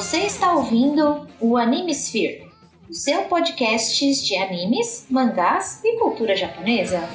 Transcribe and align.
Você 0.00 0.20
está 0.20 0.54
ouvindo 0.54 1.28
o 1.38 1.58
Animesphere, 1.58 2.46
o 2.88 2.94
seu 2.94 3.24
podcast 3.24 4.02
de 4.24 4.34
animes, 4.34 5.06
mangás 5.10 5.84
e 5.84 5.98
cultura 5.98 6.34
japonesa. 6.34 7.06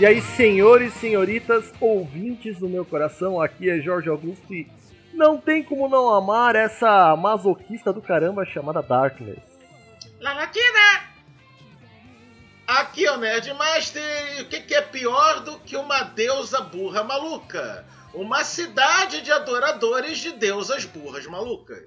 E 0.00 0.04
aí, 0.04 0.20
senhores, 0.20 0.94
senhoritas, 0.94 1.72
ouvintes 1.80 2.58
do 2.58 2.68
meu 2.68 2.84
coração, 2.84 3.40
aqui 3.40 3.70
é 3.70 3.78
Jorge 3.80 4.08
Augusto 4.08 4.52
e 4.52 4.66
não 5.12 5.38
tem 5.38 5.62
como 5.62 5.88
não 5.88 6.12
amar 6.12 6.56
essa 6.56 7.14
masoquista 7.16 7.92
do 7.92 8.00
caramba 8.00 8.44
chamada 8.44 8.82
Darkness. 8.82 9.42
Lalatina! 10.20 11.10
Aqui 12.66 13.04
é 13.04 13.12
o 13.12 13.16
Nerdmaster 13.16 14.38
e 14.38 14.42
o 14.42 14.48
que, 14.48 14.60
que 14.60 14.74
é 14.74 14.80
pior 14.80 15.40
do 15.40 15.58
que 15.58 15.76
uma 15.76 16.02
deusa 16.02 16.60
burra 16.60 17.02
maluca? 17.02 17.84
Uma 18.14 18.44
cidade 18.44 19.22
de 19.22 19.32
adoradores 19.32 20.18
de 20.18 20.32
deusas 20.32 20.84
burras 20.84 21.26
malucas. 21.26 21.84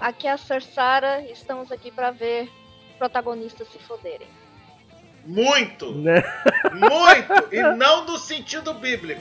Aqui 0.00 0.26
é 0.26 0.32
a 0.32 0.38
Cersara, 0.38 1.22
estamos 1.30 1.70
aqui 1.70 1.90
para 1.90 2.10
ver 2.10 2.50
protagonistas 2.98 3.68
se 3.68 3.78
foderem. 3.78 4.28
Muito! 5.24 5.92
Né? 5.94 6.22
Muito! 6.72 7.54
E 7.54 7.62
não 7.76 8.04
no 8.06 8.18
sentido 8.18 8.74
bíblico. 8.74 9.20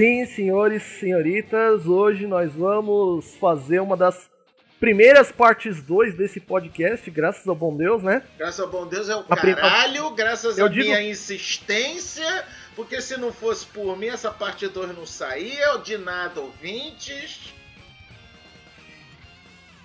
Sim, 0.00 0.24
senhores 0.24 0.82
e 0.82 0.98
senhoritas, 0.98 1.84
hoje 1.86 2.26
nós 2.26 2.54
vamos 2.54 3.36
fazer 3.36 3.80
uma 3.80 3.94
das 3.98 4.30
primeiras 4.78 5.30
partes 5.30 5.82
2 5.82 6.14
desse 6.14 6.40
podcast, 6.40 7.10
graças 7.10 7.46
ao 7.46 7.54
bom 7.54 7.76
Deus, 7.76 8.02
né? 8.02 8.22
Graças 8.38 8.60
ao 8.60 8.70
bom 8.70 8.86
Deus 8.86 9.10
é 9.10 9.16
o 9.16 9.18
A 9.28 9.36
prim- 9.36 9.54
caralho, 9.54 10.08
graças 10.12 10.58
à 10.58 10.66
digo- 10.68 10.86
minha 10.86 11.02
insistência, 11.02 12.46
porque 12.74 13.02
se 13.02 13.18
não 13.18 13.30
fosse 13.30 13.66
por 13.66 13.94
mim, 13.98 14.06
essa 14.06 14.30
parte 14.30 14.66
2 14.68 14.96
não 14.96 15.04
saía, 15.04 15.76
de 15.84 15.98
nada 15.98 16.40
ouvintes. 16.40 17.52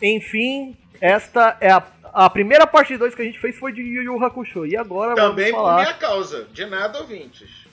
Enfim, 0.02 0.78
esta 1.02 1.58
é 1.60 1.72
a, 1.72 1.86
a 2.14 2.30
primeira 2.30 2.66
parte 2.66 2.96
2 2.96 3.14
que 3.14 3.22
a 3.22 3.26
gente 3.26 3.38
fez 3.42 3.58
foi 3.60 3.74
de 3.74 3.82
Yu 3.82 4.04
Yu 4.04 4.24
Hakusho. 4.24 4.66
E 4.66 4.78
agora 4.78 5.14
Também 5.14 5.52
vamos 5.52 5.58
por 5.58 5.70
falar. 5.72 5.82
minha 5.82 5.94
causa, 5.96 6.46
de 6.54 6.66
nada 6.66 7.00
ouvintes. 7.02 7.66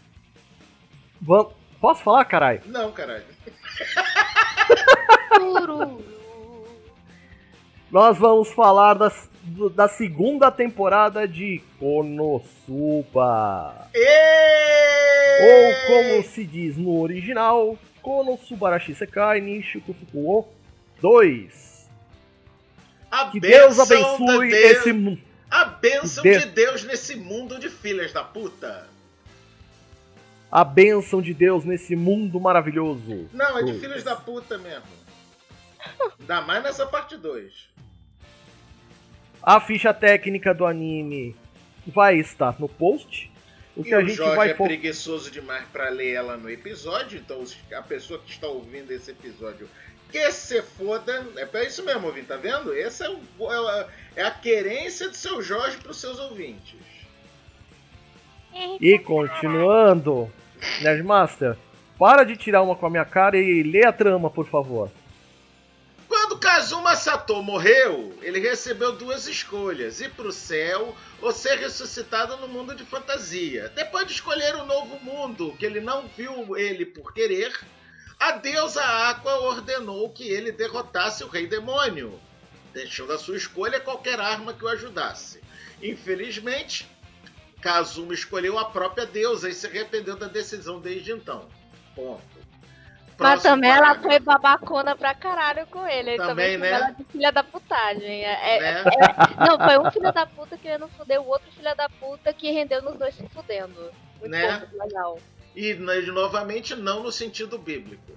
Vam- 1.20 1.61
Posso 1.82 2.02
falar, 2.02 2.24
caralho? 2.24 2.62
Não, 2.66 2.90
caralho. 2.92 3.24
Nós 7.90 8.16
vamos 8.16 8.50
falar 8.52 8.94
das- 8.94 9.28
do- 9.42 9.68
da 9.68 9.86
segunda 9.88 10.50
temporada 10.50 11.26
de 11.28 11.60
Konosuba. 11.78 12.48
Ou 15.40 15.44
Ou 15.44 15.74
como 15.86 16.22
se 16.22 16.44
diz 16.44 16.76
no 16.76 17.00
original, 17.00 17.76
Konosubarashi 18.00 18.94
Sekai 18.94 19.40
Nishiku 19.40 19.92
Fukuo 19.92 20.46
2. 21.00 21.90
a 23.10 23.26
Que 23.30 23.40
Deus 23.40 23.78
abençoe 23.80 24.48
de 24.48 24.54
Deus, 24.54 24.70
esse 24.78 24.92
mundo. 24.92 25.20
A 25.50 25.64
bênção 25.64 26.22
de 26.22 26.46
Deus 26.46 26.84
nesse 26.84 27.16
mundo 27.16 27.58
de 27.58 27.68
filhas 27.68 28.12
da 28.12 28.22
puta. 28.24 28.86
A 30.52 30.62
bênção 30.64 31.22
de 31.22 31.32
Deus 31.32 31.64
nesse 31.64 31.96
mundo 31.96 32.38
maravilhoso. 32.38 33.26
Não, 33.32 33.58
é 33.58 33.62
de 33.62 33.78
filhos 33.80 34.02
da 34.04 34.14
puta 34.14 34.58
mesmo. 34.58 34.84
Ainda 36.20 36.42
mais 36.42 36.62
nessa 36.62 36.86
parte 36.86 37.16
2. 37.16 37.70
A 39.42 39.58
ficha 39.60 39.92
técnica 39.94 40.52
do 40.54 40.66
anime 40.66 41.34
vai 41.86 42.16
estar 42.18 42.54
no 42.60 42.68
post. 42.68 43.32
O 43.74 43.80
E 43.80 43.84
que 43.84 43.94
a 43.94 43.98
o 43.98 44.02
gente 44.02 44.14
Jorge 44.16 44.36
vai 44.36 44.50
é 44.50 44.54
preguiçoso 44.54 45.30
demais 45.30 45.64
pra 45.72 45.88
ler 45.88 46.12
ela 46.12 46.36
no 46.36 46.50
episódio, 46.50 47.18
então 47.18 47.40
os- 47.40 47.56
a 47.74 47.80
pessoa 47.80 48.20
que 48.20 48.30
está 48.30 48.46
ouvindo 48.46 48.90
esse 48.92 49.10
episódio 49.10 49.66
que 50.10 50.30
se 50.30 50.60
foda. 50.60 51.26
É 51.36 51.46
pra 51.46 51.64
isso 51.64 51.82
mesmo, 51.82 52.06
ouvinte, 52.08 52.26
tá 52.26 52.36
vendo? 52.36 52.76
Essa 52.76 53.06
é, 53.06 53.10
o- 53.38 53.50
é 53.50 53.56
a- 53.80 53.88
é 54.16 54.22
a 54.24 54.30
querência 54.30 55.08
do 55.08 55.16
seu 55.16 55.42
Jorge 55.42 55.78
pros 55.78 55.96
seus 55.98 56.18
ouvintes. 56.18 56.76
E 58.78 58.98
continuando, 58.98 60.30
Nerdmaster, 60.80 61.56
para 61.98 62.24
de 62.24 62.36
tirar 62.36 62.62
uma 62.62 62.76
com 62.76 62.86
a 62.86 62.90
minha 62.90 63.04
cara 63.04 63.36
e 63.36 63.62
lê 63.62 63.84
a 63.84 63.92
trama, 63.92 64.30
por 64.30 64.46
favor. 64.46 64.90
Quando 66.08 66.38
Kazuma 66.38 66.94
Sato 66.94 67.42
morreu, 67.42 68.16
ele 68.22 68.38
recebeu 68.38 68.92
duas 68.92 69.26
escolhas: 69.26 70.00
ir 70.00 70.10
pro 70.10 70.30
céu 70.30 70.94
ou 71.20 71.32
ser 71.32 71.58
ressuscitado 71.58 72.36
no 72.36 72.48
mundo 72.48 72.74
de 72.74 72.84
fantasia. 72.84 73.70
Depois 73.74 74.06
de 74.06 74.12
escolher 74.12 74.54
um 74.56 74.66
novo 74.66 74.98
mundo 75.00 75.54
que 75.58 75.64
ele 75.64 75.80
não 75.80 76.06
viu 76.16 76.56
ele 76.56 76.84
por 76.84 77.12
querer, 77.12 77.52
a 78.18 78.32
deusa 78.32 78.82
Aqua 78.82 79.40
ordenou 79.40 80.10
que 80.10 80.28
ele 80.28 80.52
derrotasse 80.52 81.24
o 81.24 81.28
rei 81.28 81.46
demônio, 81.46 82.20
deixando 82.72 83.12
a 83.12 83.18
sua 83.18 83.36
escolha 83.36 83.80
qualquer 83.80 84.20
arma 84.20 84.52
que 84.52 84.64
o 84.64 84.68
ajudasse. 84.68 85.40
Infelizmente, 85.82 86.88
Kazuma 87.62 88.12
escolheu 88.12 88.58
a 88.58 88.64
própria 88.64 89.06
deusa 89.06 89.48
e 89.48 89.54
se 89.54 89.66
arrependeu 89.66 90.16
da 90.16 90.26
decisão 90.26 90.80
desde 90.80 91.12
então. 91.12 91.48
Ponto. 91.94 92.22
Mas 93.18 93.40
Próximo 93.40 93.42
também 93.54 93.70
ela 93.70 93.94
foi 93.94 94.18
babacona 94.18 94.96
pra 94.96 95.14
caralho 95.14 95.64
com 95.68 95.86
ele. 95.86 96.10
Ele 96.10 96.16
Também, 96.16 96.54
também 96.54 96.58
né? 96.58 96.70
ela 96.70 96.90
de 96.90 97.04
filha 97.04 97.30
da 97.30 97.44
putagem. 97.44 98.24
É- 98.24 98.56
é- 98.56 98.60
Né? 98.60 98.84
é- 98.84 99.46
não, 99.46 99.58
foi 99.58 99.78
um 99.78 99.90
filho 99.92 100.12
da 100.12 100.26
puta 100.26 100.58
querendo 100.58 100.88
foder 100.88 101.20
o 101.20 101.26
outro 101.28 101.48
filho 101.52 101.76
da 101.76 101.88
puta 101.88 102.32
que 102.32 102.50
rendeu 102.50 102.82
nos 102.82 102.98
dois 102.98 103.14
se 103.14 103.28
fudendo. 103.28 103.92
Muito 104.18 104.30
Né? 104.32 104.58
bom, 104.72 104.84
legal. 104.84 105.18
E 105.54 105.74
novamente 105.74 106.74
não 106.74 107.02
no 107.02 107.12
sentido 107.12 107.58
bíblico. 107.58 108.12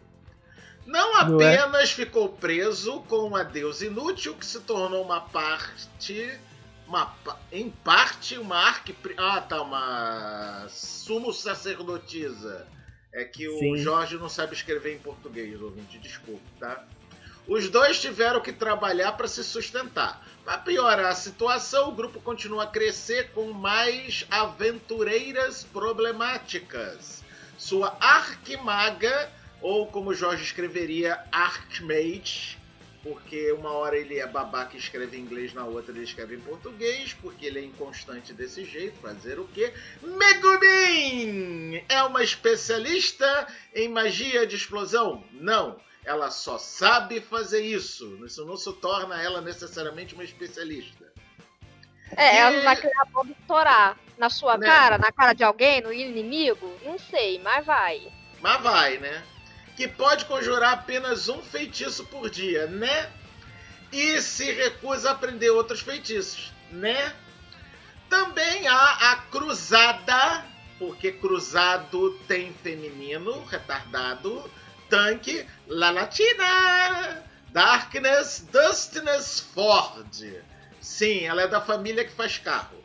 Não 0.88 1.14
Não 1.28 1.42
é? 1.42 1.56
apenas 1.58 1.92
ficou 1.92 2.30
preso 2.30 3.02
com 3.02 3.18
uma 3.18 3.44
deusa 3.44 3.86
inútil 3.86 4.34
que 4.36 4.46
se 4.46 4.60
tornou 4.62 5.04
uma 5.04 5.20
parte, 5.22 6.40
uma 6.88 7.16
em 7.52 7.70
parte 7.70 8.38
uma 8.38 8.58
arque, 8.58 8.96
ah 9.18 9.42
tá, 9.42 9.62
uma 9.62 10.68
sumo 10.70 11.34
sacerdotisa. 11.34 12.68
É 13.14 13.24
que 13.24 13.48
o 13.48 13.58
Sim. 13.58 13.78
Jorge 13.78 14.18
não 14.18 14.28
sabe 14.28 14.54
escrever 14.54 14.94
em 14.94 15.00
português, 15.00 15.62
ouvinte, 15.62 15.98
desculpe, 15.98 16.44
tá? 16.60 16.86
Os 17.48 17.70
dois 17.70 18.02
tiveram 18.02 18.42
que 18.42 18.52
trabalhar 18.52 19.14
para 19.14 19.28
se 19.28 19.44
sustentar. 19.44 20.26
Para 20.44 20.58
piorar 20.58 21.06
a 21.06 21.16
situação, 21.16 21.90
o 21.90 21.92
grupo 21.92 22.20
continua 22.20 22.64
a 22.64 22.68
crescer 22.68 23.32
com 23.32 23.54
mais 23.54 24.26
aventureiras 24.30 25.64
problemáticas. 25.64 27.24
Sua 27.58 27.96
arquimaga, 28.02 29.32
ou 29.62 29.88
como 29.88 30.14
Jorge 30.14 30.44
escreveria, 30.44 31.24
Archmage, 31.32 32.58
porque 33.06 33.52
uma 33.52 33.70
hora 33.72 33.96
ele 33.96 34.18
é 34.18 34.26
babaca 34.26 34.76
e 34.76 34.80
escreve 34.80 35.16
em 35.16 35.22
inglês, 35.22 35.54
na 35.54 35.64
outra 35.64 35.92
ele 35.94 36.04
escreve 36.04 36.36
em 36.36 36.40
português, 36.40 37.14
porque 37.22 37.46
ele 37.46 37.60
é 37.60 37.64
inconstante 37.64 38.34
desse 38.34 38.66
jeito, 38.66 39.00
fazer 39.00 39.38
o 39.40 39.48
quê? 39.50 39.72
Megumin! 40.02 41.84
É 41.88 42.02
uma 42.04 42.24
especialista 42.24 43.48
em 43.76 43.88
magia 43.88 44.48
de 44.48 44.56
explosão? 44.56 45.24
Não. 45.34 45.80
Ela 46.04 46.32
só 46.32 46.58
sabe 46.58 47.22
fazer 47.22 47.62
isso. 47.62 48.20
Isso 48.26 48.44
não 48.44 48.58
se 48.58 48.74
torna 48.74 49.22
ela 49.22 49.40
necessariamente 49.40 50.16
uma 50.16 50.24
especialista. 50.24 51.06
É, 52.18 52.38
ela 52.38 52.52
E- 52.52 52.56
não 52.58 52.64
vai 52.64 52.76
criar 52.76 53.02
a 53.02 53.06
bomba 53.06 53.32
estourar 53.40 54.00
na 54.18 54.30
sua 54.32 54.58
Né? 54.58 54.66
cara, 54.66 54.98
na 54.98 55.12
cara 55.12 55.34
de 55.34 55.44
alguém, 55.44 55.82
no 55.82 55.94
inimigo? 55.94 56.72
Não 56.84 56.98
sei, 56.98 57.40
mas 57.40 57.64
vai. 57.66 58.12
Mas 58.42 58.62
vai, 58.62 58.98
né? 58.98 59.24
Que 59.76 59.88
pode 59.88 60.26
conjurar 60.26 60.74
apenas 60.74 61.28
um 61.28 61.42
feitiço 61.42 62.06
por 62.06 62.30
dia, 62.30 62.68
né? 62.68 63.12
E 63.92 64.22
se 64.22 64.52
recusa 64.52 65.10
a 65.10 65.12
aprender 65.14 65.50
outros 65.50 65.82
feitiços, 65.82 66.54
né? 66.72 67.14
Também 68.10 68.68
há 68.68 69.12
a 69.12 69.16
cruzada, 69.32 70.46
porque 70.80 71.12
cruzado 71.12 72.12
tem 72.28 72.54
feminino, 72.64 73.44
retardado, 73.46 74.50
tanque, 74.90 75.46
La 75.68 75.92
Latina, 75.92 77.24
Darkness, 77.50 78.48
Dustiness 78.52 79.40
Ford. 79.40 80.08
Sim, 80.80 81.26
ela 81.26 81.42
é 81.42 81.48
da 81.48 81.62
família 81.62 82.06
que 82.06 82.12
faz 82.12 82.38
carro. 82.38 82.84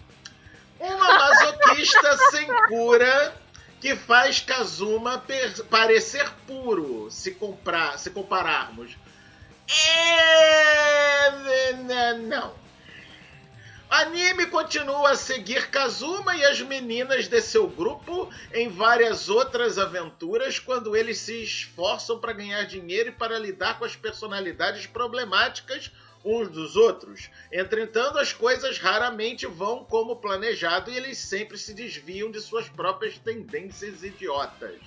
Uma 0.79 1.19
masoquista 1.19 2.17
sem 2.31 2.47
cura 2.69 3.40
que 3.81 3.97
faz 3.97 4.41
Kazuma 4.41 5.25
parecer 5.71 6.31
puro, 6.47 7.11
se, 7.11 7.33
comprar, 7.33 7.99
se 7.99 8.11
compararmos. 8.11 8.97
É... 9.99 11.31
Não. 12.15 12.55
Anime 13.89 14.47
continua 14.47 15.11
a 15.11 15.17
seguir 15.17 15.69
Kazuma 15.69 16.37
e 16.37 16.45
as 16.45 16.61
meninas 16.61 17.27
de 17.27 17.41
seu 17.41 17.67
grupo 17.67 18.33
em 18.53 18.69
várias 18.69 19.29
outras 19.29 19.79
aventuras 19.79 20.61
quando 20.61 20.95
eles 20.95 21.19
se 21.19 21.43
esforçam 21.43 22.21
para 22.21 22.33
ganhar 22.33 22.63
dinheiro 22.65 23.09
e 23.09 23.13
para 23.13 23.37
lidar 23.37 23.79
com 23.81 23.85
as 23.85 23.97
personalidades 23.97 24.87
problemáticas 24.87 25.91
uns 26.25 26.49
dos 26.49 26.77
outros. 26.77 27.31
Entretanto, 27.53 28.19
as 28.19 28.33
coisas 28.33 28.79
raramente 28.79 29.47
vão 29.47 29.85
como 29.85 30.17
planejado 30.17 30.91
e 30.91 30.97
eles 30.97 31.19
sempre 31.19 31.57
se 31.57 31.75
desviam 31.75 32.31
de 32.31 32.41
suas 32.41 32.69
próprias 32.69 33.19
tendências 33.19 34.03
idiotas 34.03 34.79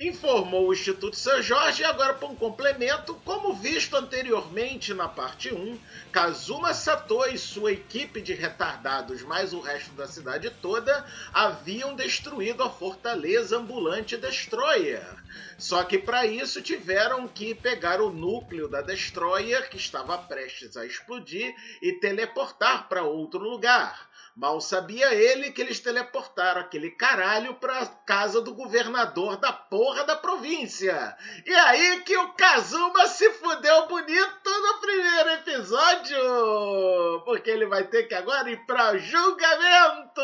informou 0.00 0.68
o 0.68 0.72
Instituto 0.72 1.16
São 1.16 1.40
Jorge 1.42 1.82
e 1.82 1.84
agora 1.84 2.14
para 2.14 2.28
um 2.28 2.34
complemento, 2.34 3.14
como 3.24 3.54
visto 3.54 3.96
anteriormente 3.96 4.92
na 4.92 5.08
parte 5.08 5.54
1, 5.54 5.78
Kazuma 6.10 6.74
Sato 6.74 7.24
e 7.26 7.38
sua 7.38 7.72
equipe 7.72 8.20
de 8.20 8.34
retardados, 8.34 9.22
mais 9.22 9.52
o 9.52 9.60
resto 9.60 9.92
da 9.92 10.06
cidade 10.06 10.50
toda, 10.50 11.04
haviam 11.32 11.94
destruído 11.94 12.62
a 12.62 12.70
fortaleza 12.70 13.58
ambulante 13.58 14.16
Destroyer. 14.16 15.21
Só 15.62 15.84
que 15.84 15.96
para 15.96 16.26
isso 16.26 16.60
tiveram 16.60 17.28
que 17.28 17.54
pegar 17.54 18.00
o 18.00 18.10
núcleo 18.10 18.66
da 18.66 18.82
Destroyer, 18.82 19.70
que 19.70 19.76
estava 19.76 20.18
prestes 20.18 20.76
a 20.76 20.84
explodir, 20.84 21.54
e 21.80 21.92
teleportar 22.00 22.88
para 22.88 23.04
outro 23.04 23.38
lugar. 23.38 24.10
Mal 24.34 24.60
sabia 24.60 25.14
ele 25.14 25.52
que 25.52 25.60
eles 25.62 25.78
teleportaram 25.78 26.62
aquele 26.62 26.90
caralho 26.90 27.54
pra 27.54 27.86
casa 27.86 28.40
do 28.40 28.52
governador 28.52 29.36
da 29.36 29.52
porra 29.52 30.02
da 30.02 30.16
província. 30.16 31.16
E 31.46 31.54
aí 31.54 32.00
que 32.00 32.16
o 32.16 32.32
Kazuma 32.32 33.06
se 33.06 33.30
fudeu 33.34 33.86
bonito 33.86 34.50
no 34.50 34.80
primeiro 34.80 35.30
episódio! 35.30 37.20
Porque 37.24 37.48
ele 37.48 37.66
vai 37.66 37.84
ter 37.84 38.08
que 38.08 38.16
agora 38.16 38.50
ir 38.50 38.66
pra 38.66 38.98
julgamento 38.98 40.22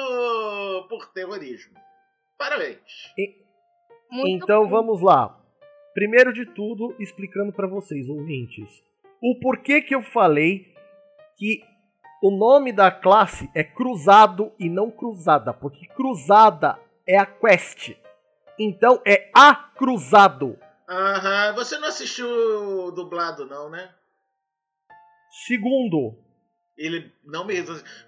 por 0.89 1.07
terrorismo. 1.15 1.79
Parabéns! 2.37 3.13
E, 3.17 3.48
então 4.11 4.65
bom. 4.65 4.71
vamos 4.71 5.03
lá. 5.03 5.39
Primeiro 5.95 6.33
de 6.33 6.47
tudo, 6.47 6.95
explicando 6.99 7.53
para 7.53 7.67
vocês, 7.67 8.09
ouvintes, 8.09 8.83
o 9.23 9.39
porquê 9.41 9.81
que 9.81 9.95
eu 9.95 10.03
falei 10.03 10.73
que 11.37 11.63
o 12.23 12.31
nome 12.31 12.73
da 12.73 12.91
classe 12.91 13.51
é 13.55 13.63
Cruzado 13.63 14.53
e 14.59 14.69
não 14.69 14.91
Cruzada, 14.91 15.53
porque 15.53 15.87
Cruzada 15.87 16.79
é 17.07 17.17
a 17.17 17.27
quest. 17.27 17.97
Então 18.59 19.01
é 19.07 19.31
a 19.35 19.55
Cruzado. 19.55 20.59
Aham, 20.89 21.55
você 21.55 21.79
não 21.79 21.89
assistiu 21.89 22.91
dublado 22.93 23.47
não, 23.47 23.71
né? 23.71 23.91
Segundo. 25.47 26.17
Ele 26.79 27.13
não 27.25 27.45
me. 27.45 27.57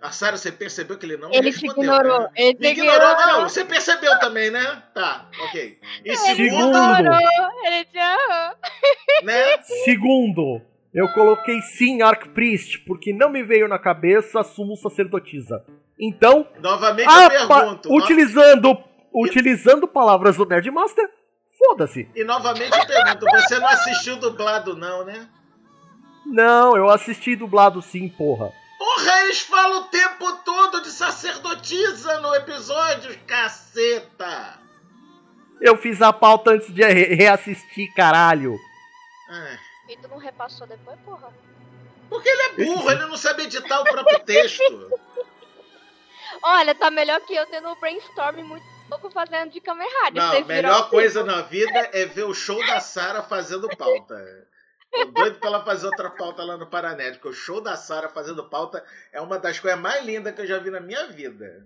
A 0.00 0.12
Sarah, 0.12 0.37
você 0.37 0.52
percebeu 0.52 0.96
que 0.96 1.05
ele 1.05 1.17
não 1.17 1.31
ele 1.31 1.40
me 1.40 1.50
respondeu? 1.50 1.82
Ignorou. 1.82 2.20
Né? 2.20 2.31
Ele 2.37 2.58
me 2.61 2.69
ignorou, 2.69 3.17
não. 3.26 3.49
Você 3.49 3.64
percebeu 3.64 4.17
também, 4.20 4.49
né? 4.50 4.82
Tá, 4.94 5.28
ok. 5.49 5.78
E 6.05 6.08
ele 6.08 6.17
segundo. 6.17 6.69
Ignorou. 6.69 7.19
Ele 7.64 7.84
te 7.87 7.99
errou. 7.99 8.56
Né? 9.25 9.62
Segundo. 9.84 10.62
Eu 10.94 11.08
coloquei 11.12 11.61
sim 11.62 12.02
Arcpriest, 12.02 12.84
porque 12.84 13.12
não 13.12 13.31
me 13.31 13.43
veio 13.43 13.69
na 13.69 13.78
cabeça 13.78 14.40
a 14.40 14.44
sumo 14.44 14.76
sacerdotisa. 14.76 15.64
Então, 15.99 16.46
novamente 16.61 17.08
eu 17.08 17.28
pergunto. 17.28 17.93
Utilizando, 17.94 18.72
no... 18.72 18.84
utilizando 19.14 19.87
palavras 19.87 20.37
do 20.37 20.46
Nerdmaster, 20.46 21.08
foda-se. 21.58 22.08
E 22.14 22.25
novamente 22.25 22.76
eu 22.76 22.87
pergunto, 22.87 23.26
você 23.26 23.58
não 23.58 23.69
assistiu 23.69 24.17
dublado 24.17 24.76
não, 24.76 25.05
né? 25.05 25.28
Não, 26.26 26.76
eu 26.76 26.88
assisti 26.88 27.37
dublado 27.37 27.81
sim, 27.82 28.08
porra. 28.08 28.52
Porra, 29.00 29.20
eles 29.23 29.41
falam 29.41 29.81
o 29.81 29.85
tempo 29.85 30.32
todo 30.44 30.82
de 30.82 30.91
sacerdotisa 30.91 32.20
no 32.20 32.35
episódio, 32.35 33.19
caceta! 33.26 34.58
Eu 35.58 35.76
fiz 35.79 36.02
a 36.02 36.12
pauta 36.12 36.50
antes 36.50 36.73
de 36.73 36.85
re 36.85 37.14
reassistir, 37.14 37.93
caralho. 37.94 38.58
Ai. 39.29 39.58
E 39.88 39.97
tu 39.97 40.06
não 40.08 40.19
repassou 40.19 40.67
depois, 40.67 40.99
porra? 41.00 41.32
Porque 42.11 42.29
ele 42.29 42.43
é 42.43 42.64
burro, 42.67 42.91
ele 42.91 43.06
não 43.06 43.17
sabe 43.17 43.44
editar 43.44 43.81
o 43.81 43.85
próprio 43.85 44.19
texto. 44.20 44.91
Olha, 46.43 46.75
tá 46.75 46.91
melhor 46.91 47.20
que 47.23 47.35
eu 47.35 47.46
tendo 47.46 47.70
um 47.70 47.81
brainstorm 47.81 48.43
muito 48.44 48.67
pouco 48.88 49.11
fazendo 49.11 49.50
de 49.50 49.61
câmera 49.62 49.91
rádio. 50.03 50.20
Não, 50.20 50.37
a 50.37 50.44
melhor 50.44 50.91
coisa 50.91 51.25
na 51.25 51.41
vida 51.41 51.88
é 51.93 52.05
ver 52.05 52.25
o 52.25 52.35
show 52.35 52.58
da 52.67 52.81
Sara 52.81 53.23
fazendo 53.23 53.69
pauta. 53.76 54.50
Tô 54.93 55.05
doido 55.05 55.39
pra 55.39 55.49
ela 55.49 55.65
fazer 55.65 55.87
outra 55.87 56.11
pauta 56.11 56.43
lá 56.43 56.57
no 56.57 56.67
Paranético. 56.67 57.29
O 57.29 57.33
show 57.33 57.61
da 57.61 57.77
Sara 57.77 58.09
fazendo 58.09 58.49
pauta 58.49 58.83
é 59.13 59.21
uma 59.21 59.39
das 59.39 59.59
coisas 59.59 59.81
mais 59.81 60.05
lindas 60.05 60.35
que 60.35 60.41
eu 60.43 60.47
já 60.47 60.59
vi 60.59 60.71
na 60.71 60.81
minha 60.81 61.07
vida. 61.07 61.65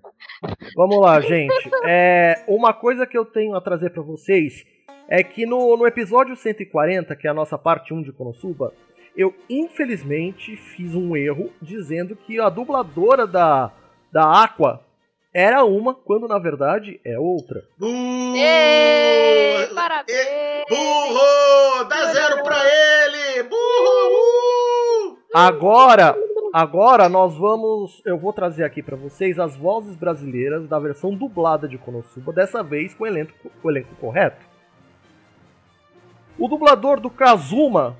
Vamos 0.76 1.00
lá, 1.00 1.20
gente. 1.20 1.70
É, 1.84 2.44
uma 2.46 2.74
coisa 2.74 3.06
que 3.06 3.16
eu 3.16 3.24
tenho 3.24 3.54
a 3.56 3.60
trazer 3.60 3.90
para 3.90 4.02
vocês 4.02 4.64
é 5.08 5.22
que 5.22 5.46
no, 5.46 5.76
no 5.76 5.86
episódio 5.86 6.36
140, 6.36 7.14
que 7.16 7.26
é 7.26 7.30
a 7.30 7.34
nossa 7.34 7.56
parte 7.58 7.92
1 7.92 8.02
de 8.02 8.12
Konosuba, 8.12 8.72
eu 9.16 9.34
infelizmente 9.48 10.56
fiz 10.56 10.94
um 10.94 11.16
erro 11.16 11.52
dizendo 11.62 12.16
que 12.16 12.40
a 12.40 12.48
dubladora 12.48 13.26
da, 13.26 13.72
da 14.12 14.42
Aqua 14.42 14.84
era 15.34 15.64
uma, 15.64 15.92
quando 15.92 16.28
na 16.28 16.38
verdade 16.38 17.00
é 17.04 17.18
outra. 17.18 17.64
Burro! 17.76 18.36
Ei, 18.36 19.66
parabéns! 19.74 20.64
Burro! 20.68 21.84
Dá 21.88 22.12
zero 22.12 22.42
pra 22.44 22.56
ele! 22.64 23.42
Burro! 23.42 25.18
Agora, 25.34 26.16
agora 26.52 27.08
nós 27.08 27.36
vamos, 27.36 28.00
eu 28.06 28.16
vou 28.16 28.32
trazer 28.32 28.62
aqui 28.62 28.80
para 28.80 28.96
vocês 28.96 29.36
as 29.36 29.56
vozes 29.56 29.96
brasileiras 29.96 30.68
da 30.68 30.78
versão 30.78 31.12
dublada 31.12 31.66
de 31.66 31.76
Konosuba, 31.76 32.32
dessa 32.32 32.62
vez 32.62 32.94
com 32.94 33.02
o 33.02 33.06
elenco, 33.08 33.32
com 33.60 33.68
o 33.68 33.70
elenco 33.72 33.96
correto. 33.96 34.46
O 36.38 36.46
dublador 36.46 37.00
do 37.00 37.10
Kazuma, 37.10 37.96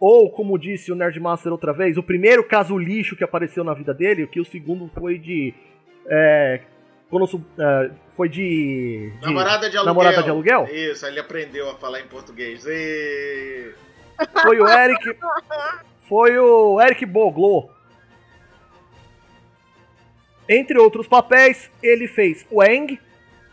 ou 0.00 0.30
como 0.30 0.58
disse 0.58 0.90
o 0.90 0.96
Nerdmaster 0.96 1.52
outra 1.52 1.72
vez, 1.72 1.96
o 1.96 2.02
primeiro 2.02 2.42
caso 2.42 2.76
lixo 2.76 3.16
que 3.16 3.24
apareceu 3.24 3.62
na 3.62 3.74
vida 3.74 3.94
dele, 3.94 4.26
que 4.26 4.40
o 4.40 4.44
segundo 4.44 4.88
foi 4.88 5.16
de. 5.18 5.54
É, 6.08 6.60
quando, 7.10 7.44
é, 7.58 7.90
foi 8.16 8.28
de, 8.28 9.12
de, 9.20 9.26
Namorada 9.26 9.70
de 9.70 9.76
aluguel. 9.76 9.94
Namorada 9.94 10.22
de 10.22 10.30
aluguel? 10.30 10.68
Isso, 10.70 11.06
ele 11.06 11.20
aprendeu 11.20 11.70
a 11.70 11.74
falar 11.74 12.00
em 12.00 12.06
português. 12.06 12.64
E... 12.66 13.72
Foi 14.42 14.60
o 14.60 14.68
Eric. 14.68 15.16
Foi 16.08 16.38
o 16.38 16.80
Eric 16.80 17.04
Boglo. 17.04 17.70
Entre 20.48 20.78
outros 20.78 21.08
papéis, 21.08 21.70
ele 21.82 22.06
fez 22.06 22.46
o 22.50 22.62
Aang 22.62 22.98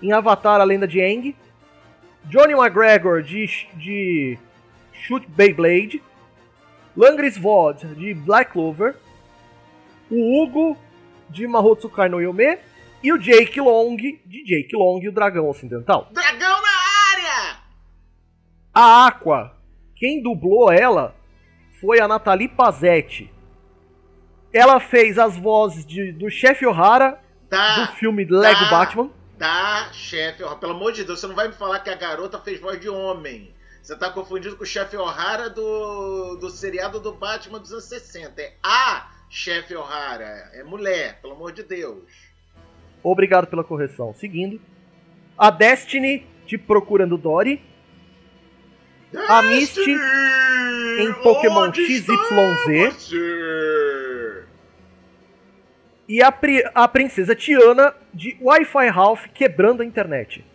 em 0.02 0.12
Avatar 0.12 0.62
A 0.62 0.64
Lenda 0.64 0.88
de 0.88 1.02
Aang, 1.02 1.36
Johnny 2.26 2.54
McGregor 2.54 3.22
de, 3.22 3.46
de 3.76 4.38
Shoot 4.94 5.26
Beyblade, 5.30 6.04
Langris 6.96 7.38
Vod 7.38 7.84
de 7.96 8.14
Black 8.14 8.52
Clover, 8.52 8.96
o 10.12 10.44
Hugo 10.44 10.78
de 11.34 11.48
Mahotsukai 11.48 12.08
no 12.08 12.22
Yome 12.22 12.60
e 13.02 13.12
o 13.12 13.18
Jake 13.18 13.60
Long 13.60 13.96
de 13.98 14.46
Jake 14.46 14.76
Long 14.76 15.00
e 15.02 15.10
o 15.10 15.12
Dragão 15.12 15.50
Ocidental. 15.50 16.08
Dragão 16.12 16.62
na 16.62 16.70
área! 17.12 17.58
A 18.74 19.08
Aqua, 19.08 19.58
quem 19.96 20.22
dublou 20.22 20.72
ela 20.72 21.16
foi 21.82 22.00
a 22.00 22.08
Nathalie 22.08 22.48
Pazetti. 22.48 23.30
Ela 24.54 24.80
fez 24.80 25.18
as 25.18 25.36
vozes 25.36 25.86
de, 25.86 26.12
do 26.12 26.30
chefe 26.30 26.66
O'Hara 26.66 27.20
tá, 27.50 27.76
do 27.76 27.92
filme 27.94 28.24
Lego 28.24 28.60
tá. 28.60 28.70
Batman 28.70 29.10
Tá, 29.38 29.90
chefe. 29.92 30.44
Pelo 30.60 30.74
amor 30.74 30.94
de 30.94 31.04
Deus, 31.04 31.20
você 31.20 31.28
não 31.28 31.36
vai 31.36 31.48
me 31.48 31.54
falar 31.54 31.80
que 31.80 31.90
a 31.90 31.96
garota 31.96 32.40
fez 32.40 32.62
voz 32.62 32.80
de 32.80 32.88
homem. 32.88 33.54
Você 33.82 33.94
tá 33.98 34.10
confundindo 34.10 34.56
com 34.56 34.64
o 34.64 34.66
chefe 34.66 34.96
O'Hara 34.96 35.50
do, 35.50 36.38
do 36.38 36.50
seriado 36.50 37.00
do 37.00 37.14
Batman 37.14 37.60
dos 37.60 37.74
anos 37.74 37.84
60. 37.84 38.42
É 38.42 38.54
a 38.64 39.12
chefe 39.34 39.76
O'Hara. 39.76 40.52
É 40.54 40.64
mulher, 40.64 41.20
pelo 41.22 41.34
amor 41.34 41.52
de 41.52 41.64
Deus. 41.64 42.04
Obrigado 43.02 43.48
pela 43.48 43.64
correção. 43.64 44.14
Seguindo. 44.14 44.62
A 45.38 45.50
Destiny 45.50 46.26
de 46.46 46.58
Procurando 46.58 47.18
Dory. 47.18 47.62
Destiny, 49.12 49.32
a 49.32 49.42
Misty 49.42 49.92
em 51.00 51.14
Pokémon 51.22 51.74
XYZ. 51.74 52.08
e 56.08 56.22
a, 56.22 56.34
a 56.76 56.88
princesa 56.88 57.36
Tiana 57.36 57.96
de 58.14 58.38
Wi-Fi 58.42 58.88
Ralph 58.90 59.26
quebrando 59.34 59.82
a 59.82 59.86
internet. 59.86 60.46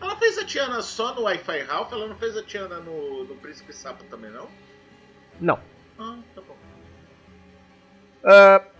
Ela 0.00 0.16
fez 0.16 0.38
a 0.38 0.44
Tiana 0.44 0.82
só 0.82 1.14
no 1.14 1.22
Wi-Fi 1.22 1.62
Ralph? 1.62 1.92
Ela 1.92 2.06
não 2.08 2.16
fez 2.16 2.36
a 2.36 2.42
Tiana 2.42 2.78
no, 2.80 3.24
no 3.24 3.34
Príncipe 3.36 3.72
Sapo 3.72 4.02
também, 4.04 4.30
não? 4.30 4.48
Não. 5.40 5.60
Ah, 5.98 6.18
tá 6.34 6.40
bom. 6.40 6.59
Uh, 8.24 8.70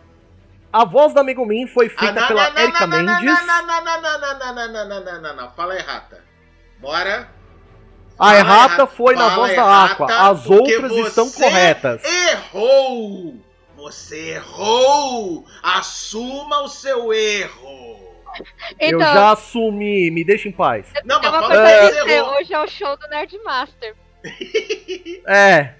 a 0.73 0.85
voz 0.85 1.13
da 1.13 1.23
Megumin 1.25 1.67
foi 1.67 1.89
feita 1.89 2.21
ah, 2.25 2.29
pela 2.29 2.51
não, 2.51 2.63
Erika 2.63 2.87
não, 2.87 2.99
Mendes. 2.99 3.47
Não, 3.47 3.67
não, 3.67 3.85
não, 3.85 3.85
não, 3.85 4.03
não, 4.03 4.21
não, 4.21 4.39
não, 4.39 4.55
não, 4.55 4.89
não, 4.89 5.05
não, 5.05 5.23
não, 5.23 5.37
não, 5.37 5.51
fala 5.53 5.75
errata. 5.77 6.23
Bora. 6.79 7.29
A 8.19 8.27
Fala 8.27 8.39
errata 8.39 8.75
erra- 8.75 8.87
foi 8.87 9.15
na 9.15 9.29
voz 9.31 9.57
da 9.57 9.63
errata, 9.63 9.93
Aqua. 9.95 10.29
As 10.31 10.47
outras 10.49 10.93
estão 10.93 11.27
você 11.27 11.43
corretas. 11.43 12.03
Errou! 12.05 13.35
Você 13.77 14.33
errou! 14.35 15.47
Assuma 15.63 16.61
o 16.61 16.69
seu 16.69 17.13
erro! 17.13 17.99
Eu 18.79 18.99
Então, 18.99 19.01
já 19.01 19.33
assumi, 19.33 20.11
me 20.11 20.23
deixa 20.23 20.49
em 20.49 20.53
paz. 20.53 20.87
Não, 21.05 21.19
mas 21.19 21.31
uma 21.31 21.41
fala 21.41 21.55
coisa 21.55 22.03
a 22.05 22.09
errou. 22.11 22.35
hoje 22.35 22.55
é 22.55 22.61
o 22.61 22.69
show 22.69 22.97
do 22.97 23.09
Nerdmaster. 23.09 23.97
É. 25.27 25.75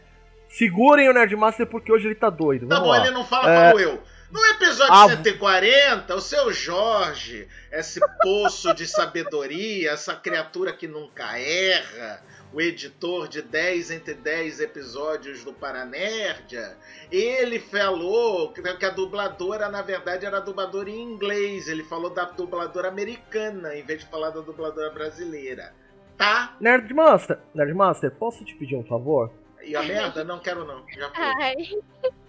Segurem 0.51 1.09
o 1.09 1.13
Nerdmaster 1.15 1.67
porque 1.67 1.91
hoje 1.93 2.07
ele 2.09 2.15
tá 2.17 2.29
doido. 2.29 2.67
Tá 2.67 2.75
Vamos 2.75 2.89
bom, 2.91 2.95
lá. 2.97 3.07
ele 3.07 3.15
não 3.15 3.25
fala, 3.25 3.51
É. 3.51 3.69
falo 3.69 3.81
eu. 3.81 4.03
No 4.31 4.45
episódio 4.47 4.93
Ah, 4.95 5.09
140, 5.09 6.15
o 6.15 6.21
seu 6.21 6.53
Jorge, 6.53 7.49
esse 7.73 7.99
poço 8.23 8.73
de 8.75 8.87
sabedoria, 8.87 9.91
essa 9.91 10.15
criatura 10.15 10.73
que 10.73 10.87
nunca 10.87 11.37
erra, 11.37 12.23
o 12.53 12.61
editor 12.61 13.27
de 13.27 13.43
10 13.43 13.91
entre 13.91 14.15
10 14.15 14.61
episódios 14.61 15.43
do 15.45 15.53
Paranerdia, 15.53 16.77
ele 17.11 17.59
falou 17.59 18.53
que 18.53 18.63
que 18.63 18.85
a 18.85 18.91
dubladora, 18.91 19.69
na 19.69 19.83
verdade, 19.83 20.25
era 20.27 20.37
a 20.37 20.41
dubladora 20.41 20.89
em 20.91 21.01
inglês. 21.01 21.67
Ele 21.69 21.83
falou 21.83 22.11
da 22.11 22.25
dubladora 22.25 22.87
americana, 22.89 23.75
em 23.75 23.83
vez 23.83 24.01
de 24.01 24.07
falar 24.11 24.31
da 24.31 24.41
dubladora 24.41 24.91
brasileira. 24.91 25.73
Tá? 26.17 26.55
Nerdmaster, 26.61 27.39
Nerdmaster, 27.55 28.11
posso 28.13 28.45
te 28.45 28.55
pedir 28.55 28.77
um 28.77 28.85
favor? 28.85 29.33
E 29.63 29.77
a 29.77 29.83
merda? 29.83 30.25
Não 30.25 30.39
quero 30.39 30.65
não. 30.65 30.83
Já 30.89 31.11
foi. 31.11 31.25
Ai. 31.25 31.57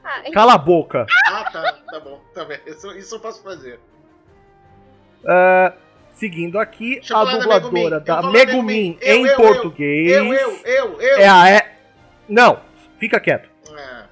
Ai. 0.04 0.32
Cala 0.32 0.54
a 0.54 0.58
boca. 0.58 1.06
Ah, 1.28 1.50
tá. 1.52 1.80
Tá 1.90 2.00
bom. 2.00 2.22
Tá 2.34 2.46
bem. 2.46 2.60
Isso, 2.66 2.92
isso 2.98 3.16
eu 3.16 3.20
posso 3.20 3.42
fazer. 3.44 3.80
É, 5.26 5.74
seguindo 6.14 6.60
aqui, 6.60 6.96
eu 6.98 7.18
a 7.18 7.26
falar 7.26 7.32
da 7.32 7.60
dubladora 7.60 8.00
Megumin. 8.00 8.04
Da 8.06 8.32
Megumin. 8.32 8.98
Eu, 9.02 9.18
em 9.18 9.28
eu, 9.28 9.36
português 9.36 10.12
Eu, 10.12 10.34
eu, 10.34 10.60
eu, 10.64 11.02
eu. 11.02 11.20
é 11.20 11.28
a. 11.28 11.58
E... 11.58 11.64
Não, 12.28 12.62
fica 13.00 13.20
quieto. 13.20 13.50
Ah, 13.74 14.06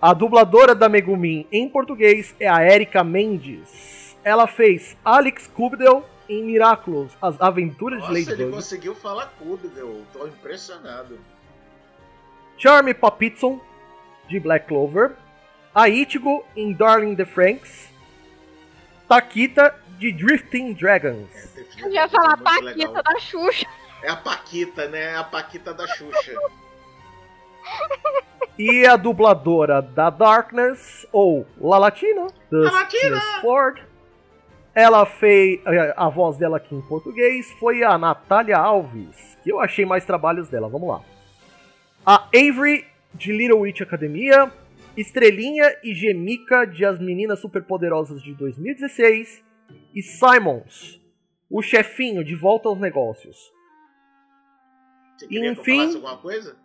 A 0.00 0.12
dubladora 0.12 0.74
da 0.74 0.88
Megumin 0.88 1.46
em 1.52 1.68
português 1.68 2.34
é 2.40 2.48
a 2.48 2.64
Erika 2.64 3.04
Mendes. 3.04 4.16
Ela 4.24 4.46
fez 4.46 4.96
Alex 5.04 5.46
Kubdel 5.48 6.04
em 6.28 6.44
Miraculous, 6.44 7.12
As 7.20 7.40
Aventuras 7.40 8.00
Nossa, 8.00 8.12
de 8.12 8.18
ele 8.20 8.30
Ladybug. 8.30 8.56
conseguiu 8.56 8.94
falar 8.94 9.32
eu 9.76 10.04
tô 10.12 10.26
impressionado. 10.26 11.18
Charmy 12.62 12.94
Papitson, 12.94 13.60
de 14.28 14.38
Black 14.38 14.68
Clover. 14.68 15.16
A 15.74 15.88
Ichigo 15.88 16.44
em 16.54 16.72
Darling 16.72 17.16
the 17.16 17.24
Franks. 17.24 17.90
Takita, 19.08 19.74
de 19.98 20.12
Drifting 20.12 20.72
Dragons. 20.74 21.28
É, 21.56 21.84
Eu 21.84 21.90
ia 21.90 22.08
falar 22.08 22.36
muito 22.36 22.44
Paquita 22.44 22.88
legal. 22.88 23.02
da 23.02 23.18
Xuxa. 23.18 23.66
É 24.04 24.10
a 24.10 24.16
Paquita, 24.16 24.88
né? 24.88 25.12
É 25.12 25.16
a 25.16 25.24
Paquita 25.24 25.74
da 25.74 25.86
Xuxa. 25.88 26.34
E 28.58 28.86
a 28.86 28.96
dubladora 28.96 29.82
da 29.82 30.08
Darkness, 30.10 31.06
ou 31.10 31.46
La 31.60 31.78
Latina! 31.78 32.28
Tears 32.90 33.24
Ford. 33.40 33.80
Ela 34.74 35.04
fez. 35.04 35.60
A 35.96 36.08
voz 36.08 36.36
dela 36.36 36.58
aqui 36.58 36.74
em 36.74 36.80
português 36.82 37.50
foi 37.58 37.82
a 37.82 37.98
Natália 37.98 38.56
Alves, 38.58 39.36
que 39.42 39.50
eu 39.50 39.60
achei 39.60 39.84
mais 39.84 40.04
trabalhos 40.04 40.48
dela. 40.48 40.68
Vamos 40.68 40.88
lá. 40.88 41.00
A 42.04 42.28
Avery, 42.34 42.84
de 43.14 43.32
Little 43.32 43.60
Witch 43.60 43.80
Academia. 43.80 44.52
Estrelinha 44.96 45.64
e 45.82 45.94
Gemica, 45.94 46.66
de 46.66 46.84
As 46.84 46.98
Meninas 47.00 47.40
Superpoderosas 47.40 48.22
de 48.22 48.34
2016. 48.34 49.42
E 49.94 50.02
Simons, 50.02 51.00
o 51.48 51.62
chefinho 51.62 52.22
de 52.24 52.34
Volta 52.34 52.68
aos 52.68 52.78
Negócios. 52.78 53.36
Você 55.16 55.26
queria 55.28 55.54
que 55.54 55.60
Enfim. 55.60 55.76
falasse 55.78 55.96
alguma 55.96 56.18
coisa? 56.18 56.56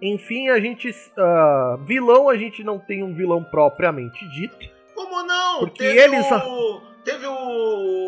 Enfim, 0.00 0.48
a 0.50 0.60
gente. 0.60 0.90
ah, 1.16 1.78
vilão, 1.86 2.28
a 2.28 2.36
gente 2.36 2.62
não 2.62 2.78
tem 2.78 3.02
um 3.02 3.14
vilão 3.14 3.42
propriamente 3.44 4.28
dito. 4.30 4.56
Como 4.94 5.22
não? 5.24 5.60
Porque 5.60 5.78
teve 5.82 6.00
eles- 6.00 6.26
o... 6.30 6.80
Teve 7.04 7.26
o... 7.26 8.01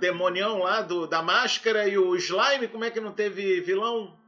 Demonião 0.00 0.58
lá 0.58 0.80
do, 0.80 1.06
da 1.06 1.22
máscara 1.22 1.86
e 1.86 1.96
o 1.96 2.16
slime, 2.16 2.66
como 2.66 2.84
é 2.84 2.90
que 2.90 3.00
não 3.00 3.12
teve 3.12 3.60
vilão? 3.60 4.18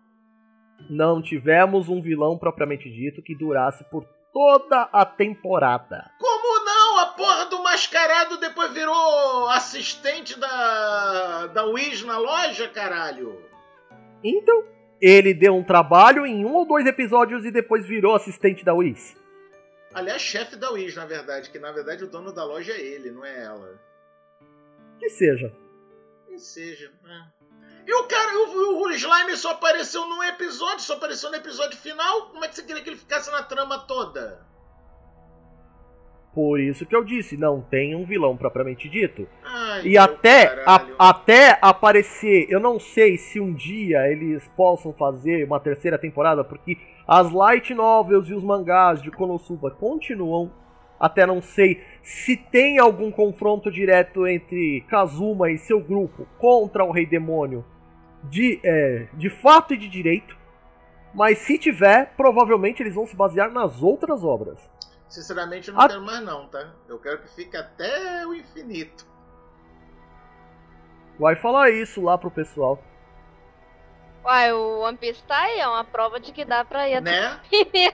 Não 0.90 1.22
tivemos 1.22 1.88
um 1.88 2.00
vilão 2.00 2.38
propriamente 2.38 2.90
dito 2.90 3.22
que 3.22 3.34
durasse 3.34 3.82
por 3.90 4.04
toda 4.32 4.82
a 4.92 5.04
temporada. 5.04 6.10
Como 6.18 6.64
não? 6.64 6.98
A 6.98 7.06
porra 7.06 7.46
do 7.46 7.62
mascarado 7.62 8.38
depois 8.38 8.72
virou 8.72 9.48
assistente 9.48 10.38
da, 10.38 11.46
da 11.48 11.64
Wiz 11.64 12.02
na 12.04 12.18
loja, 12.18 12.68
caralho. 12.68 13.40
Então, 14.22 14.64
ele 15.00 15.34
deu 15.34 15.56
um 15.56 15.64
trabalho 15.64 16.26
em 16.26 16.44
um 16.44 16.54
ou 16.54 16.66
dois 16.66 16.86
episódios 16.86 17.44
e 17.44 17.50
depois 17.50 17.86
virou 17.86 18.14
assistente 18.14 18.64
da 18.64 18.74
Wiz. 18.74 19.16
Aliás, 19.94 20.22
chefe 20.22 20.56
da 20.56 20.70
Wiz, 20.70 20.94
na 20.94 21.04
verdade, 21.04 21.50
que 21.50 21.58
na 21.58 21.70
verdade 21.72 22.04
o 22.04 22.08
dono 22.08 22.32
da 22.32 22.44
loja 22.44 22.72
é 22.72 22.80
ele, 22.80 23.10
não 23.10 23.24
é 23.24 23.44
ela. 23.44 23.78
Que 24.98 25.10
seja. 25.10 25.52
Que 26.32 26.38
seja. 26.38 26.90
é. 27.04 27.42
E 27.86 27.92
o 27.94 28.04
cara, 28.04 28.32
o, 28.38 28.84
o 28.86 28.90
Slime 28.92 29.36
só 29.36 29.50
apareceu 29.50 30.06
num 30.06 30.22
episódio, 30.22 30.80
só 30.80 30.94
apareceu 30.94 31.28
no 31.30 31.36
episódio 31.36 31.76
final. 31.76 32.28
Como 32.30 32.42
é 32.42 32.48
que 32.48 32.54
você 32.54 32.62
queria 32.62 32.82
que 32.82 32.88
ele 32.88 32.96
ficasse 32.96 33.30
na 33.30 33.42
trama 33.42 33.78
toda? 33.80 34.40
Por 36.34 36.58
isso 36.58 36.86
que 36.86 36.96
eu 36.96 37.04
disse, 37.04 37.36
não 37.36 37.60
tem 37.60 37.94
um 37.94 38.06
vilão 38.06 38.34
propriamente 38.34 38.88
dito. 38.88 39.28
Ai, 39.44 39.86
E 39.88 39.98
até, 39.98 40.62
a- 40.64 40.86
até 40.98 41.58
aparecer, 41.60 42.46
eu 42.48 42.58
não 42.58 42.80
sei 42.80 43.18
se 43.18 43.38
um 43.38 43.52
dia 43.52 44.08
eles 44.10 44.48
possam 44.56 44.94
fazer 44.94 45.44
uma 45.44 45.60
terceira 45.60 45.98
temporada, 45.98 46.42
porque 46.42 46.78
as 47.06 47.30
light 47.30 47.74
novels 47.74 48.30
e 48.30 48.34
os 48.34 48.42
mangás 48.42 49.02
de 49.02 49.10
Konosuba 49.10 49.70
continuam. 49.72 50.50
Até 51.02 51.26
não 51.26 51.42
sei 51.42 51.84
se 52.00 52.36
tem 52.36 52.78
algum 52.78 53.10
confronto 53.10 53.72
direto 53.72 54.24
entre 54.24 54.82
Kazuma 54.82 55.50
e 55.50 55.58
seu 55.58 55.80
grupo 55.80 56.28
contra 56.38 56.84
o 56.84 56.92
Rei 56.92 57.04
Demônio 57.04 57.64
de, 58.22 58.60
é, 58.62 59.08
de 59.14 59.28
fato 59.28 59.74
e 59.74 59.76
de 59.76 59.88
direito. 59.88 60.38
Mas 61.12 61.38
se 61.38 61.58
tiver, 61.58 62.14
provavelmente 62.16 62.80
eles 62.80 62.94
vão 62.94 63.04
se 63.04 63.16
basear 63.16 63.50
nas 63.50 63.82
outras 63.82 64.22
obras. 64.22 64.60
Sinceramente, 65.08 65.68
eu 65.68 65.74
não 65.74 65.80
A- 65.80 65.88
quero 65.88 66.02
mais 66.02 66.24
não, 66.24 66.46
tá? 66.46 66.72
Eu 66.88 67.00
quero 67.00 67.18
que 67.18 67.34
fique 67.34 67.56
até 67.56 68.24
o 68.24 68.32
infinito. 68.32 69.04
Vai 71.18 71.34
falar 71.34 71.70
isso 71.70 72.00
lá 72.00 72.16
pro 72.16 72.30
pessoal. 72.30 72.80
Uai, 74.24 74.52
o 74.52 74.82
One 74.82 74.96
Piece 74.96 75.20
tá 75.24 75.36
aí, 75.36 75.58
é 75.58 75.66
uma 75.66 75.82
prova 75.82 76.20
de 76.20 76.30
que 76.32 76.44
dá 76.44 76.64
pra 76.64 76.88
ir 76.88 76.94
até 76.94 77.10
Né? 77.10 77.40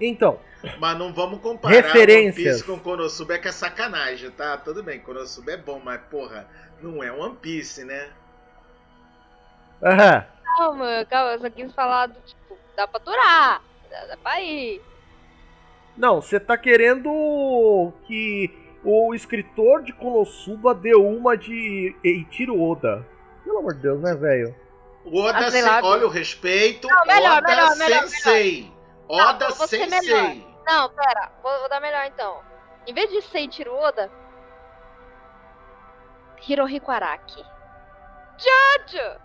Então, 0.00 0.38
Mas 0.78 0.98
não 0.98 1.12
vamos 1.12 1.40
comparar 1.40 1.74
Referências. 1.74 2.36
One 2.36 2.54
Piece 2.54 2.64
com 2.64 2.78
Konosuba, 2.78 3.34
é 3.34 3.38
que 3.38 3.48
é 3.48 3.52
sacanagem, 3.52 4.30
tá? 4.30 4.56
Tudo 4.56 4.82
bem, 4.82 5.00
Konosuba 5.00 5.52
é 5.52 5.56
bom, 5.56 5.80
mas 5.84 6.00
porra, 6.10 6.46
não 6.80 7.02
é 7.02 7.10
One 7.10 7.36
Piece, 7.36 7.84
né? 7.84 8.10
aham. 9.82 10.24
Calma, 10.56 11.06
calma, 11.08 11.32
eu 11.32 11.40
só 11.40 11.50
quis 11.50 11.72
falar 11.72 12.06
do 12.08 12.20
tipo, 12.20 12.56
dá 12.76 12.86
pra 12.86 13.00
durar, 13.00 13.62
dá, 13.90 14.06
dá 14.06 14.16
pra 14.18 14.40
ir. 14.40 14.80
Não, 15.96 16.20
você 16.20 16.38
tá 16.38 16.56
querendo 16.58 17.92
que 18.06 18.50
o 18.84 19.14
escritor 19.14 19.82
de 19.82 19.92
Konosuba 19.92 20.74
deu 20.74 21.06
uma 21.06 21.36
de 21.36 21.96
Eiichiro 22.04 22.60
Oda. 22.62 23.06
Pelo 23.44 23.58
amor 23.58 23.74
de 23.74 23.80
Deus, 23.80 24.00
né, 24.00 24.14
velho? 24.14 24.54
Oda, 25.04 25.38
Ah, 25.38 25.50
se- 25.50 25.62
olha 25.82 26.06
o 26.06 26.10
respeito, 26.10 26.86
Não, 26.86 27.04
melhor, 27.06 27.38
Oda 27.38 27.48
melhor, 27.48 27.76
melhor, 27.76 28.02
Sensei. 28.08 28.72
Oda 29.08 29.48
Não, 29.48 29.66
Sensei. 29.66 30.46
Não, 30.66 30.88
pera, 30.90 31.32
vou, 31.42 31.58
vou 31.60 31.68
dar 31.68 31.80
melhor 31.80 32.04
então. 32.06 32.42
Em 32.86 32.94
vez 32.94 33.10
de 33.10 33.22
ser 33.22 33.40
Ichiro 33.40 33.74
Oda, 33.74 34.10
Hirohiko 36.48 36.90
Araki. 36.90 37.44
Jojo! 38.38 39.20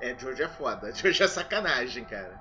É, 0.00 0.18
Jojo 0.18 0.42
é 0.42 0.48
foda. 0.48 0.92
Jojo 0.94 1.24
é 1.24 1.28
sacanagem, 1.28 2.04
cara. 2.04 2.40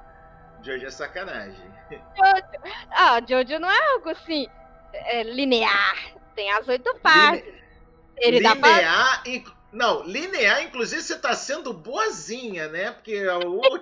Jojo 0.62 0.86
é 0.86 0.92
sacanagem. 0.92 1.74
Jojo. 1.92 2.76
Ah, 2.92 3.20
Jojo 3.28 3.60
não 3.60 3.70
é 3.70 3.92
algo 3.94 4.10
assim, 4.10 4.48
é, 4.94 5.24
linear. 5.24 6.14
Tem 6.36 6.52
as 6.52 6.68
oito 6.68 6.94
partes. 7.00 7.54
Ele 8.18 8.42
dá 8.42 8.56
pra... 8.56 8.70
linear, 8.70 9.24
inc- 9.26 9.56
não, 9.72 10.04
linear, 10.04 10.64
inclusive, 10.64 11.02
você 11.02 11.18
tá 11.18 11.34
sendo 11.34 11.74
boazinha, 11.74 12.68
né? 12.70 12.92
Porque 12.92 13.18
a, 13.28 13.34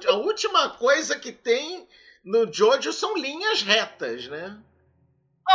a 0.09 0.15
última 0.15 0.69
coisa 0.71 1.19
que 1.19 1.31
tem 1.31 1.87
no 2.23 2.51
Jojo 2.51 2.91
são 2.93 3.15
linhas 3.17 3.61
retas, 3.61 4.27
né? 4.27 4.57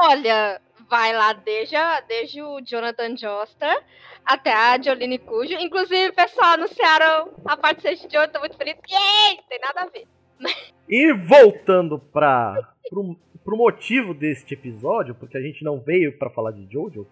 Olha, 0.02 0.60
vai 0.88 1.14
lá 1.14 1.32
desde, 1.32 1.76
a- 1.76 2.00
desde 2.00 2.42
o 2.42 2.60
Jonathan 2.60 3.16
Joestar 3.16 3.76
até 4.24 4.52
a 4.52 4.80
Jolene 4.80 5.18
Cujo. 5.18 5.54
Inclusive, 5.54 6.12
pessoal, 6.12 6.54
anunciaram 6.54 7.32
a 7.44 7.56
parte 7.56 7.82
6 7.82 8.02
de 8.02 8.12
Jojo, 8.12 8.32
tô 8.32 8.40
muito 8.40 8.56
feliz. 8.56 8.76
Yay! 8.90 9.40
Tem 9.48 9.58
nada 9.60 9.82
a 9.82 9.86
ver. 9.86 10.06
E 10.88 11.12
voltando 11.12 11.98
pra, 11.98 12.54
pro, 12.90 13.16
pro 13.44 13.56
motivo 13.56 14.12
deste 14.12 14.54
episódio, 14.54 15.14
porque 15.14 15.38
a 15.38 15.40
gente 15.40 15.64
não 15.64 15.80
veio 15.80 16.18
pra 16.18 16.28
falar 16.30 16.50
de 16.52 16.66
Jojo, 16.70 17.06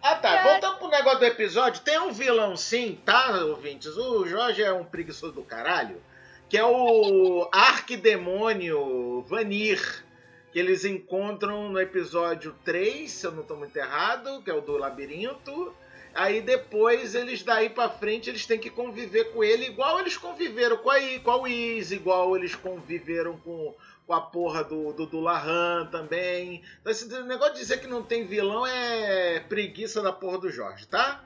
Ah 0.00 0.14
tá, 0.14 0.36
É. 0.36 0.42
voltando 0.44 0.78
pro 0.78 0.88
negócio 0.88 1.18
do 1.18 1.24
episódio, 1.24 1.82
tem 1.82 1.98
um 1.98 2.12
vilão 2.12 2.56
sim, 2.56 3.00
tá, 3.04 3.30
ouvintes? 3.44 3.96
O 3.96 4.24
Jorge 4.26 4.62
é 4.62 4.72
um 4.72 4.84
preguiçoso 4.84 5.32
do 5.32 5.42
caralho, 5.42 6.00
que 6.48 6.56
é 6.56 6.64
o 6.64 7.48
arquidemônio 7.52 9.22
Vanir, 9.28 10.04
que 10.52 10.58
eles 10.58 10.84
encontram 10.84 11.68
no 11.68 11.78
episódio 11.80 12.54
3, 12.64 13.10
se 13.10 13.26
eu 13.26 13.32
não 13.32 13.42
tô 13.42 13.54
muito 13.56 13.76
errado, 13.76 14.42
que 14.42 14.50
é 14.50 14.54
o 14.54 14.60
do 14.60 14.76
labirinto. 14.76 15.74
Aí 16.14 16.40
depois 16.40 17.14
eles 17.14 17.42
daí 17.42 17.68
pra 17.68 17.88
frente 17.90 18.30
eles 18.30 18.46
têm 18.46 18.58
que 18.58 18.70
conviver 18.70 19.24
com 19.32 19.44
ele 19.44 19.66
igual 19.66 20.00
eles 20.00 20.16
conviveram 20.16 20.78
com 20.78 20.90
a, 20.90 20.98
I- 20.98 21.20
com 21.20 21.30
a 21.30 21.36
Wiz, 21.36 21.92
igual 21.92 22.34
eles 22.34 22.54
conviveram 22.54 23.36
com, 23.38 23.74
com 24.06 24.14
a 24.14 24.20
porra 24.22 24.64
do, 24.64 24.92
do, 24.94 25.06
do 25.06 25.20
Lahan 25.20 25.86
também. 25.92 26.62
Então 26.80 26.90
esse 26.90 27.06
negócio 27.24 27.52
de 27.54 27.60
dizer 27.60 27.78
que 27.78 27.86
não 27.86 28.02
tem 28.02 28.26
vilão 28.26 28.66
é 28.66 29.38
preguiça 29.40 30.00
da 30.02 30.10
porra 30.12 30.38
do 30.38 30.50
Jorge, 30.50 30.88
tá? 30.88 31.22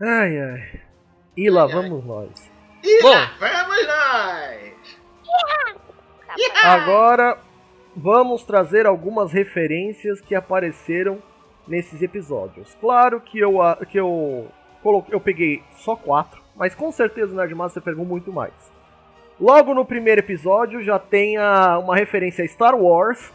Ai, 0.00 0.38
ai. 0.38 0.80
E 1.36 1.48
lá 1.50 1.66
Ai, 1.68 1.72
ai. 1.72 1.72
vamos 1.72 2.04
nós. 2.04 2.53
E 2.84 3.02
Bom. 3.02 3.10
lá 3.10 3.30
vamos 3.40 3.86
nós! 3.86 4.74
Agora 6.62 7.38
vamos 7.96 8.42
trazer 8.44 8.86
algumas 8.86 9.32
referências 9.32 10.20
que 10.20 10.34
apareceram 10.34 11.18
nesses 11.66 12.02
episódios. 12.02 12.76
Claro 12.80 13.20
que 13.20 13.38
eu 13.38 13.54
que 13.90 13.98
eu 13.98 14.48
coloquei, 14.82 15.14
eu 15.14 15.20
peguei 15.20 15.62
só 15.76 15.96
quatro, 15.96 16.42
mas 16.54 16.74
com 16.74 16.90
certeza 16.92 17.32
o 17.32 17.36
Nerdmaster 17.36 17.82
pegou 17.82 18.04
muito 18.04 18.32
mais. 18.32 18.52
Logo 19.40 19.74
no 19.74 19.84
primeiro 19.84 20.20
episódio 20.20 20.82
já 20.82 20.98
tem 20.98 21.36
a- 21.36 21.78
uma 21.78 21.96
referência 21.96 22.44
a 22.44 22.48
Star 22.48 22.74
Wars, 22.76 23.32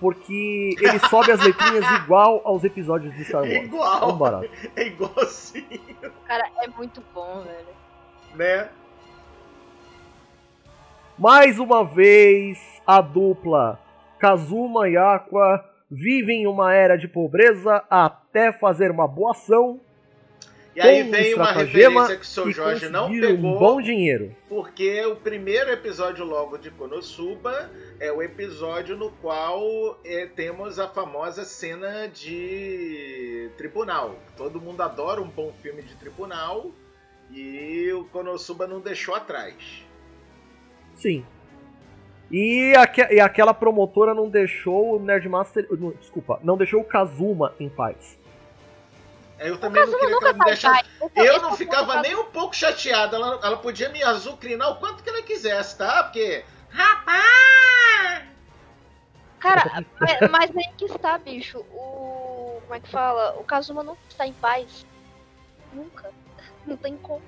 porque 0.00 0.74
ele 0.80 0.98
sobe 1.10 1.32
as 1.32 1.40
letrinhas 1.40 1.84
igual 2.02 2.40
aos 2.44 2.62
episódios 2.64 3.14
de 3.14 3.24
Star 3.24 3.42
Wars. 3.42 3.52
Igual. 3.54 4.00
Tão 4.00 4.16
barato. 4.16 4.48
É 4.76 4.86
igualzinho, 4.86 6.12
Cara, 6.26 6.48
é 6.62 6.68
muito 6.68 7.02
bom, 7.14 7.42
velho. 7.42 7.74
né? 8.34 8.68
Mais 11.18 11.60
uma 11.60 11.84
vez, 11.84 12.58
a 12.84 13.00
dupla 13.00 13.80
Kazuma 14.18 14.88
e 14.88 14.96
Aqua 14.96 15.64
vivem 15.88 16.42
em 16.42 16.46
uma 16.46 16.74
era 16.74 16.96
de 16.96 17.06
pobreza 17.06 17.84
até 17.88 18.52
fazer 18.52 18.90
uma 18.90 19.06
boa 19.06 19.30
ação 19.30 19.80
E 20.74 20.80
aí 20.80 21.04
vem 21.04 21.34
uma 21.34 21.44
estratagema 21.44 22.00
referência 22.00 22.16
que 22.16 22.22
o 22.22 22.26
seu 22.26 22.50
Jorge 22.50 22.88
não 22.88 23.08
pegou. 23.08 23.54
um 23.54 23.58
bom 23.58 23.80
dinheiro. 23.80 24.34
Porque 24.48 25.06
o 25.06 25.14
primeiro 25.14 25.70
episódio 25.70 26.24
logo 26.24 26.58
de 26.58 26.72
Konosuba 26.72 27.70
é 28.00 28.10
o 28.10 28.20
episódio 28.20 28.96
no 28.96 29.12
qual 29.12 30.00
eh, 30.04 30.28
temos 30.34 30.80
a 30.80 30.88
famosa 30.88 31.44
cena 31.44 32.08
de 32.08 33.50
tribunal. 33.56 34.16
Todo 34.36 34.60
mundo 34.60 34.80
adora 34.80 35.22
um 35.22 35.28
bom 35.28 35.52
filme 35.62 35.82
de 35.82 35.94
tribunal 35.94 36.72
e 37.30 37.92
o 37.92 38.04
Konosuba 38.06 38.66
não 38.66 38.80
deixou 38.80 39.14
atrás. 39.14 39.84
Sim. 40.94 41.24
E, 42.30 42.74
aque- 42.76 43.12
e 43.14 43.20
aquela 43.20 43.52
promotora 43.54 44.14
não 44.14 44.28
deixou 44.28 44.96
o 44.96 44.98
Nerdmaster. 44.98 45.66
não, 45.70 45.90
Desculpa, 45.92 46.40
não 46.42 46.56
deixou 46.56 46.80
o 46.80 46.84
Kazuma 46.84 47.54
em 47.60 47.68
paz. 47.68 48.18
Eu 49.38 49.58
também 49.58 49.84
não 49.84 49.98
queria 49.98 50.18
que 50.18 50.24
ela 50.24 50.32
me 50.32 50.44
deixasse. 50.44 50.84
Eu 51.16 51.42
não 51.42 51.50
é 51.52 51.56
ficava 51.56 52.00
nem 52.00 52.14
um 52.16 52.24
pouco 52.26 52.54
chateado. 52.56 53.16
Ela, 53.16 53.40
ela 53.42 53.56
podia 53.58 53.88
me 53.90 54.02
azucrinar 54.02 54.70
o 54.72 54.76
quanto 54.76 55.02
que 55.02 55.10
ela 55.10 55.22
quisesse, 55.22 55.76
tá? 55.76 56.04
Porque. 56.04 56.44
Rapaz! 56.70 58.24
Cara, 59.38 59.84
mas, 60.00 60.30
mas 60.30 60.56
aí 60.56 60.72
que 60.78 60.86
está, 60.86 61.18
bicho. 61.18 61.58
O. 61.72 62.60
Como 62.62 62.74
é 62.74 62.80
que 62.80 62.88
fala? 62.90 63.36
O 63.38 63.44
Kazuma 63.44 63.82
não 63.82 63.96
está 64.08 64.26
em 64.26 64.32
paz. 64.32 64.86
Nunca. 65.72 66.10
Não 66.66 66.76
tem 66.76 66.96
como. 66.96 67.20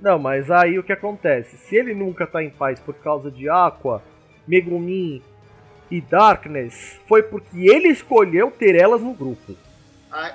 Não, 0.00 0.18
mas 0.18 0.50
aí 0.50 0.78
o 0.78 0.82
que 0.82 0.92
acontece? 0.92 1.56
Se 1.56 1.76
ele 1.76 1.94
nunca 1.94 2.26
tá 2.26 2.42
em 2.42 2.50
paz 2.50 2.80
por 2.80 2.94
causa 2.94 3.30
de 3.30 3.48
Aqua, 3.48 4.02
Megumin 4.46 5.22
e 5.90 6.00
Darkness, 6.00 6.98
foi 7.06 7.22
porque 7.22 7.68
ele 7.68 7.88
escolheu 7.88 8.50
ter 8.50 8.74
elas 8.74 9.02
no 9.02 9.12
grupo. 9.12 9.54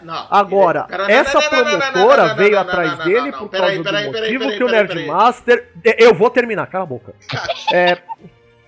Não. 0.04 0.28
Agora, 0.32 0.88
essa 1.10 1.42
promotora 1.50 2.34
veio 2.36 2.58
atrás 2.58 2.98
dele 3.04 3.32
por 3.34 3.50
causa 3.50 3.84
do 3.84 3.92
motivo 3.92 4.52
que 4.52 4.64
o. 4.64 4.68
Nerdmaster. 4.68 5.68
Eu 5.98 6.14
vou 6.14 6.30
terminar, 6.30 6.68
cala 6.68 6.84
a 6.86 6.88
boca. 6.88 7.14
É, 7.74 7.96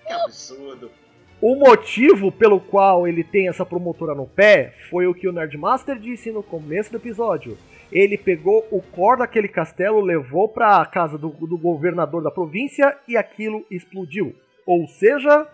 Que 0.06 0.14
absurdo. 0.14 0.92
o 1.40 1.56
motivo 1.56 2.30
pelo 2.30 2.60
qual 2.60 3.08
ele 3.08 3.24
tem 3.24 3.48
essa 3.48 3.66
promotora 3.66 4.14
no 4.14 4.26
pé 4.28 4.74
foi 4.90 5.08
o 5.08 5.14
que 5.14 5.30
o 5.30 5.32
Nerdmaster 5.32 5.98
disse 5.98 6.30
no 6.30 6.44
começo 6.44 6.92
do 6.92 6.98
episódio. 6.98 7.58
Ele 7.91 8.17
pegou 8.17 8.67
o 8.71 8.82
core 8.82 9.19
daquele 9.19 9.47
castelo, 9.47 10.02
levou 10.02 10.50
pra 10.50 10.86
casa 10.86 11.17
do, 11.17 11.30
do 11.30 11.58
governador 11.58 12.21
da 12.21 12.32
província 12.32 12.97
e 13.08 13.15
aquilo 13.15 13.65
explodiu. 13.71 14.36
Ou 14.65 14.88
seja. 14.88 15.47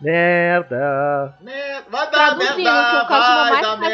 Merda. 0.00 1.36
Né? 1.40 1.82
Vai 1.88 2.10
dar 2.10 2.36
Traduzindo, 2.36 2.56
merda, 2.64 3.04
vai 3.04 3.50
mais 3.50 3.62
dar 3.62 3.76
vídeo 3.76 3.90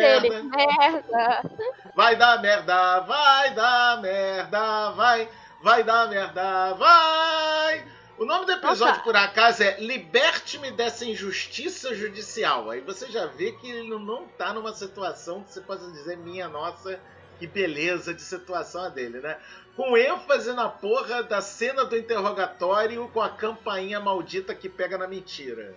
dele. 0.00 0.30
merda. 0.30 0.56
Merda. 0.56 1.50
Vai 1.94 2.16
dar 2.16 2.42
merda, 2.42 3.00
vai 3.00 3.54
dar 3.54 4.02
merda, 4.02 4.90
vai. 4.90 5.28
Vai 5.62 5.84
dar 5.84 6.08
merda, 6.08 6.74
vai. 6.74 7.84
O 8.22 8.24
nome 8.24 8.46
do 8.46 8.52
episódio, 8.52 8.86
Nossa. 8.86 9.00
por 9.00 9.16
acaso, 9.16 9.64
é 9.64 9.80
Liberte-me 9.80 10.70
dessa 10.70 11.04
injustiça 11.04 11.92
judicial. 11.92 12.70
Aí 12.70 12.80
você 12.80 13.10
já 13.10 13.26
vê 13.26 13.50
que 13.50 13.68
ele 13.68 13.98
não 13.98 14.28
tá 14.28 14.52
numa 14.54 14.72
situação 14.72 15.42
que 15.42 15.50
você 15.50 15.60
possa 15.60 15.90
dizer, 15.90 16.16
minha 16.18 16.48
nossa, 16.48 17.00
que 17.40 17.48
beleza 17.48 18.14
de 18.14 18.22
situação 18.22 18.84
a 18.84 18.88
dele, 18.88 19.18
né? 19.18 19.38
Com 19.74 19.96
ênfase 19.96 20.52
na 20.52 20.68
porra 20.68 21.24
da 21.24 21.40
cena 21.40 21.84
do 21.84 21.96
interrogatório 21.96 23.08
com 23.08 23.20
a 23.20 23.28
campainha 23.28 23.98
maldita 23.98 24.54
que 24.54 24.68
pega 24.68 24.96
na 24.96 25.08
mentira. 25.08 25.74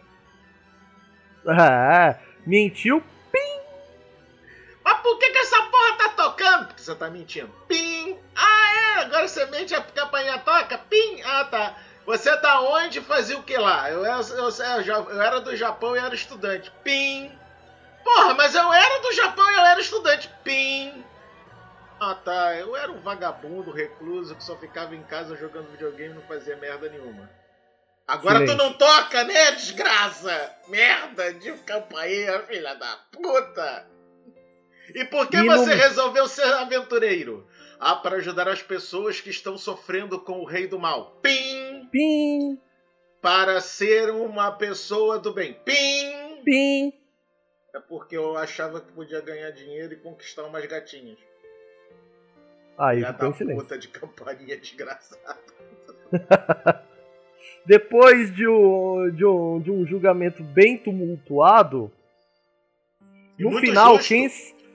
Ah, 1.48 2.16
mentiu? 2.46 3.04
Mas 4.84 5.00
por 5.00 5.18
que, 5.18 5.32
que 5.32 5.38
essa 5.40 5.64
porra 5.64 5.98
tá 5.98 6.10
tocando? 6.10 6.68
Porque 6.68 6.84
você 6.84 6.94
tá 6.94 7.10
mentindo. 7.10 7.50
Pim! 7.68 8.20
Ah, 8.36 9.00
é? 9.00 9.02
Agora 9.02 9.28
você 9.28 9.48
mente 9.48 9.74
a 9.74 9.82
campainha 9.82 10.38
toca? 10.38 10.78
Pim! 10.78 11.24
Ah, 11.24 11.46
tá. 11.46 11.76
Você 12.06 12.36
tá 12.38 12.62
onde 12.62 13.02
fazia 13.02 13.38
o 13.38 13.44
que 13.44 13.58
lá? 13.58 13.90
Eu, 13.90 14.06
era- 14.06 14.20
eu, 14.22 14.50
eu, 14.50 15.10
eu 15.10 15.22
era 15.22 15.42
do 15.42 15.56
Japão 15.56 15.96
e 15.96 16.00
era 16.00 16.14
estudante. 16.14 16.72
Pim! 16.84 17.32
Porra, 18.04 18.34
mas 18.36 18.54
eu 18.54 18.72
era 18.72 19.00
do 19.02 19.12
Japão 19.14 19.50
e 19.50 19.56
eu 19.56 19.66
era 19.66 19.80
estudante. 19.82 20.30
Pim! 20.44 21.04
Ah, 22.00 22.14
tá. 22.14 22.56
Eu 22.56 22.76
era 22.76 22.92
um 22.92 23.02
vagabundo, 23.02 23.72
recluso, 23.72 24.36
que 24.36 24.44
só 24.44 24.56
ficava 24.58 24.96
em 24.96 25.02
casa 25.04 25.36
jogando 25.36 25.72
videogame 25.72 26.12
e 26.12 26.16
não 26.16 26.22
fazia 26.28 26.56
merda 26.58 26.88
nenhuma. 26.90 27.30
Agora 28.08 28.46
tu 28.46 28.54
não 28.56 28.72
toca, 28.74 29.24
né, 29.24 29.52
desgraça? 29.54 30.54
Merda 30.68 31.34
de 31.34 31.52
campainha, 31.64 32.40
filha 32.44 32.76
da 32.76 32.98
puta! 33.12 33.88
E 34.94 35.04
por 35.06 35.28
que 35.28 35.38
E 35.38 35.44
você 35.44 35.72
no- 35.74 35.82
resolveu 35.82 36.28
ser 36.28 36.46
aventureiro? 36.54 37.48
Ah, 37.80 37.96
para 37.96 38.18
ajudar 38.18 38.48
as 38.48 38.62
pessoas 38.62 39.20
que 39.20 39.32
estão 39.32 39.58
sofrendo 39.58 40.20
com 40.20 40.40
o 40.40 40.46
rei 40.46 40.68
do 40.68 40.78
mal. 40.78 41.18
Pim! 41.24 41.65
Pim, 41.96 42.60
Para 43.22 43.62
ser 43.62 44.10
uma 44.12 44.52
pessoa 44.52 45.18
do 45.18 45.34
bem. 45.34 45.54
Pim! 45.64 46.42
pim. 46.44 46.94
É 47.74 47.80
porque 47.80 48.18
eu 48.18 48.36
achava 48.36 48.82
que 48.82 48.92
podia 48.92 49.22
ganhar 49.22 49.50
dinheiro 49.52 49.94
e 49.94 49.98
conquistar 49.98 50.44
umas 50.44 50.66
gatinhas. 50.66 51.18
Aí 52.78 52.98
Filha 52.98 53.14
ficou 53.14 53.34
silêncio. 53.34 53.62
puta 53.64 53.78
de 53.78 53.88
campainha 53.88 54.58
desgraçada. 54.60 55.40
Depois 57.66 58.36
de 58.36 58.46
um, 58.46 59.10
de, 59.16 59.26
um, 59.26 59.62
de 59.62 59.72
um 59.72 59.86
julgamento 59.86 60.44
bem 60.44 60.78
tumultuado, 60.78 61.90
E 63.40 63.44
no 63.44 63.58
final, 63.60 63.96
justo. 63.96 64.10
quem. 64.10 64.30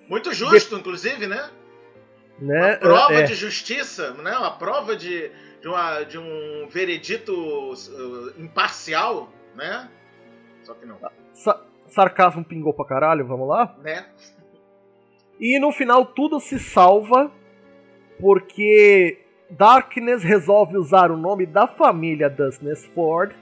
Muito 0.08 0.32
justo, 0.32 0.74
inclusive, 0.74 1.26
né? 1.26 1.50
Né, 2.38 2.70
Uma 2.70 2.76
prova 2.78 3.14
é, 3.14 3.22
de 3.24 3.34
justiça, 3.34 4.14
né? 4.14 4.36
Uma 4.38 4.56
prova 4.56 4.96
de, 4.96 5.30
de, 5.60 5.68
uma- 5.68 6.02
de 6.02 6.18
um 6.18 6.66
veredito 6.68 7.32
uh, 7.32 8.40
imparcial, 8.40 9.28
né? 9.54 9.88
Só 10.62 10.74
que 10.74 10.86
não, 10.86 10.98
sa- 11.32 11.60
sarcasmo 11.88 12.44
pingou 12.44 12.72
pra 12.74 12.84
caralho, 12.84 13.26
vamos 13.26 13.48
lá? 13.48 13.74
né? 13.82 14.06
E 15.38 15.58
no 15.58 15.72
final 15.72 16.04
tudo 16.04 16.38
se 16.38 16.58
salva 16.58 17.30
porque 18.20 19.18
Darkness 19.50 20.22
resolve 20.22 20.76
usar 20.76 21.10
o 21.10 21.16
nome 21.16 21.46
da 21.46 21.66
família 21.66 22.28
Dusness 22.28 22.84
Ford 22.94 23.32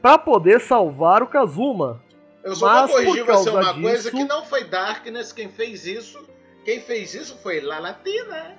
pra 0.00 0.16
poder 0.18 0.60
salvar 0.60 1.22
o 1.22 1.26
Kazuma. 1.26 2.02
Eu 2.42 2.56
só 2.56 2.66
Mas, 2.66 2.90
vou 2.90 3.00
corrigir 3.04 3.24
você 3.24 3.50
uma 3.50 3.74
coisa 3.74 4.10
disso- 4.10 4.16
que 4.16 4.24
não 4.24 4.44
foi 4.44 4.64
Darkness 4.64 5.32
quem 5.32 5.48
fez 5.48 5.86
isso. 5.86 6.26
Quem 6.64 6.80
fez 6.80 7.14
isso 7.14 7.36
foi 7.42 7.60
La 7.60 7.78
Latina. 7.78 8.56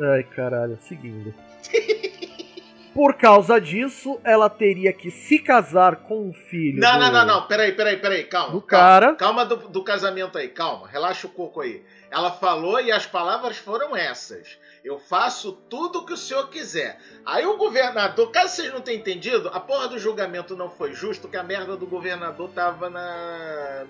Ai, 0.00 0.22
caralho, 0.22 0.78
seguindo. 0.82 1.34
Por 2.94 3.14
causa 3.14 3.60
disso, 3.60 4.18
ela 4.24 4.50
teria 4.50 4.92
que 4.92 5.08
se 5.08 5.38
casar 5.38 5.96
com 5.96 6.30
o 6.30 6.32
filho. 6.32 6.80
Não, 6.80 6.94
do... 6.94 6.98
não, 6.98 7.12
não, 7.12 7.26
não. 7.26 7.46
Peraí, 7.46 7.72
peraí, 7.72 7.96
peraí. 7.96 8.24
Calma. 8.24 8.52
Do 8.52 8.60
calma. 8.60 8.84
cara. 8.84 9.14
Calma 9.14 9.44
do, 9.44 9.56
do 9.68 9.84
casamento 9.84 10.36
aí, 10.36 10.48
calma. 10.48 10.88
Relaxa 10.88 11.28
o 11.28 11.30
coco 11.30 11.60
aí. 11.60 11.84
Ela 12.10 12.32
falou 12.32 12.80
e 12.80 12.90
as 12.90 13.06
palavras 13.06 13.56
foram 13.56 13.96
essas. 13.96 14.58
Eu 14.82 14.98
faço 14.98 15.52
tudo 15.52 16.00
o 16.00 16.06
que 16.06 16.14
o 16.14 16.16
senhor 16.16 16.48
quiser. 16.48 16.98
Aí 17.24 17.44
o 17.44 17.56
governador, 17.56 18.30
caso 18.30 18.56
vocês 18.56 18.72
não 18.72 18.80
tenham 18.80 19.00
entendido, 19.00 19.48
a 19.52 19.60
porra 19.60 19.88
do 19.88 19.98
julgamento 19.98 20.56
não 20.56 20.70
foi 20.70 20.94
justo, 20.94 21.28
que 21.28 21.36
a 21.36 21.42
merda 21.42 21.76
do 21.76 21.86
governador 21.86 22.50
tava 22.50 22.88
na. 22.88 23.86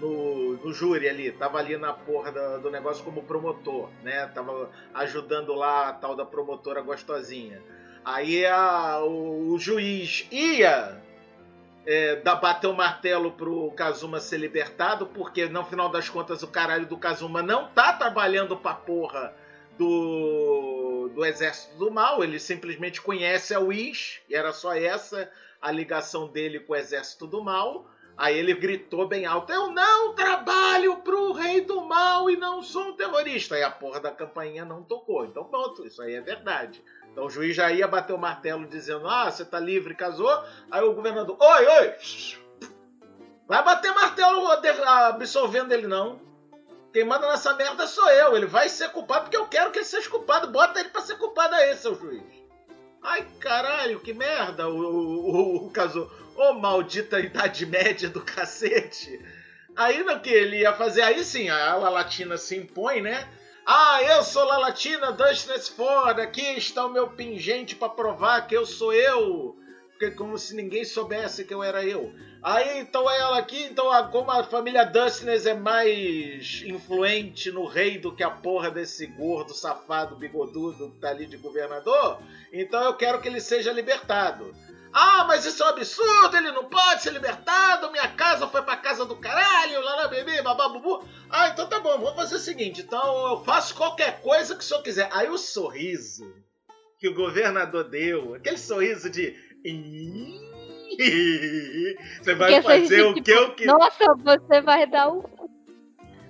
No, 0.00 0.54
no 0.56 0.72
júri 0.72 1.08
ali, 1.08 1.30
tava 1.30 1.58
ali 1.58 1.76
na 1.76 1.92
porra 1.92 2.32
do, 2.58 2.68
negócio 2.68 3.04
como 3.04 3.22
promotor, 3.22 3.88
né? 4.02 4.26
Tava 4.34 4.68
ajudando 4.92 5.54
lá 5.54 5.88
a 5.88 5.92
tal 5.92 6.16
da 6.16 6.24
promotora 6.24 6.82
gostosinha. 6.82 7.62
Aí 8.04 8.44
a, 8.44 8.98
o, 9.00 9.52
o 9.52 9.58
juiz 9.58 10.26
ia 10.32 11.00
é, 11.86 12.16
dar, 12.16 12.36
bater 12.36 12.66
o 12.66 12.74
martelo 12.74 13.32
pro 13.32 13.70
Kazuma 13.72 14.20
ser 14.20 14.38
libertado, 14.38 15.06
porque 15.06 15.46
no 15.46 15.64
final 15.64 15.88
das 15.88 16.08
contas 16.08 16.42
o 16.42 16.48
caralho 16.48 16.86
do 16.86 16.96
Kazuma 16.96 17.42
não 17.42 17.68
tá 17.68 17.92
trabalhando 17.92 18.56
pra 18.56 18.74
porra 18.74 19.34
do, 19.78 21.10
do 21.14 21.24
Exército 21.24 21.76
do 21.76 21.90
Mal, 21.90 22.22
ele 22.22 22.38
simplesmente 22.38 23.00
conhece 23.00 23.54
a 23.54 23.60
Wish, 23.60 24.22
e 24.28 24.34
era 24.34 24.52
só 24.52 24.74
essa 24.74 25.30
a 25.60 25.70
ligação 25.70 26.28
dele 26.28 26.60
com 26.60 26.72
o 26.74 26.76
Exército 26.76 27.26
do 27.26 27.42
Mal. 27.42 27.86
Aí 28.16 28.38
ele 28.38 28.54
gritou 28.54 29.08
bem 29.08 29.26
alto: 29.26 29.52
Eu 29.52 29.70
não 29.70 30.14
trabalho 30.14 30.96
pro 30.98 31.32
Rei 31.32 31.60
do 31.60 31.80
Mal 31.82 32.30
e 32.30 32.36
não 32.36 32.62
sou 32.62 32.88
um 32.88 32.96
terrorista. 32.96 33.56
Aí 33.56 33.62
a 33.62 33.70
porra 33.70 34.00
da 34.00 34.10
campainha 34.10 34.64
não 34.64 34.82
tocou. 34.82 35.24
Então 35.24 35.44
pronto, 35.44 35.86
isso 35.86 36.00
aí 36.00 36.14
é 36.14 36.20
verdade. 36.20 36.82
Então 37.10 37.26
o 37.26 37.30
juiz 37.30 37.56
já 37.56 37.70
ia 37.72 37.88
bater 37.88 38.12
o 38.12 38.18
martelo 38.18 38.66
dizendo: 38.66 39.08
Ah, 39.08 39.30
você 39.30 39.44
tá 39.44 39.58
livre, 39.58 39.94
casou. 39.94 40.30
Aí 40.70 40.82
o 40.82 40.94
governador: 40.94 41.36
Oi, 41.40 41.66
oi! 41.66 41.94
Vai 43.46 43.62
bater 43.62 43.92
martelo 43.92 44.46
absolvendo 44.48 45.74
ele, 45.74 45.86
não. 45.86 46.20
Quem 46.92 47.04
manda 47.04 47.26
nessa 47.26 47.54
merda 47.54 47.86
sou 47.86 48.08
eu. 48.08 48.36
Ele 48.36 48.46
vai 48.46 48.68
ser 48.68 48.90
culpado 48.90 49.24
porque 49.24 49.36
eu 49.36 49.48
quero 49.48 49.72
que 49.72 49.78
ele 49.78 49.84
seja 49.84 50.08
culpado. 50.08 50.52
Bota 50.52 50.78
ele 50.78 50.88
pra 50.88 51.02
ser 51.02 51.18
culpado 51.18 51.54
aí, 51.54 51.76
seu 51.76 51.94
juiz. 51.94 52.22
Ai, 53.02 53.26
caralho, 53.38 54.00
que 54.00 54.14
merda, 54.14 54.68
o, 54.68 54.78
o, 54.78 55.30
o, 55.30 55.66
o 55.66 55.70
casou. 55.70 56.10
Ô, 56.36 56.54
maldita 56.54 57.20
Idade 57.20 57.64
Média 57.64 58.08
do 58.08 58.20
cacete. 58.20 59.20
Aí 59.76 60.02
no 60.02 60.20
que 60.20 60.30
ele 60.30 60.58
ia 60.58 60.72
fazer, 60.72 61.02
aí 61.02 61.22
sim, 61.24 61.48
a 61.48 61.74
Lalatina 61.76 62.36
se 62.36 62.56
impõe, 62.56 63.00
né? 63.00 63.26
Ah, 63.66 64.02
eu 64.02 64.22
sou 64.22 64.44
Lalatina 64.44 65.12
Dustiness 65.12 65.68
Ford, 65.68 66.18
aqui 66.18 66.42
está 66.42 66.84
o 66.86 66.92
meu 66.92 67.08
pingente 67.08 67.74
para 67.74 67.88
provar 67.88 68.46
que 68.46 68.56
eu 68.56 68.66
sou 68.66 68.92
eu. 68.92 69.56
Porque 69.90 70.10
como 70.10 70.36
se 70.36 70.54
ninguém 70.54 70.84
soubesse 70.84 71.44
que 71.44 71.54
eu 71.54 71.62
era 71.62 71.84
eu. 71.84 72.12
Aí, 72.42 72.80
então 72.80 73.10
é 73.10 73.18
ela 73.18 73.38
aqui, 73.38 73.64
então 73.64 73.86
como 74.10 74.30
a 74.30 74.44
família 74.44 74.84
Dustiness 74.84 75.46
é 75.46 75.54
mais 75.54 76.62
influente 76.66 77.50
no 77.50 77.64
rei 77.64 77.96
do 77.96 78.14
que 78.14 78.22
a 78.22 78.28
porra 78.28 78.70
desse 78.70 79.06
gordo, 79.06 79.54
safado, 79.54 80.16
bigodudo 80.16 80.90
que 80.90 80.98
tá 80.98 81.08
ali 81.08 81.24
de 81.24 81.38
governador, 81.38 82.20
então 82.52 82.84
eu 82.84 82.92
quero 82.94 83.18
que 83.22 83.28
ele 83.28 83.40
seja 83.40 83.72
libertado. 83.72 84.54
Ah, 84.96 85.24
mas 85.26 85.44
isso 85.44 85.60
é 85.60 85.66
um 85.66 85.70
absurdo, 85.70 86.36
ele 86.36 86.52
não 86.52 86.66
pode 86.66 87.02
ser 87.02 87.12
libertado, 87.12 87.90
minha 87.90 88.06
casa 88.06 88.46
foi 88.46 88.62
pra 88.62 88.76
casa 88.76 89.04
do 89.04 89.16
caralho, 89.16 89.80
lá 89.80 90.02
na 90.02 90.08
bebê, 90.08 90.40
bababubu. 90.40 91.04
Ah, 91.28 91.48
então 91.48 91.66
tá 91.68 91.80
bom, 91.80 91.98
vamos 91.98 92.14
fazer 92.14 92.36
o 92.36 92.38
seguinte, 92.38 92.82
então 92.82 93.30
eu 93.30 93.44
faço 93.44 93.74
qualquer 93.74 94.20
coisa 94.20 94.54
que 94.54 94.60
o 94.60 94.64
senhor 94.64 94.82
quiser. 94.84 95.08
Aí 95.12 95.28
o 95.28 95.36
sorriso 95.36 96.32
que 97.00 97.08
o 97.08 97.14
governador 97.14 97.90
deu, 97.90 98.34
aquele 98.34 98.56
sorriso 98.56 99.10
de... 99.10 99.34
Você 102.22 102.34
vai 102.36 102.52
Porque 102.52 102.62
fazer 102.62 103.02
o 103.02 103.14
que 103.14 103.30
eu 103.32 103.52
quiser. 103.56 103.72
Nossa, 103.72 104.14
você 104.14 104.60
vai 104.60 104.86
dar 104.86 105.10
um. 105.10 105.24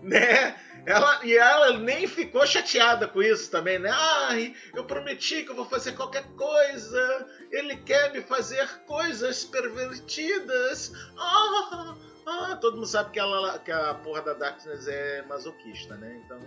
Né? 0.03 0.57
Ela, 0.87 1.25
e 1.25 1.37
ela 1.37 1.79
nem 1.79 2.07
ficou 2.07 2.47
chateada 2.47 3.09
com 3.09 3.23
isso 3.23 3.51
também, 3.51 3.79
né? 3.79 3.90
Ai, 3.92 4.55
eu 4.75 4.85
prometi 4.85 5.42
que 5.42 5.51
eu 5.51 5.57
vou 5.57 5.64
fazer 5.64 5.92
qualquer 5.92 6.25
coisa. 6.37 7.27
Ele 7.51 7.77
quer 7.77 8.12
me 8.12 8.20
fazer 8.20 8.68
coisas 8.87 9.44
pervertidas. 9.44 10.92
Ah, 11.18 11.94
ah. 12.27 12.59
Todo 12.61 12.77
mundo 12.77 12.87
sabe 12.87 13.11
que, 13.11 13.18
ela, 13.18 13.59
que 13.59 13.73
a 13.73 13.94
porra 13.94 14.23
da 14.23 14.35
Darkness 14.35 14.87
é 14.87 15.23
masoquista, 15.23 15.97
né? 15.97 16.20
Então. 16.25 16.38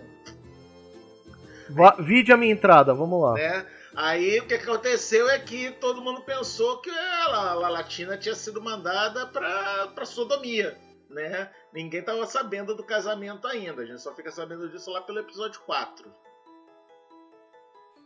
Va 1.70 1.96
Vide 1.98 2.32
a 2.32 2.36
minha 2.36 2.52
entrada, 2.52 2.94
vamos 2.94 3.20
lá. 3.20 3.34
Né? 3.34 3.66
Aí 3.94 4.38
o 4.38 4.46
que 4.46 4.54
aconteceu 4.54 5.28
é 5.28 5.38
que 5.38 5.72
todo 5.72 6.00
mundo 6.00 6.20
pensou 6.20 6.80
que 6.80 6.90
ela, 6.90 7.52
a 7.52 7.68
Latina 7.68 8.16
tinha 8.16 8.34
sido 8.34 8.62
mandada 8.62 9.26
pra, 9.26 9.88
pra 9.88 10.06
sodomia, 10.06 10.78
né? 11.08 11.50
Ninguém 11.72 12.02
tava 12.02 12.26
sabendo 12.26 12.74
do 12.74 12.84
casamento 12.84 13.46
ainda, 13.46 13.82
a 13.82 13.84
gente 13.84 14.00
só 14.00 14.14
fica 14.14 14.30
sabendo 14.30 14.68
disso 14.68 14.90
lá 14.90 15.00
pelo 15.00 15.20
episódio 15.20 15.60
4. 15.62 16.10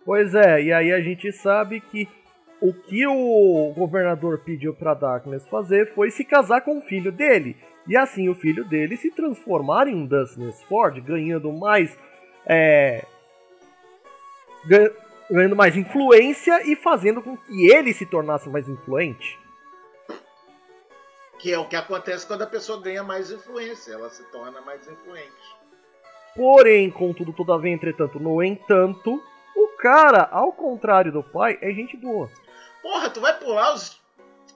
Pois 0.05 0.35
é, 0.35 0.63
e 0.63 0.73
aí 0.73 0.93
a 0.93 1.01
gente 1.01 1.31
sabe 1.33 1.81
que 1.81 2.09
o 2.61 2.73
que 2.73 3.07
o 3.07 3.73
governador 3.75 4.39
pediu 4.39 4.75
pra 4.75 4.95
Darkness 4.95 5.47
fazer 5.49 5.93
foi 5.95 6.11
se 6.11 6.25
casar 6.25 6.61
com 6.61 6.79
o 6.79 6.83
filho 6.83 7.11
dele. 7.11 7.57
E 7.89 7.97
assim 7.97 8.29
o 8.29 8.35
filho 8.35 8.65
dele 8.65 8.97
se 8.97 9.11
transformar 9.11 9.89
em 9.89 9.95
um 9.97 10.07
Darkness 10.07 10.63
Ford, 10.65 11.01
ganhando 11.01 11.53
mais. 11.53 11.99
É, 12.47 13.05
ganhando 15.31 15.57
mais 15.57 15.77
influência 15.77 16.63
e 16.71 16.77
fazendo 16.77 17.21
com 17.21 17.37
que 17.37 17.71
ele 17.71 17.93
se 17.93 18.07
tornasse 18.07 18.49
mais 18.49 18.69
influente. 18.69 19.42
Que 21.43 21.53
é 21.53 21.59
o 21.59 21.69
que 21.69 21.77
acontece 21.77 22.27
quando 22.27 22.43
a 22.43 22.47
pessoa 22.47 22.81
ganha 22.81 23.03
mais 23.03 23.31
influência, 23.31 23.93
ela 23.93 24.09
se 24.09 24.23
torna 24.31 24.61
mais 24.61 24.87
influente. 24.89 25.33
Porém, 26.37 26.91
contudo, 26.91 27.33
todavia, 27.33 27.73
entretanto, 27.73 28.21
no 28.21 28.43
entanto, 28.43 29.21
o 29.57 29.69
cara, 29.77 30.29
ao 30.31 30.53
contrário 30.53 31.13
do 31.13 31.23
pai, 31.23 31.59
é 31.61 31.73
gente 31.73 31.97
boa. 31.97 32.31
Porra, 32.81 33.11
tu 33.11 33.21
vai 33.21 33.37
pular 33.39 33.75
os 33.75 34.01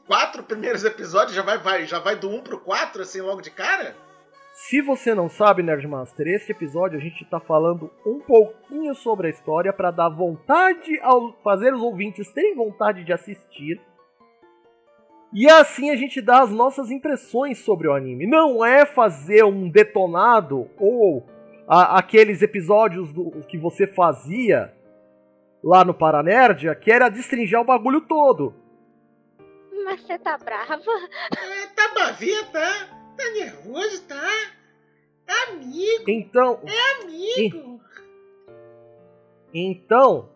quatro 0.07 0.44
primeiros 0.44 0.85
episódios, 0.85 1.35
já 1.35 1.42
vai, 1.42 1.59
vai, 1.59 1.87
já 1.87 1.99
vai 1.99 2.16
do 2.16 2.31
1 2.31 2.42
pro 2.42 2.61
4, 2.61 3.03
assim, 3.03 3.20
logo 3.20 3.42
de 3.42 3.51
cara? 3.51 3.96
Se 4.53 4.81
você 4.81 5.14
não 5.14 5.29
sabe, 5.29 5.62
Nerdmaster, 5.62 6.27
este 6.29 6.53
episódio 6.53 6.99
a 6.99 7.03
gente 7.03 7.22
está 7.22 7.38
falando 7.38 7.90
um 8.07 8.20
pouquinho 8.20 8.94
sobre 8.94 9.27
a 9.27 9.31
história 9.31 9.72
para 9.72 9.90
dar 9.90 10.09
vontade 10.09 10.99
ao 11.03 11.35
fazer 11.42 11.75
os 11.75 11.83
ouvintes 11.83 12.33
terem 12.33 12.55
vontade 12.55 13.05
de 13.05 13.12
assistir. 13.12 13.79
E 15.38 15.46
assim 15.51 15.90
a 15.90 15.96
gente 15.96 16.22
dá 16.22 16.40
as 16.40 16.51
nossas 16.51 16.90
impressões 16.90 17.59
sobre 17.59 17.87
o 17.87 17.92
anime. 17.92 18.27
Não 18.27 18.64
é 18.64 18.87
fazer 18.87 19.44
um 19.44 19.68
detonado 19.68 20.70
ou 20.79 21.27
a, 21.68 21.99
aqueles 21.99 22.40
episódios 22.40 23.12
do, 23.12 23.31
que 23.42 23.59
você 23.59 23.87
fazia 23.87 24.75
lá 25.62 25.85
no 25.85 25.92
Paranerdia, 25.92 26.75
que 26.75 26.90
era 26.90 27.11
destrinjar 27.11 27.61
o 27.61 27.66
bagulho 27.66 28.01
todo. 28.01 28.55
Mas 29.85 30.01
você 30.01 30.18
tá 30.18 30.38
brava? 30.38 30.72
É, 30.72 31.66
tá 31.66 31.94
bavia, 31.94 32.42
tá? 32.46 32.88
Tá 33.14 33.31
nervoso, 33.35 34.09
tá? 34.09 34.31
Amigo. 35.51 36.05
Então. 36.09 36.61
É 36.64 37.03
amigo. 37.03 37.79
Então, 39.53 40.31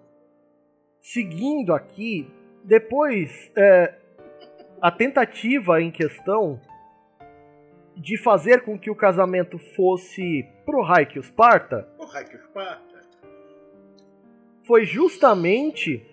seguindo 1.00 1.72
aqui, 1.72 2.30
depois 2.64 3.50
é, 3.56 3.94
a 4.80 4.90
tentativa 4.90 5.80
em 5.80 5.90
questão 5.90 6.60
de 7.96 8.16
fazer 8.16 8.62
com 8.64 8.78
que 8.78 8.90
o 8.90 8.94
casamento 8.94 9.58
fosse 9.58 10.48
pro 10.64 10.82
Haikyuu 10.82 11.22
Sparta. 11.22 11.86
O 11.98 12.04
Sparta. 12.04 13.00
Foi 14.66 14.84
justamente 14.84 16.06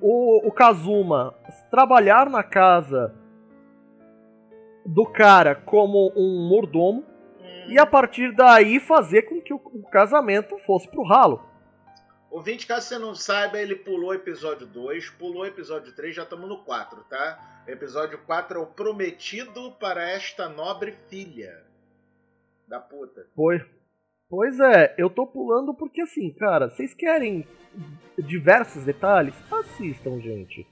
o, 0.00 0.46
o 0.46 0.52
Kazuma 0.52 1.34
trabalhar 1.70 2.30
na 2.30 2.42
casa 2.42 3.14
do 4.86 5.04
cara 5.04 5.54
como 5.54 6.12
um 6.16 6.48
mordomo 6.48 7.00
hum. 7.40 7.64
e 7.68 7.78
a 7.78 7.86
partir 7.86 8.34
daí 8.34 8.78
fazer 8.78 9.22
com 9.22 9.40
que 9.40 9.52
o, 9.52 9.56
o 9.56 9.82
casamento 9.90 10.56
fosse 10.58 10.88
pro 10.88 11.02
ralo. 11.02 11.49
Ouvinte, 12.30 12.64
caso 12.64 12.86
você 12.86 12.98
não 12.98 13.12
saiba, 13.12 13.58
ele 13.58 13.74
pulou 13.74 14.10
o 14.10 14.14
episódio 14.14 14.64
2, 14.64 15.10
pulou 15.10 15.42
o 15.42 15.46
episódio 15.46 15.92
3, 15.92 16.14
já 16.14 16.22
estamos 16.22 16.48
no 16.48 16.62
4, 16.62 17.02
tá? 17.04 17.64
O 17.66 17.70
episódio 17.70 18.18
4 18.18 18.58
é 18.58 18.62
o 18.62 18.66
prometido 18.66 19.72
para 19.72 20.08
esta 20.08 20.48
nobre 20.48 20.96
filha 21.08 21.64
da 22.68 22.78
puta. 22.78 23.26
Pois, 23.34 23.60
pois 24.28 24.60
é, 24.60 24.94
eu 24.96 25.10
tô 25.10 25.26
pulando 25.26 25.74
porque 25.74 26.02
assim, 26.02 26.32
cara, 26.32 26.70
vocês 26.70 26.94
querem 26.94 27.44
diversos 28.16 28.84
detalhes? 28.84 29.34
Assistam, 29.50 30.20
gente. 30.20 30.64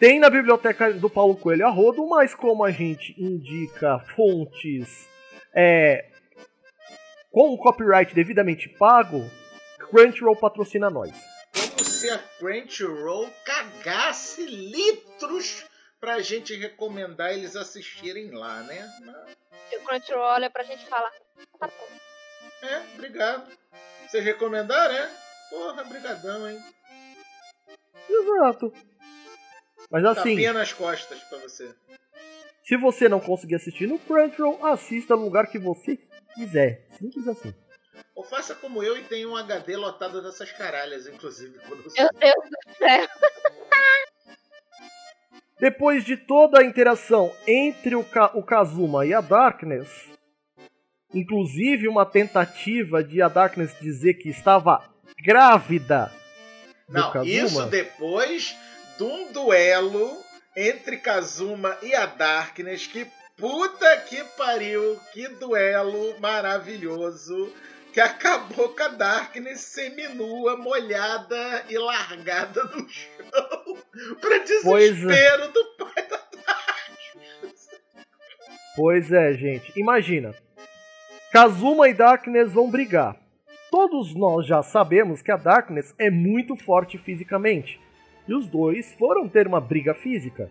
Tem 0.00 0.18
na 0.18 0.30
biblioteca 0.30 0.90
do 0.94 1.10
Paulo 1.10 1.36
Coelho 1.36 1.66
a 1.66 1.70
rodo, 1.70 2.06
mas 2.08 2.34
como 2.34 2.64
a 2.64 2.70
gente 2.70 3.14
indica 3.22 3.98
fontes 4.16 5.06
é, 5.54 6.08
com 7.30 7.52
o 7.52 7.58
copyright 7.58 8.14
devidamente 8.14 8.70
pago, 8.70 9.22
Crunchyroll 9.88 10.36
patrocina 10.36 10.90
nós. 10.90 11.10
Como 11.52 11.84
se 11.84 12.10
a 12.10 12.18
Crunchyroll 12.38 13.28
cagasse 13.44 14.44
litros 14.44 15.64
pra 16.00 16.20
gente 16.20 16.54
recomendar 16.54 17.32
eles 17.32 17.56
assistirem 17.56 18.30
lá, 18.30 18.62
né? 18.62 18.88
O 19.72 19.80
Crunchyroll 19.84 20.24
olha 20.24 20.50
pra 20.50 20.62
gente 20.64 20.84
e 20.84 20.88
fala, 20.88 21.10
tá 21.58 21.66
bom. 21.66 22.66
É, 22.66 22.82
obrigado. 22.94 23.50
Vocês 24.06 24.24
recomendaram, 24.24 24.94
né? 24.94 25.16
Porra, 25.50 25.84
brigadão, 25.84 26.48
hein? 26.50 26.58
Exato. 28.08 28.72
Mas 29.90 30.04
assim, 30.04 30.34
Tapinha 30.34 30.52
nas 30.52 30.72
costas 30.72 31.18
pra 31.24 31.38
você. 31.38 31.74
se 32.64 32.76
você 32.76 33.08
não 33.08 33.20
conseguir 33.20 33.54
assistir 33.54 33.86
no 33.86 33.98
Crunchyroll, 33.98 34.64
assista 34.66 35.16
no 35.16 35.22
lugar 35.22 35.46
que 35.46 35.58
você 35.58 35.98
quiser. 36.34 36.86
Simples 36.98 37.26
assim. 37.26 37.54
Ou 38.14 38.24
faça 38.24 38.54
como 38.54 38.82
eu 38.82 38.96
e 38.96 39.02
tenha 39.04 39.28
um 39.28 39.36
HD 39.36 39.76
lotado 39.76 40.20
dessas 40.22 40.50
caralhas, 40.52 41.06
inclusive, 41.06 41.58
quando 41.66 41.82
você... 41.84 42.00
Meu 42.02 42.10
Deus 42.12 42.34
do 42.34 42.74
céu. 42.76 43.08
Depois 45.60 46.04
de 46.04 46.16
toda 46.16 46.60
a 46.60 46.64
interação 46.64 47.34
entre 47.46 47.96
o, 47.96 48.04
Ka- 48.04 48.30
o 48.34 48.42
Kazuma 48.44 49.04
e 49.04 49.12
a 49.12 49.20
Darkness, 49.20 49.88
inclusive 51.12 51.88
uma 51.88 52.06
tentativa 52.06 53.02
de 53.02 53.20
a 53.20 53.28
Darkness 53.28 53.74
dizer 53.80 54.14
que 54.14 54.28
estava 54.28 54.84
grávida 55.24 56.12
do 56.88 56.94
Não, 56.94 57.10
Kazuma. 57.12 57.32
isso 57.32 57.66
depois 57.66 58.56
de 58.96 59.02
um 59.02 59.32
duelo 59.32 60.22
entre 60.56 60.96
Kazuma 60.98 61.76
e 61.82 61.92
a 61.94 62.06
Darkness, 62.06 62.86
que 62.86 63.06
puta 63.36 63.96
que 64.02 64.22
pariu, 64.36 64.98
que 65.12 65.26
duelo 65.28 66.18
maravilhoso, 66.20 67.52
que 67.98 68.02
acabou 68.02 68.68
com 68.68 68.82
a 68.84 68.88
Darkness 68.90 69.58
seminua, 69.58 70.56
molhada 70.56 71.64
e 71.68 71.76
largada 71.76 72.62
no 72.62 72.88
chão, 72.88 73.76
pra 74.20 74.36
é. 74.36 74.38
desespero 74.38 75.52
do 75.52 75.64
pai 75.76 76.06
da 76.06 76.20
Pois 78.76 79.10
é, 79.10 79.32
gente. 79.32 79.72
Imagina. 79.76 80.32
Kazuma 81.32 81.88
e 81.88 81.92
Darkness 81.94 82.52
vão 82.52 82.70
brigar. 82.70 83.16
Todos 83.68 84.14
nós 84.14 84.46
já 84.46 84.62
sabemos 84.62 85.20
que 85.20 85.32
a 85.32 85.36
Darkness 85.36 85.92
é 85.98 86.08
muito 86.08 86.54
forte 86.54 86.98
fisicamente. 86.98 87.80
E 88.28 88.32
os 88.32 88.46
dois 88.46 88.94
foram 88.94 89.28
ter 89.28 89.48
uma 89.48 89.60
briga 89.60 89.92
física. 89.92 90.48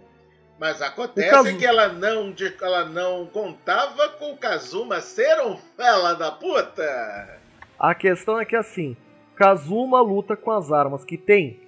Mas 0.60 0.82
acontece 0.82 1.56
que 1.56 1.66
ela 1.66 1.90
não, 1.90 2.34
ela 2.62 2.86
não 2.86 3.28
contava 3.28 4.10
com 4.10 4.32
o 4.32 4.38
Kazuma 4.38 5.02
ser 5.02 5.40
um 5.42 5.56
fela 5.56 6.14
da 6.14 6.32
puta. 6.32 7.40
A 7.78 7.94
questão 7.94 8.40
é 8.40 8.46
que 8.46 8.56
assim, 8.56 8.98
Kazuma 9.36 10.02
luta 10.02 10.36
com 10.36 10.52
as 10.52 10.72
armas 10.72 11.06
que 11.06 11.16
tem. 11.18 11.60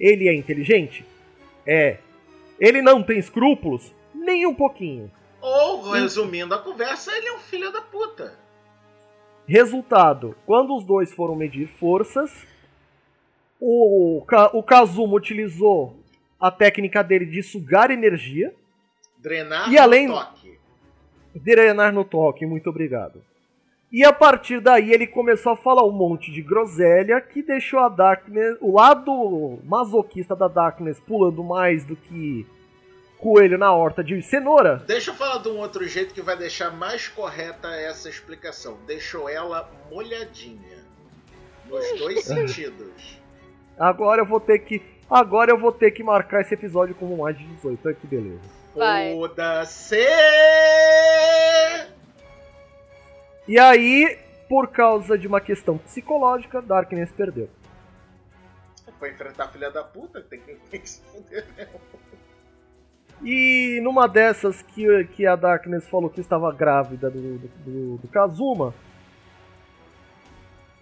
Ele 0.00 0.28
é 0.28 0.34
inteligente? 0.34 1.04
É. 1.66 1.98
Ele 2.58 2.80
não 2.80 3.02
tem 3.02 3.18
escrúpulos? 3.18 3.92
Nem 4.14 4.46
um 4.46 4.54
pouquinho. 4.54 5.10
Ou, 5.40 5.90
resumindo 5.90 6.54
a 6.54 6.58
conversa, 6.58 7.14
ele 7.16 7.28
é 7.28 7.34
um 7.34 7.40
filho 7.40 7.70
da 7.70 7.82
puta. 7.82 8.34
Resultado: 9.46 10.34
quando 10.46 10.74
os 10.74 10.84
dois 10.84 11.12
foram 11.12 11.34
medir 11.34 11.66
forças, 11.66 12.46
o, 13.60 14.24
o 14.54 14.62
Kazuma 14.62 15.14
utilizou 15.14 16.01
a 16.42 16.50
técnica 16.50 17.02
dele 17.04 17.24
de 17.24 17.42
sugar 17.42 17.90
energia, 17.90 18.52
Drenar 19.18 19.72
E 19.72 19.78
além- 19.78 20.08
no 20.08 20.14
toque. 20.14 20.58
drenar 21.36 21.92
no 21.92 22.04
toque, 22.04 22.44
muito 22.44 22.68
obrigado. 22.68 23.22
E 23.92 24.04
a 24.04 24.12
partir 24.12 24.60
daí 24.60 24.90
ele 24.92 25.06
começou 25.06 25.52
a 25.52 25.56
falar 25.56 25.86
um 25.86 25.92
monte 25.92 26.32
de 26.32 26.42
groselha 26.42 27.20
que 27.20 27.40
deixou 27.42 27.78
a 27.78 27.88
Darkness, 27.88 28.56
o 28.60 28.72
lado 28.74 29.60
masoquista 29.64 30.34
da 30.34 30.48
Darkness 30.48 30.98
pulando 30.98 31.44
mais 31.44 31.84
do 31.84 31.94
que 31.94 32.44
coelho 33.18 33.56
na 33.56 33.72
horta 33.72 34.02
de 34.02 34.20
cenoura. 34.22 34.82
Deixa 34.86 35.10
eu 35.10 35.14
falar 35.14 35.38
de 35.40 35.48
um 35.48 35.58
outro 35.58 35.86
jeito 35.86 36.12
que 36.12 36.22
vai 36.22 36.36
deixar 36.36 36.70
mais 36.72 37.06
correta 37.06 37.68
essa 37.68 38.08
explicação. 38.08 38.76
Deixou 38.86 39.28
ela 39.28 39.70
molhadinha. 39.88 40.82
Nos 41.68 41.98
dois 42.00 42.24
sentidos. 42.24 43.20
Agora 43.78 44.22
eu 44.22 44.26
vou 44.26 44.40
ter 44.40 44.58
que, 44.58 44.82
agora 45.14 45.50
eu 45.50 45.58
vou 45.58 45.70
ter 45.72 45.90
que 45.90 46.02
marcar 46.02 46.40
esse 46.40 46.54
episódio 46.54 46.94
como 46.94 47.16
mais 47.18 47.36
de 47.38 47.44
18. 47.44 47.80
Olha 47.86 47.94
que 47.94 48.06
beleza. 48.06 48.40
Vai. 48.74 49.12
Foda-se! 49.14 49.96
E 53.48 53.58
aí, 53.58 54.18
por 54.48 54.68
causa 54.68 55.18
de 55.18 55.26
uma 55.26 55.40
questão 55.40 55.76
psicológica, 55.78 56.62
Darkness 56.62 57.10
perdeu. 57.12 57.48
Pra 58.98 59.08
enfrentar 59.10 59.44
a 59.44 59.48
filha 59.48 59.70
da 59.70 59.82
puta, 59.82 60.20
tem 60.22 60.38
que, 60.40 60.54
tem 60.70 60.80
que 60.80 60.88
se 60.88 61.00
fuder 61.02 61.44
mesmo. 61.56 61.80
E 63.24 63.80
numa 63.82 64.06
dessas 64.08 64.62
que, 64.62 65.04
que 65.06 65.26
a 65.26 65.34
Darkness 65.36 65.88
falou 65.88 66.08
que 66.08 66.20
estava 66.20 66.52
grávida 66.52 67.10
do, 67.10 67.38
do, 67.38 67.48
do- 67.64 67.96
do 67.98 68.08
Kazuma, 68.08 68.72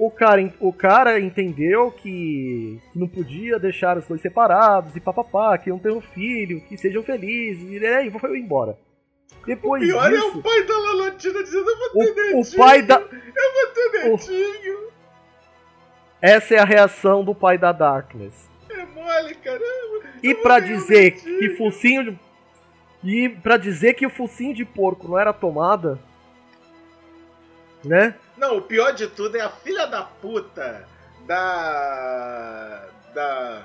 o 0.01 0.11
cara, 0.11 0.53
o 0.59 0.73
cara 0.73 1.21
entendeu 1.21 1.93
que, 1.93 2.81
que 2.91 2.99
não 2.99 3.07
podia 3.07 3.59
deixar 3.59 3.99
os 3.99 4.07
dois 4.07 4.23
separados 4.23 4.97
e 4.97 5.01
papapá, 5.01 5.59
que 5.59 5.69
iam 5.69 5.79
ter 5.79 5.93
um 5.93 6.01
filho, 6.01 6.63
que 6.63 6.77
sejam 6.79 7.03
felizes, 7.03 7.71
e 7.71 7.87
aí 7.87 8.11
foi 8.11 8.39
embora. 8.39 8.79
Depois 9.47 9.83
Pior 9.83 10.07
é 10.07 10.17
disso, 10.17 10.39
o 10.39 10.43
pai 10.43 10.65
da 10.65 10.79
Lalotina 10.79 11.43
dizendo: 11.43 11.69
Eu 11.71 11.79
vou 11.79 11.91
ter 12.15 12.21
o, 12.33 12.37
netinho. 12.37 12.41
o 12.41 12.57
pai 12.57 12.83
da. 12.83 12.95
Eu 12.97 13.03
vou 13.03 13.67
ter 13.75 14.09
o- 14.09 14.11
netinho. 14.13 14.91
Essa 16.23 16.55
é 16.55 16.59
a 16.59 16.65
reação 16.65 17.23
do 17.23 17.35
pai 17.35 17.59
da 17.59 17.71
Darkness. 17.71 18.49
É 18.71 18.85
mole, 18.87 19.35
caramba. 19.37 20.09
E 20.23 20.35
um 20.35 20.61
dizer 20.61 21.13
que 21.13 21.51
focinho 21.57 22.05
de... 22.05 22.19
E 23.03 23.29
pra 23.29 23.57
dizer 23.57 23.95
que 23.95 24.05
o 24.07 24.11
focinho 24.11 24.55
de 24.55 24.65
porco 24.65 25.09
não 25.09 25.19
era 25.19 25.33
tomada, 25.33 25.99
né? 27.85 28.15
Não, 28.41 28.57
o 28.57 28.63
pior 28.63 28.93
de 28.93 29.07
tudo 29.07 29.37
é 29.37 29.41
a 29.43 29.51
filha 29.51 29.87
da 29.87 30.03
puta 30.03 30.89
da. 31.31 32.89
Da. 33.15 33.63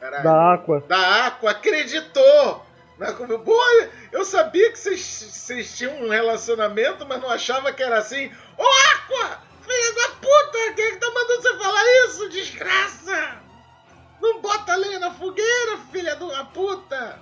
Caralho. 0.00 0.24
Da 0.24 0.54
Aqua. 0.54 0.80
Da 0.82 1.26
Aqua 1.26 1.50
acreditou! 1.50 2.64
Na, 2.96 3.12
como, 3.12 3.36
Boa, 3.38 3.90
eu 4.10 4.24
sabia 4.24 4.72
que 4.72 4.78
vocês, 4.78 5.76
tinham 5.76 5.94
um 5.96 6.08
relacionamento, 6.08 7.04
mas 7.06 7.20
não 7.20 7.28
achava 7.28 7.72
que 7.72 7.82
era 7.82 7.98
assim. 7.98 8.32
Ô 8.56 8.62
Aqua! 8.94 9.42
Filha 9.60 9.94
da 9.94 10.08
puta! 10.14 10.74
Quem 10.74 10.84
é 10.84 10.90
que 10.92 10.96
tá 10.96 11.10
mandando 11.10 11.42
você 11.42 11.58
falar 11.58 11.84
isso, 12.06 12.28
desgraça? 12.30 13.36
Não 14.20 14.40
bota 14.40 14.76
lenha 14.76 14.98
na 14.98 15.10
fogueira, 15.10 15.78
filha 15.92 16.16
uma 16.16 16.44
puta! 16.46 17.18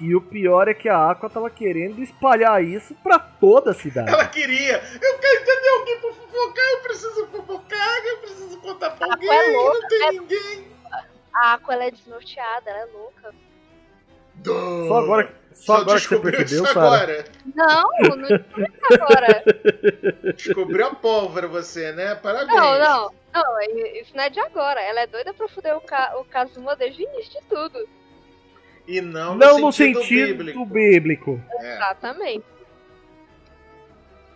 E 0.00 0.14
o 0.14 0.20
pior 0.20 0.68
é 0.68 0.74
que 0.74 0.88
a 0.88 1.10
Aqua 1.10 1.30
tava 1.30 1.48
querendo 1.48 2.02
espalhar 2.02 2.62
isso 2.62 2.94
pra 3.02 3.18
toda 3.18 3.70
a 3.70 3.74
cidade. 3.74 4.10
Ela 4.10 4.26
queria. 4.26 4.76
Eu 4.76 5.18
quero 5.18 5.40
entender 5.42 5.68
alguém 5.68 6.00
pra 6.00 6.12
fofocar, 6.12 6.64
eu 6.70 6.78
preciso 6.82 7.26
fofocar, 7.28 8.06
eu 8.06 8.18
preciso 8.18 8.60
contar 8.60 8.90
pra 8.90 9.06
alguém, 9.12 9.28
é 9.28 9.56
louca, 9.56 9.78
não 9.80 9.88
tem 9.88 10.02
é- 10.02 10.10
ninguém. 10.12 10.68
A 11.34 11.54
Aqua 11.54 11.74
ela 11.74 11.84
é 11.84 11.90
desnorteada, 11.90 12.70
ela 12.70 12.78
é 12.80 12.84
louca. 12.92 13.34
Só 14.44 14.96
agora, 14.98 15.34
só 15.54 15.76
agora 15.76 15.98
que 15.98 16.06
você 16.06 16.14
descobriu 16.14 16.38
percebeu, 16.38 16.64
isso 16.64 16.72
Sara. 16.74 16.86
agora. 16.86 17.24
Não, 17.54 18.16
não 18.16 18.28
descobriu 18.28 18.66
agora. 18.92 19.44
Descobriu 20.36 20.86
a 20.86 20.94
pólvora 20.94 21.48
você, 21.48 21.92
né? 21.92 22.14
Parabéns. 22.16 22.48
Não, 22.56 22.78
não. 22.78 23.14
Não, 23.34 23.60
isso 24.00 24.12
não 24.14 24.24
é 24.24 24.30
de 24.30 24.40
agora. 24.40 24.80
Ela 24.80 25.00
é 25.00 25.06
doida 25.06 25.34
pra 25.34 25.48
fuder 25.48 25.76
o, 25.76 25.80
Ka 25.80 26.14
o 26.18 26.24
Kazuma 26.24 26.74
desde 26.76 27.02
o 27.02 27.08
início 27.08 27.32
de 27.40 27.46
tudo. 27.48 27.88
E 28.86 29.00
não, 29.00 29.34
Não 29.36 29.58
no 29.58 29.66
no 29.66 29.72
sentido, 29.72 30.00
sentido 30.02 30.44
bíblico. 30.44 30.66
bíblico. 30.66 31.40
É. 31.60 31.74
Exatamente. 31.76 32.44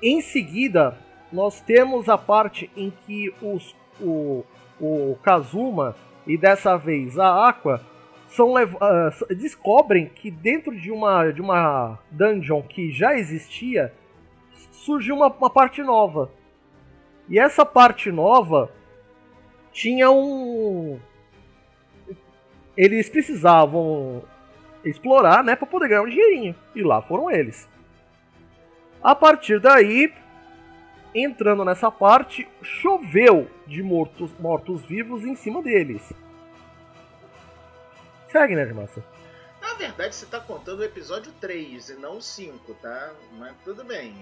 Em 0.03 0.21
seguida, 0.21 0.97
nós 1.33 1.61
temos 1.61 2.09
a 2.09 2.17
parte 2.19 2.71
em 2.77 2.91
que 3.07 3.33
os, 3.41 3.75
o, 4.01 4.45
o 4.81 5.17
Kazuma 5.23 5.95
e 6.27 6.37
dessa 6.37 6.77
vez 6.77 7.19
a 7.19 7.49
Aqua 7.49 7.81
são 8.29 8.59
s- 8.59 9.27
descobrem 9.35 10.07
que 10.07 10.31
dentro 10.31 10.75
de 10.75 10.91
uma, 10.91 11.31
de 11.31 11.41
uma 11.41 11.99
dungeon 12.11 12.63
que 12.63 12.91
já 12.91 13.17
existia 13.17 13.93
surgiu 14.73 15.15
uma, 15.15 15.27
uma 15.29 15.51
parte 15.51 15.83
nova. 15.83 16.31
E 17.29 17.39
essa 17.39 17.65
parte 17.65 18.11
nova 18.11 18.73
tinha 19.73 20.11
um. 20.11 20.99
Eles 22.77 23.09
precisavam 23.09 24.23
explorar, 24.85 25.45
né, 25.45 25.57
para 25.57 25.67
poder 25.67 25.89
ganhar 25.89 26.03
um 26.03 26.09
dinheirinho. 26.09 26.55
E 26.75 26.83
lá 26.83 27.03
foram 27.03 27.31
eles. 27.31 27.69
A 29.03 29.15
partir 29.15 29.61
daí, 29.61 30.13
entrando 31.15 31.65
nessa 31.65 31.91
parte, 31.91 32.49
choveu 32.63 33.51
de 33.67 33.83
mortos 33.83 34.31
mortos 34.39 34.83
vivos 34.83 35.25
em 35.25 35.35
cima 35.35 35.63
deles. 35.63 36.13
Segue, 38.31 38.55
né, 38.55 38.65
Massa? 38.67 39.03
Na 39.61 39.75
verdade, 39.75 40.15
você 40.15 40.27
tá 40.27 40.39
contando 40.41 40.81
o 40.81 40.85
episódio 40.85 41.33
3 41.41 41.91
e 41.91 41.95
não 41.95 42.19
o 42.19 42.23
5, 42.23 42.75
tá? 42.75 43.13
Mas 43.33 43.55
tudo 43.65 43.85
bem. 43.85 44.15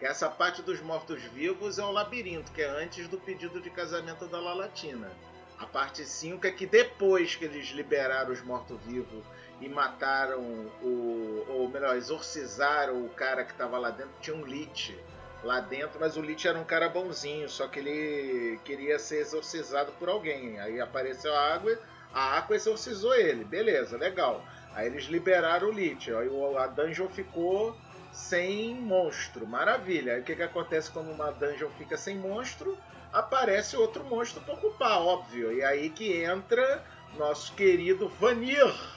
Essa 0.00 0.28
parte 0.28 0.62
dos 0.62 0.80
mortos-vivos 0.80 1.78
é 1.78 1.84
o 1.84 1.90
labirinto, 1.90 2.52
que 2.52 2.62
é 2.62 2.68
antes 2.68 3.08
do 3.08 3.18
pedido 3.18 3.60
de 3.60 3.70
casamento 3.70 4.26
da 4.26 4.38
Lalatina. 4.38 5.10
A 5.58 5.66
parte 5.66 6.04
5 6.04 6.46
é 6.46 6.50
que 6.50 6.66
depois 6.66 7.34
que 7.34 7.46
eles 7.46 7.68
liberaram 7.68 8.30
os 8.30 8.42
mortos-vivos 8.42 9.24
e 9.60 9.68
mataram 9.68 10.40
o. 10.82 11.44
Ou 11.48 11.68
melhor, 11.68 11.96
exorcizaram 11.96 13.04
o 13.04 13.08
cara 13.10 13.44
que 13.44 13.54
tava 13.54 13.78
lá 13.78 13.90
dentro, 13.90 14.12
tinha 14.20 14.36
um 14.36 14.44
Lich 14.44 14.98
lá 15.42 15.60
dentro, 15.60 15.98
mas 16.00 16.16
o 16.16 16.20
Lich 16.20 16.46
era 16.46 16.58
um 16.58 16.64
cara 16.64 16.88
bonzinho, 16.88 17.48
só 17.48 17.68
que 17.68 17.78
ele 17.78 18.60
queria 18.64 18.98
ser 18.98 19.18
exorcizado 19.18 19.92
por 19.92 20.08
alguém. 20.08 20.58
Aí 20.60 20.80
apareceu 20.80 21.34
a 21.34 21.54
água, 21.54 21.78
a 22.12 22.36
água 22.36 22.56
exorcizou 22.56 23.14
ele. 23.14 23.44
Beleza, 23.44 23.96
legal. 23.96 24.44
Aí 24.74 24.86
eles 24.86 25.04
liberaram 25.04 25.68
o 25.68 25.72
Lich, 25.72 26.12
aí 26.12 26.28
a 26.58 26.66
dungeon 26.66 27.08
ficou 27.08 27.76
sem 28.12 28.74
monstro. 28.74 29.46
Maravilha. 29.46 30.14
Aí 30.14 30.20
o 30.20 30.24
que, 30.24 30.36
que 30.36 30.42
acontece 30.42 30.90
quando 30.90 31.10
uma 31.10 31.30
dungeon 31.30 31.70
fica 31.78 31.96
sem 31.96 32.16
monstro? 32.16 32.76
Aparece 33.12 33.76
outro 33.76 34.04
monstro 34.04 34.42
para 34.42 34.54
ocupar, 34.54 35.00
óbvio. 35.00 35.52
E 35.52 35.62
aí 35.62 35.88
que 35.90 36.22
entra 36.22 36.84
nosso 37.16 37.54
querido 37.54 38.08
Vanir 38.08 38.95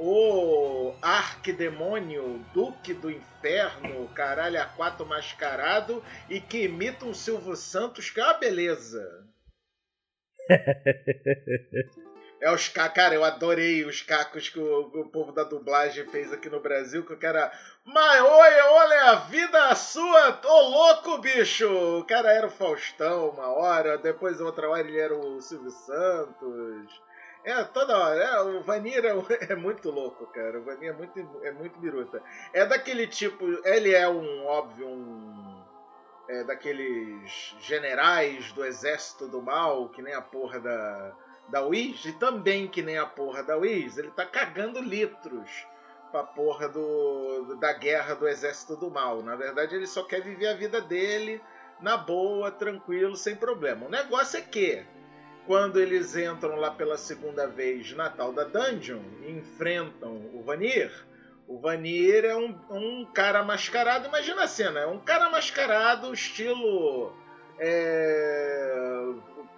o 0.00 0.94
arquidemônio, 1.02 2.42
duque 2.54 2.94
do 2.94 3.10
inferno, 3.10 4.08
caralho 4.14 4.60
a 4.60 4.64
quatro 4.64 5.04
mascarado 5.04 6.02
e 6.28 6.40
que 6.40 6.64
imita 6.64 7.04
um 7.04 7.12
Silvio 7.12 7.54
Santos, 7.54 8.08
que 8.08 8.18
é 8.18 8.24
uma 8.24 8.38
beleza. 8.38 9.06
é 12.40 12.50
os 12.50 12.66
cara, 12.68 13.14
eu 13.14 13.22
adorei 13.22 13.84
os 13.84 14.00
cacos 14.00 14.48
que 14.48 14.58
o, 14.58 14.86
o, 14.86 15.10
povo 15.10 15.32
da 15.32 15.44
dublagem 15.44 16.06
fez 16.06 16.32
aqui 16.32 16.48
no 16.48 16.60
Brasil, 16.60 17.04
que 17.04 17.12
o 17.12 17.18
cara. 17.18 17.52
Mas 17.84 18.22
oi, 18.22 18.60
olha 18.70 19.02
a 19.10 19.14
vida 19.16 19.74
sua, 19.74 20.32
tô 20.32 20.60
louco, 20.62 21.18
bicho! 21.18 21.68
O 21.98 22.06
cara 22.06 22.32
era 22.32 22.46
o 22.46 22.50
Faustão 22.50 23.28
uma 23.28 23.48
hora, 23.48 23.98
depois 23.98 24.40
outra 24.40 24.70
hora 24.70 24.80
ele 24.80 24.98
era 24.98 25.14
o 25.14 25.42
Silvio 25.42 25.70
Santos. 25.70 27.09
É, 27.44 27.64
toda 27.64 27.96
hora. 27.96 28.22
É, 28.22 28.40
o 28.42 28.62
Vanir 28.62 29.04
é, 29.04 29.12
é, 29.52 29.56
muito 29.56 29.90
louco, 29.90 30.26
cara. 30.26 30.58
O 30.58 30.64
Vanir 30.64 30.90
é 30.90 30.92
muito, 30.92 31.40
é 31.42 31.52
muito 31.52 31.78
biruta. 31.78 32.22
É 32.52 32.66
daquele 32.66 33.06
tipo. 33.06 33.44
Ele 33.66 33.94
é 33.94 34.08
um, 34.08 34.46
óbvio, 34.46 34.86
um. 34.86 35.60
É 36.28 36.44
daqueles 36.44 37.56
generais 37.60 38.52
do 38.52 38.64
exército 38.64 39.26
do 39.26 39.42
mal, 39.42 39.88
que 39.88 40.00
nem 40.00 40.14
a 40.14 40.22
porra 40.22 40.60
da, 40.60 41.12
da 41.48 41.62
Wiz, 41.62 42.04
e 42.04 42.12
também 42.12 42.68
que 42.68 42.82
nem 42.82 42.98
a 42.98 43.06
porra 43.06 43.42
da 43.42 43.56
Wiz, 43.56 43.98
ele 43.98 44.12
tá 44.12 44.24
cagando 44.24 44.80
litros 44.80 45.66
pra 46.12 46.22
porra 46.22 46.68
do, 46.68 47.56
da 47.56 47.72
guerra 47.72 48.14
do 48.14 48.28
exército 48.28 48.76
do 48.76 48.90
mal. 48.90 49.22
Na 49.22 49.34
verdade, 49.34 49.74
ele 49.74 49.88
só 49.88 50.04
quer 50.04 50.22
viver 50.22 50.48
a 50.48 50.54
vida 50.54 50.80
dele 50.80 51.42
na 51.80 51.96
boa, 51.96 52.50
tranquilo, 52.50 53.16
sem 53.16 53.34
problema. 53.34 53.86
O 53.86 53.90
negócio 53.90 54.38
é 54.38 54.42
que 54.42 54.84
quando 55.46 55.80
eles 55.80 56.16
entram 56.16 56.56
lá 56.56 56.70
pela 56.70 56.96
segunda 56.96 57.46
vez 57.46 57.92
na 57.94 58.08
tal 58.08 58.32
da 58.32 58.44
dungeon 58.44 59.00
e 59.22 59.32
enfrentam 59.32 60.12
o 60.34 60.42
Vanir, 60.42 60.90
o 61.50 61.58
Vanir 61.58 62.24
é 62.24 62.36
um, 62.36 62.54
um 62.70 63.04
cara 63.12 63.42
mascarado. 63.42 64.06
Imagina 64.06 64.44
a 64.44 64.46
cena, 64.46 64.80
é 64.80 64.86
um 64.86 64.98
cara 64.98 65.28
mascarado, 65.30 66.14
estilo. 66.14 67.12
É, 67.58 69.04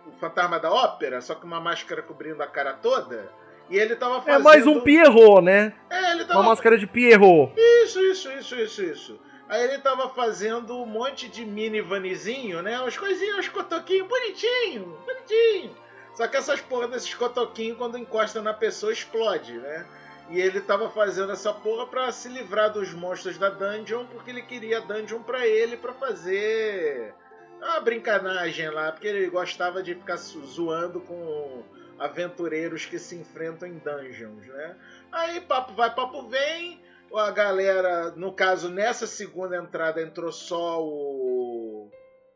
o 0.07 0.13
Fantasma 0.19 0.59
da 0.59 0.73
Ópera, 0.73 1.21
só 1.21 1.35
com 1.35 1.47
uma 1.47 1.61
máscara 1.61 2.03
cobrindo 2.03 2.43
a 2.43 2.47
cara 2.47 2.73
toda. 2.73 3.31
E 3.69 3.77
ele 3.77 3.95
tava 3.95 4.23
fazendo. 4.23 4.41
É 4.41 4.43
mais 4.43 4.67
um 4.67 4.81
Pierrot, 4.81 5.43
né? 5.43 5.75
É, 5.91 6.13
ele 6.13 6.25
tava. 6.25 6.41
Uma 6.41 6.49
máscara 6.49 6.79
de 6.79 6.87
Pierrot. 6.87 7.53
Isso, 7.57 8.01
isso, 8.01 8.33
isso, 8.33 8.57
isso, 8.57 8.83
isso. 8.83 9.21
Aí 9.53 9.65
ele 9.65 9.77
tava 9.77 10.09
fazendo 10.09 10.79
um 10.79 10.87
monte 10.87 11.29
de 11.29 11.45
mini 11.45 11.83
vanizinho, 11.83 12.63
né? 12.63 12.75
As 12.75 12.97
coisinhas, 12.97 13.41
os 13.41 13.49
cotoquinhos 13.51 14.09
bonitinho, 14.09 14.99
bonitinho. 15.05 15.77
Só 16.15 16.27
que 16.27 16.39
essas 16.39 16.63
porra 16.63 16.89
desses 16.89 17.13
cotoquinhos, 17.13 17.77
quando 17.77 17.99
encosta 17.99 18.41
na 18.41 18.55
pessoa, 18.55 18.95
explode, 18.95 19.53
né? 19.53 19.87
E 20.31 20.41
ele 20.41 20.59
tava 20.59 20.89
fazendo 20.89 21.33
essa 21.33 21.53
porra 21.53 21.87
pra 21.87 22.11
se 22.11 22.31
livrar 22.31 22.73
dos 22.73 22.95
monstros 22.95 23.37
da 23.37 23.51
dungeon, 23.51 24.07
porque 24.07 24.31
ele 24.31 24.41
queria 24.41 24.79
a 24.79 24.81
dungeon 24.81 25.23
pra 25.23 25.47
ele, 25.47 25.77
pra 25.77 25.93
fazer 25.93 27.13
uma 27.61 27.79
brincanagem 27.79 28.71
lá, 28.71 28.91
porque 28.91 29.09
ele 29.09 29.29
gostava 29.29 29.83
de 29.83 29.95
ficar 29.95 30.17
zoando 30.17 30.99
com 31.01 31.63
aventureiros 31.99 32.87
que 32.87 32.99
se 32.99 33.17
enfrentam 33.17 33.69
em 33.69 33.77
dungeons, 33.77 34.47
né? 34.47 34.77
Aí 35.13 35.43
papo 35.43 35.75
vai, 35.75 35.95
papo 35.95 36.27
vem, 36.27 36.82
a 37.19 37.31
galera, 37.31 38.11
no 38.13 38.33
caso, 38.33 38.69
nessa 38.69 39.07
segunda 39.07 39.57
entrada 39.57 40.01
entrou 40.01 40.33
só 40.33 40.83
o 40.83 41.91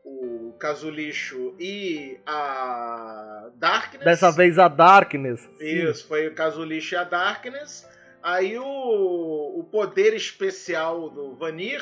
o 0.07 0.53
Casulicho 0.53 1.53
e 1.59 2.17
a 2.25 3.49
Darkness. 3.55 4.05
Dessa 4.05 4.31
vez 4.31 4.57
a 4.57 4.67
Darkness. 4.67 5.47
Isso, 5.59 6.01
sim. 6.01 6.07
foi 6.07 6.27
o 6.27 6.33
Casulicho 6.33 6.95
e 6.95 6.97
a 6.97 7.03
Darkness. 7.03 7.87
Aí 8.23 8.57
o, 8.57 9.59
o 9.59 9.63
poder 9.69 10.13
especial 10.13 11.09
do 11.09 11.35
Vanir 11.35 11.81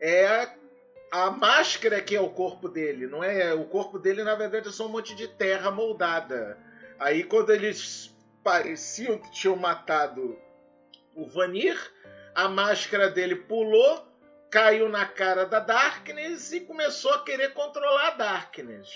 é 0.00 0.48
a 1.10 1.30
máscara 1.30 2.00
que 2.00 2.16
é 2.16 2.20
o 2.20 2.28
corpo 2.28 2.68
dele, 2.68 3.06
não 3.06 3.22
é? 3.22 3.54
O 3.54 3.64
corpo 3.64 3.98
dele, 3.98 4.24
na 4.24 4.34
verdade, 4.34 4.68
é 4.68 4.72
só 4.72 4.86
um 4.86 4.90
monte 4.90 5.14
de 5.14 5.28
terra 5.28 5.70
moldada. 5.70 6.58
Aí 6.98 7.22
quando 7.22 7.50
eles 7.50 8.14
pareciam 8.42 9.18
que 9.18 9.30
tinham 9.30 9.56
matado 9.56 10.36
o 11.14 11.26
Vanir, 11.26 11.78
a 12.34 12.48
máscara 12.48 13.08
dele 13.08 13.36
pulou 13.36 14.14
caiu 14.50 14.88
na 14.88 15.04
cara 15.04 15.44
da 15.44 15.58
Darkness 15.58 16.52
e 16.52 16.60
começou 16.60 17.12
a 17.12 17.24
querer 17.24 17.52
controlar 17.54 18.06
a 18.06 18.10
Darkness. 18.12 18.88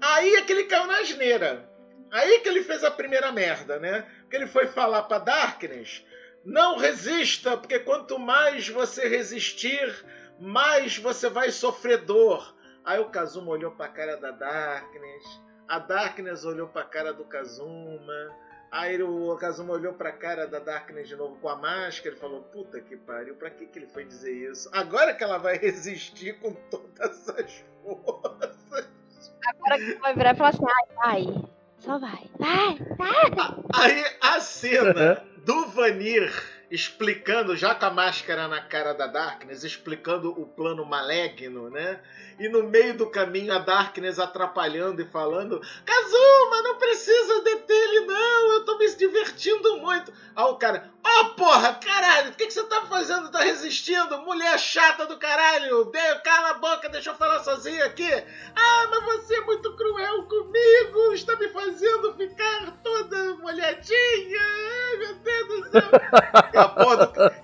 Aí 0.00 0.36
é 0.36 0.42
que 0.42 0.52
ele 0.52 0.64
caiu 0.64 0.86
na 0.86 0.98
asneira. 0.98 1.68
Aí 2.08 2.34
é 2.34 2.38
que 2.38 2.48
ele 2.48 2.62
fez 2.62 2.84
a 2.84 2.90
primeira 2.90 3.32
merda, 3.32 3.80
né? 3.80 4.06
Porque 4.20 4.36
ele 4.36 4.46
foi 4.46 4.68
falar 4.68 5.02
pra 5.02 5.18
Darkness: 5.18 6.04
não 6.44 6.76
resista, 6.76 7.56
porque 7.56 7.80
quanto 7.80 8.16
mais 8.16 8.68
você 8.68 9.08
resistir, 9.08 9.92
mais 10.38 10.98
você 10.98 11.28
vai 11.28 11.50
sofrer 11.50 11.98
dor. 11.98 12.56
Aí 12.84 13.00
o 13.00 13.10
Kazuma 13.10 13.50
olhou 13.50 13.72
pra 13.72 13.88
cara 13.88 14.16
da 14.16 14.30
Darkness, 14.30 15.24
a 15.66 15.80
Darkness 15.80 16.44
olhou 16.44 16.68
pra 16.68 16.84
cara 16.84 17.12
do 17.12 17.24
Kazuma. 17.24 18.30
Aí 18.72 19.02
o 19.02 19.36
Kazuma 19.36 19.74
olhou 19.74 19.92
pra 19.92 20.10
cara 20.10 20.46
da 20.46 20.58
Darkness 20.58 21.06
de 21.06 21.14
novo 21.14 21.36
com 21.36 21.48
a 21.50 21.56
máscara 21.56 22.16
e 22.16 22.18
falou: 22.18 22.40
Puta 22.40 22.80
que 22.80 22.96
pariu, 22.96 23.34
pra 23.34 23.50
que, 23.50 23.66
que 23.66 23.78
ele 23.78 23.86
foi 23.86 24.02
dizer 24.06 24.32
isso? 24.50 24.70
Agora 24.72 25.12
que 25.12 25.22
ela 25.22 25.36
vai 25.36 25.58
resistir 25.60 26.38
com 26.38 26.54
todas 26.70 27.28
as 27.28 27.64
forças. 27.82 28.90
Agora 29.46 29.76
que 29.76 29.92
ela 29.92 30.00
vai 30.00 30.14
virar 30.14 30.32
e 30.32 30.36
falar 30.36 30.48
assim: 30.48 30.64
Ai, 30.66 30.96
vai, 30.96 31.44
só 31.80 31.98
vai, 31.98 32.30
vai, 32.38 32.78
vai. 32.96 33.64
Aí 33.74 34.04
a 34.22 34.40
cena 34.40 35.22
do 35.44 35.66
Vanir 35.66 36.32
explicando, 36.72 37.54
já 37.54 37.74
com 37.74 37.84
a 37.84 37.90
máscara 37.90 38.48
na 38.48 38.58
cara 38.58 38.94
da 38.94 39.06
Darkness, 39.06 39.62
explicando 39.62 40.30
o 40.30 40.46
plano 40.46 40.86
maligno, 40.86 41.68
né? 41.68 42.00
E 42.40 42.48
no 42.48 42.62
meio 42.62 42.96
do 42.96 43.10
caminho 43.10 43.52
a 43.52 43.58
Darkness 43.58 44.18
atrapalhando 44.18 45.02
e 45.02 45.04
falando: 45.04 45.60
Kazuma, 45.84 46.62
não 46.62 46.78
precisa 46.78 47.42
deter 47.42 47.76
ele, 47.76 48.06
não, 48.06 48.52
eu 48.54 48.64
tô 48.64 48.78
me 48.78 48.90
divertindo 48.94 49.76
muito. 49.76 50.10
Aí 50.34 50.44
o 50.46 50.56
cara: 50.56 50.90
Ó, 51.04 51.20
oh, 51.20 51.24
porra, 51.34 51.74
caralho, 51.74 52.30
o 52.30 52.34
que, 52.34 52.46
que 52.46 52.52
você 52.54 52.64
tá 52.64 52.86
fazendo? 52.86 53.30
Tá 53.30 53.40
resistindo? 53.40 54.22
Mulher 54.22 54.58
chata 54.58 55.04
do 55.04 55.18
caralho, 55.18 55.84
de, 55.84 56.14
cala 56.24 56.50
a 56.50 56.54
boca, 56.54 56.88
deixa 56.88 57.10
eu 57.10 57.14
falar 57.16 57.40
sozinho 57.40 57.84
aqui. 57.84 58.10
Ah, 58.56 58.86
mas 58.90 59.04
você 59.04 59.34
é 59.34 59.40
muito 59.42 59.76
cruel 59.76 60.22
comigo, 60.22 61.12
está 61.12 61.36
me 61.36 61.48
fazendo 61.48 62.14
ficar 62.14 62.72
toda 62.82 63.34
molhadinha. 63.34 64.40
Ai, 64.40 64.96
meu 64.96 65.14
Deus 65.16 65.48
do 65.48 65.70
céu. 65.70 65.82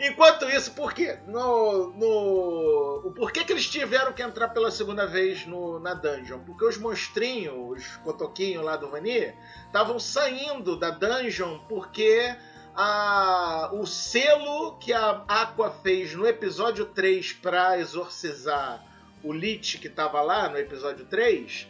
Enquanto 0.00 0.48
isso, 0.50 0.72
por 0.72 0.92
quê? 0.92 1.18
No, 1.26 1.90
no... 1.94 3.02
O 3.04 3.12
porquê 3.14 3.44
que 3.44 3.52
eles 3.52 3.68
tiveram 3.68 4.12
que 4.12 4.22
entrar 4.22 4.48
pela 4.48 4.70
segunda 4.70 5.06
vez 5.06 5.46
no, 5.46 5.78
na 5.78 5.94
dungeon? 5.94 6.40
Porque 6.40 6.64
os 6.64 6.78
monstrinhos, 6.78 7.54
os 7.78 7.96
cotoquinhos 7.98 8.64
lá 8.64 8.76
do 8.76 8.88
Vanir, 8.88 9.34
estavam 9.66 9.98
saindo 9.98 10.76
da 10.76 10.90
dungeon 10.90 11.58
porque 11.68 12.36
a, 12.74 13.70
o 13.72 13.86
selo 13.86 14.76
que 14.78 14.92
a 14.92 15.24
Aqua 15.26 15.70
fez 15.82 16.14
no 16.14 16.26
episódio 16.26 16.86
3 16.86 17.32
para 17.34 17.78
exorcizar 17.78 18.84
o 19.22 19.32
Lich 19.32 19.78
que 19.78 19.88
estava 19.88 20.20
lá 20.22 20.48
no 20.48 20.56
episódio 20.56 21.04
3 21.06 21.66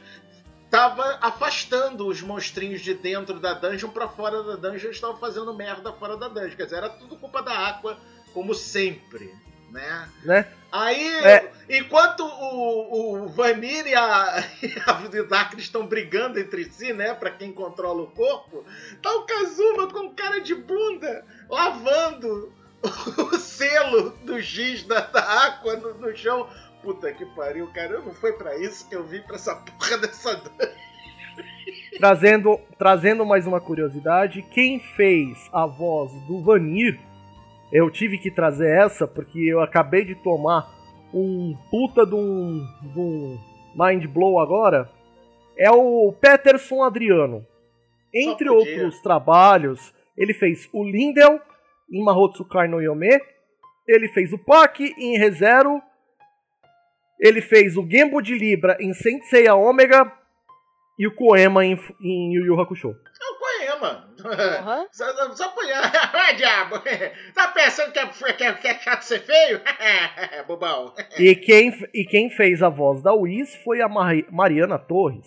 tava 0.71 1.19
afastando 1.21 2.07
os 2.07 2.21
monstrinhos 2.21 2.81
de 2.81 2.95
dentro 2.95 3.41
da 3.41 3.55
dungeon 3.55 3.91
para 3.91 4.09
fora 4.09 4.43
da 4.43 4.57
dungeon, 4.57 4.91
estavam 4.91 5.17
fazendo 5.17 5.53
merda 5.55 5.93
fora 5.93 6.17
da 6.17 6.29
dungeon. 6.29 6.57
Quer 6.57 6.65
dizer, 6.65 6.77
era 6.77 6.89
tudo 6.89 7.17
culpa 7.17 7.43
da 7.43 7.69
Aqua, 7.69 7.99
como 8.33 8.55
sempre, 8.55 9.35
né? 9.71 10.09
né? 10.25 10.47
Aí, 10.71 11.09
é. 11.25 11.51
enquanto 11.69 12.21
o, 12.21 13.23
o 13.23 13.29
Vanir 13.29 13.87
e 13.87 13.95
a, 13.95 14.45
e 14.63 15.19
a 15.19 15.23
Darkness 15.23 15.65
estão 15.65 15.87
brigando 15.87 16.39
entre 16.39 16.71
si, 16.71 16.93
né? 16.93 17.15
Pra 17.15 17.31
quem 17.31 17.53
controla 17.53 18.03
o 18.03 18.11
corpo, 18.11 18.65
tá 19.03 19.11
o 19.15 19.23
Kazuma 19.23 19.91
com 19.91 20.15
cara 20.15 20.41
de 20.41 20.55
bunda 20.55 21.25
lavando 21.49 22.53
o 23.33 23.39
selo 23.39 24.11
do 24.23 24.41
giz 24.41 24.85
da, 24.85 25.01
da 25.01 25.47
Aqua 25.47 25.77
no, 25.77 25.95
no 25.95 26.17
chão 26.17 26.49
Puta 26.89 27.13
que 27.13 27.27
pariu, 27.27 27.67
cara. 27.67 28.01
Não 28.01 28.15
foi 28.15 28.33
para 28.33 28.57
isso 28.57 28.89
que 28.89 28.97
eu 28.97 29.05
vim 29.05 29.21
para 29.21 29.37
essa 29.37 29.55
porra 29.55 29.99
dessa 29.99 30.35
dungeon. 30.37 30.73
trazendo, 32.01 32.59
trazendo 32.79 33.27
mais 33.27 33.47
uma 33.47 33.61
curiosidade, 33.61 34.41
quem 34.41 34.81
fez 34.81 35.51
a 35.53 35.67
voz 35.67 36.11
do 36.27 36.41
Vanir, 36.41 36.99
eu 37.71 37.91
tive 37.91 38.17
que 38.17 38.31
trazer 38.31 38.71
essa 38.71 39.07
porque 39.07 39.39
eu 39.39 39.61
acabei 39.61 40.03
de 40.03 40.15
tomar 40.15 40.67
um 41.13 41.55
puta 41.71 42.07
de 42.07 42.15
um, 42.15 42.67
de 42.81 42.99
um 42.99 43.39
mind 43.75 44.07
blow 44.07 44.41
agora, 44.41 44.91
é 45.59 45.71
o 45.71 46.11
Peterson 46.19 46.83
Adriano. 46.83 47.47
Entre 48.15 48.49
outros 48.49 48.99
trabalhos, 49.03 49.93
ele 50.17 50.33
fez 50.33 50.67
o 50.73 50.83
Lindel 50.83 51.39
em 51.93 52.03
Mahotsukai 52.03 52.67
no 52.67 52.81
Yome, 52.81 53.21
ele 53.87 54.09
fez 54.09 54.33
o 54.33 54.39
Pak 54.39 54.95
em 54.97 55.19
ReZero, 55.19 55.83
ele 57.21 57.41
fez 57.41 57.77
o 57.77 57.87
Gembo 57.89 58.21
de 58.23 58.35
Libra 58.35 58.77
em 58.81 58.93
Sensei 58.93 59.49
Omega 59.49 60.13
e 60.99 61.07
o 61.07 61.15
Koema 61.15 61.65
em, 61.65 61.79
em 62.01 62.35
Yu 62.35 62.47
Yu 62.47 62.61
Hakusho. 62.61 62.89
É 62.91 63.33
o 63.33 63.39
Koema. 63.39 64.09
Uhum. 64.19 64.89
Só, 64.91 65.35
só 65.35 65.45
apanhar. 65.45 65.83
Ah, 66.13 66.33
diabo. 66.33 66.77
Tá 67.35 67.49
pensando 67.49 67.93
que 67.93 67.99
é, 67.99 68.33
que 68.33 68.45
é, 68.45 68.53
que 68.55 68.69
é 68.69 68.75
chato 68.79 69.03
ser 69.03 69.21
feio? 69.21 69.61
Bobão. 70.47 70.93
E 71.17 71.35
quem, 71.37 71.73
e 71.95 72.05
quem 72.05 72.31
fez 72.31 72.63
a 72.63 72.69
voz 72.69 73.03
da 73.03 73.15
Whis 73.15 73.55
foi 73.65 73.81
a 73.81 73.89
Mar 73.89 74.15
Mariana 74.31 74.79
Torres. 74.79 75.27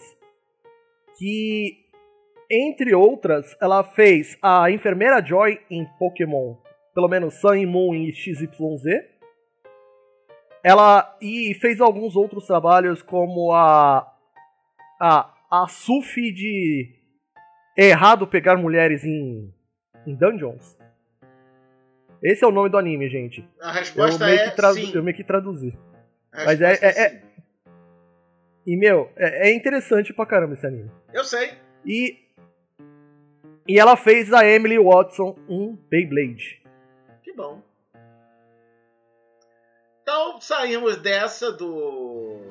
Que, 1.18 1.78
entre 2.50 2.94
outras, 2.94 3.56
ela 3.62 3.84
fez 3.84 4.38
a 4.42 4.70
enfermeira 4.70 5.24
Joy 5.24 5.60
em 5.70 5.86
Pokémon. 5.98 6.56
Pelo 6.94 7.08
menos 7.08 7.36
Sun 7.40 7.56
e 7.56 7.66
Moon 7.66 7.96
em 7.96 8.12
XYZ. 8.12 8.50
Ela 10.64 11.18
e 11.22 11.54
fez 11.56 11.82
alguns 11.82 12.16
outros 12.16 12.46
trabalhos 12.46 13.02
como 13.02 13.52
a 13.52 14.08
a, 15.00 15.34
a 15.50 15.68
Sufi 15.68 16.32
de 16.32 16.94
errado 17.76 18.28
pegar 18.28 18.56
mulheres 18.58 19.04
em, 19.04 19.52
em 20.06 20.14
dungeons. 20.16 20.78
Esse 22.24 22.44
é 22.44 22.48
o 22.48 22.52
nome 22.52 22.70
do 22.70 22.78
anime, 22.78 23.10
gente. 23.10 23.48
A 23.60 23.72
resposta 23.72 24.30
eu 24.30 24.36
é 24.36 24.52
tradu- 24.52 24.76
sim. 24.76 24.92
Eu 24.94 25.04
meio 25.04 25.16
que 25.18 25.24
traduzi. 25.24 25.76
Mas 26.32 26.62
é, 26.62 26.74
é, 26.74 27.04
é, 27.06 27.22
E, 28.68 28.78
meu, 28.78 29.12
é, 29.18 29.50
é, 29.50 29.54
interessante 29.56 30.14
pra 30.14 30.26
caramba 30.28 30.54
esse 30.54 30.68
anime. 30.68 30.92
Eu 31.12 31.24
sei. 31.24 31.54
E. 31.84 32.20
E 33.68 33.80
ela 33.80 33.96
fez 33.96 34.32
a 34.32 34.46
Emily 34.48 34.78
Watson 34.78 35.36
em 35.50 35.76
Beyblade. 35.90 36.62
Que 37.24 37.34
bom. 37.34 37.62
Então 40.12 40.42
saímos 40.42 40.98
dessa 40.98 41.54
do 41.54 42.42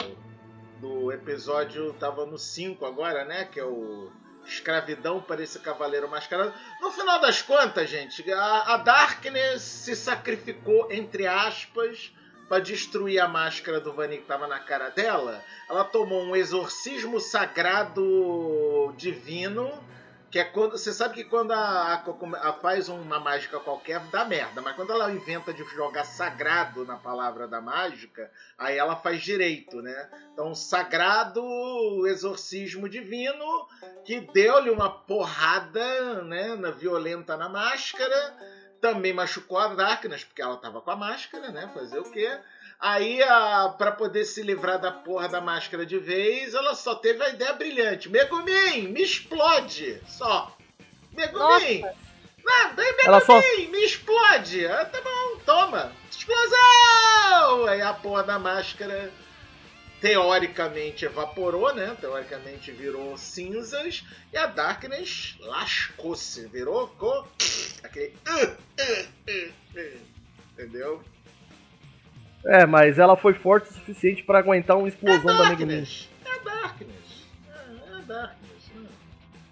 do 0.80 1.12
episódio, 1.12 1.92
tava 2.00 2.24
no 2.24 2.38
5 2.38 2.86
agora, 2.86 3.22
né? 3.26 3.44
Que 3.44 3.60
é 3.60 3.64
o 3.64 4.10
Escravidão 4.46 5.20
para 5.20 5.42
esse 5.42 5.58
Cavaleiro 5.58 6.08
Mascarado. 6.08 6.54
No 6.80 6.90
final 6.90 7.20
das 7.20 7.42
contas, 7.42 7.90
gente, 7.90 8.32
a, 8.32 8.62
a 8.62 8.76
Darkness 8.78 9.60
se 9.60 9.94
sacrificou, 9.94 10.90
entre 10.90 11.26
aspas, 11.26 12.10
para 12.48 12.60
destruir 12.60 13.20
a 13.20 13.28
máscara 13.28 13.78
do 13.78 13.92
Vani 13.92 14.16
que 14.16 14.24
tava 14.24 14.48
na 14.48 14.58
cara 14.58 14.88
dela. 14.88 15.44
Ela 15.68 15.84
tomou 15.84 16.22
um 16.22 16.34
exorcismo 16.34 17.20
sagrado 17.20 18.94
divino 18.96 19.70
que 20.30 20.38
é 20.38 20.44
quando. 20.44 20.72
Você 20.72 20.92
sabe 20.92 21.14
que 21.14 21.24
quando 21.24 21.52
a 21.52 21.94
Aqua 21.94 22.52
faz 22.60 22.88
uma 22.88 23.18
mágica 23.18 23.58
qualquer, 23.58 24.00
dá 24.06 24.24
merda. 24.24 24.62
Mas 24.62 24.76
quando 24.76 24.92
ela 24.92 25.12
inventa 25.12 25.52
de 25.52 25.64
jogar 25.64 26.04
sagrado 26.04 26.84
na 26.84 26.96
palavra 26.96 27.48
da 27.48 27.60
mágica, 27.60 28.30
aí 28.56 28.78
ela 28.78 28.96
faz 28.96 29.22
direito, 29.22 29.82
né? 29.82 30.10
Então, 30.32 30.54
sagrado, 30.54 32.06
exorcismo 32.06 32.88
divino, 32.88 33.66
que 34.04 34.20
deu-lhe 34.20 34.70
uma 34.70 34.88
porrada, 34.88 36.22
né? 36.22 36.54
Na, 36.54 36.70
violenta 36.70 37.36
na 37.36 37.48
máscara. 37.48 38.36
Também 38.80 39.12
machucou 39.12 39.58
a 39.58 39.74
Darkness, 39.74 40.24
porque 40.24 40.40
ela 40.40 40.56
tava 40.56 40.80
com 40.80 40.90
a 40.90 40.96
máscara, 40.96 41.50
né? 41.50 41.68
Fazer 41.74 41.98
o 41.98 42.10
quê? 42.10 42.38
Aí, 42.80 43.18
para 43.76 43.92
poder 43.92 44.24
se 44.24 44.42
livrar 44.42 44.78
da 44.80 44.90
porra 44.90 45.28
da 45.28 45.40
máscara 45.40 45.84
de 45.84 45.98
vez, 45.98 46.54
ela 46.54 46.74
só 46.74 46.94
teve 46.94 47.22
a 47.22 47.28
ideia 47.28 47.52
brilhante. 47.52 48.08
Megumin, 48.08 48.88
me 48.88 49.02
explode! 49.02 50.00
Só. 50.08 50.56
Megumin! 51.12 51.82
Nada, 52.42 52.82
aí 52.82 52.96
Megumin, 52.96 53.20
só... 53.20 53.38
me 53.70 53.84
explode! 53.84 54.66
Ah, 54.66 54.86
tá 54.86 54.98
bom, 55.02 55.40
toma! 55.44 55.92
Explosão! 56.10 57.66
Aí 57.68 57.82
a 57.82 57.92
porra 57.92 58.22
da 58.22 58.38
máscara 58.38 59.12
teoricamente 60.00 61.04
evaporou, 61.04 61.74
né? 61.74 61.94
Teoricamente 62.00 62.72
virou 62.72 63.14
cinzas. 63.18 64.02
E 64.32 64.38
a 64.38 64.46
Darkness 64.46 65.36
lascou-se, 65.40 66.46
virou 66.46 66.88
com 66.88 67.26
aquele. 67.82 68.16
Uh, 68.26 68.56
uh, 68.80 69.48
uh, 69.76 70.00
Entendeu? 70.52 71.04
É, 72.44 72.64
mas 72.64 72.98
ela 72.98 73.16
foi 73.16 73.34
forte 73.34 73.70
o 73.70 73.72
suficiente 73.74 74.22
para 74.22 74.38
aguentar 74.38 74.76
uma 74.76 74.88
explosão 74.88 75.34
é 75.34 75.38
da 75.38 75.48
Megumin. 75.50 75.74
É 75.74 76.44
Darkness. 76.44 77.28
É, 77.48 77.98
é 77.98 78.02
Darkness. 78.06 78.70
Né? 78.74 78.88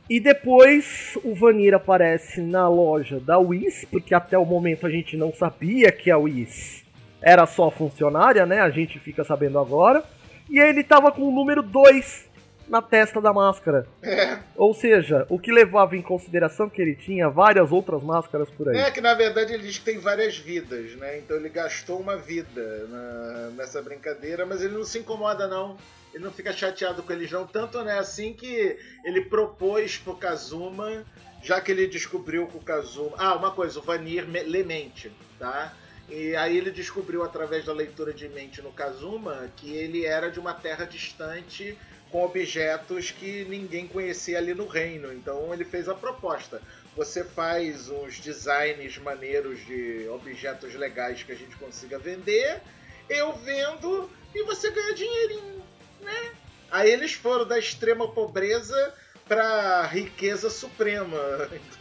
E 0.09 0.19
depois 0.19 1.19
o 1.23 1.35
Vanir 1.35 1.75
aparece 1.75 2.41
na 2.41 2.69
loja 2.69 3.21
da 3.21 3.39
Whis, 3.39 3.85
porque 3.91 4.15
até 4.15 4.39
o 4.39 4.45
momento 4.45 4.87
a 4.87 4.91
gente 4.91 5.17
não 5.17 5.33
sabia 5.33 5.93
que 5.93 6.11
a 6.11 6.17
Whis 6.17 6.85
era 7.21 7.47
só 7.47 7.71
funcionária, 7.71 8.47
né? 8.47 8.61
A 8.61 8.71
gente 8.71 8.99
fica 8.99 9.25
sabendo 9.25 9.59
agora. 9.59 10.03
E 10.49 10.59
ele 10.59 10.83
tava 10.83 11.13
com 11.13 11.23
o 11.23 11.31
número 11.31 11.63
2 11.63 12.28
na 12.69 12.83
testa 12.83 13.21
da 13.21 13.33
máscara. 13.33 13.87
É. 14.03 14.39
Ou 14.57 14.75
seja, 14.75 15.27
o 15.29 15.39
que 15.39 15.53
levava 15.53 15.97
em 15.97 16.03
consideração 16.03 16.69
que 16.69 16.81
ele 16.81 16.95
tinha 16.95 17.29
várias 17.29 17.73
outras 17.73 18.03
máscaras 18.03 18.49
por 18.51 18.69
aí. 18.69 18.77
É 18.77 18.91
que 18.91 19.01
na 19.01 19.15
verdade 19.15 19.55
ele 19.55 19.63
diz 19.63 19.79
que 19.79 19.85
tem 19.85 19.99
várias 19.99 20.37
vidas, 20.37 20.95
né? 20.97 21.19
Então 21.19 21.37
ele 21.37 21.49
gastou 21.49 22.01
uma 22.01 22.17
vida 22.17 22.87
na, 22.89 23.51
nessa 23.57 23.81
brincadeira, 23.83 24.45
mas 24.45 24.63
ele 24.63 24.75
não 24.75 24.85
se 24.85 24.99
incomoda 24.99 25.47
não. 25.47 25.77
Ele 26.13 26.25
não 26.25 26.33
fica 26.33 26.53
chateado 26.53 27.03
com 27.03 27.13
eles 27.13 27.31
não. 27.31 27.47
Tanto 27.47 27.79
é 27.81 27.99
assim 27.99 28.33
que 28.33 28.77
ele 29.05 29.23
propôs 29.23 29.99
pro 29.99 30.17
Kazuma, 30.17 31.05
já 31.43 31.61
que 31.61 31.71
ele 31.71 31.87
descobriu 31.87 32.47
que 32.47 32.57
o 32.57 32.61
Kazuma... 32.61 33.17
Ah, 33.19 33.35
uma 33.35 33.51
coisa, 33.51 33.79
o 33.79 33.83
Vanir 33.83 34.27
lê 34.29 34.63
mente, 34.63 35.13
tá? 35.39 35.73
E 36.09 36.35
aí 36.37 36.57
ele 36.57 36.71
descobriu 36.71 37.23
através 37.23 37.67
da 37.67 37.73
leitura 37.73 38.15
de 38.15 38.29
mente 38.31 38.63
no 38.63 38.73
Kazuma 38.73 39.51
que 39.57 39.75
ele 39.75 40.07
era 40.07 40.31
de 40.31 40.41
uma 40.41 40.55
terra 40.55 40.87
distante 40.87 41.77
com 42.11 42.25
objetos 42.25 43.11
que 43.11 43.45
ninguém 43.45 43.87
conhecia 43.87 44.39
ali 44.39 44.55
no 44.55 44.67
reino. 44.67 45.13
Então 45.13 45.53
ele 45.53 45.65
fez 45.65 45.89
a 45.89 45.95
proposta. 45.95 46.61
Você 46.97 47.23
faz 47.25 47.89
uns 47.89 48.19
designs 48.19 48.99
maneiros 48.99 49.65
de 49.67 50.09
objetos 50.09 50.75
legais 50.75 51.23
que 51.23 51.33
a 51.33 51.37
gente 51.37 51.57
consiga 51.57 51.99
vender, 51.99 52.61
eu 53.09 53.33
vendo 53.35 54.11
e 54.35 54.43
você 54.45 54.71
ganha 54.71 54.95
dinheirinho, 54.95 55.63
né? 56.01 56.33
Aí 56.71 56.91
eles 56.91 57.13
foram 57.15 57.47
da 57.47 57.59
extrema 57.59 58.09
pobreza 58.13 58.95
para 59.27 59.87
riqueza 59.87 60.51
suprema 60.51 61.19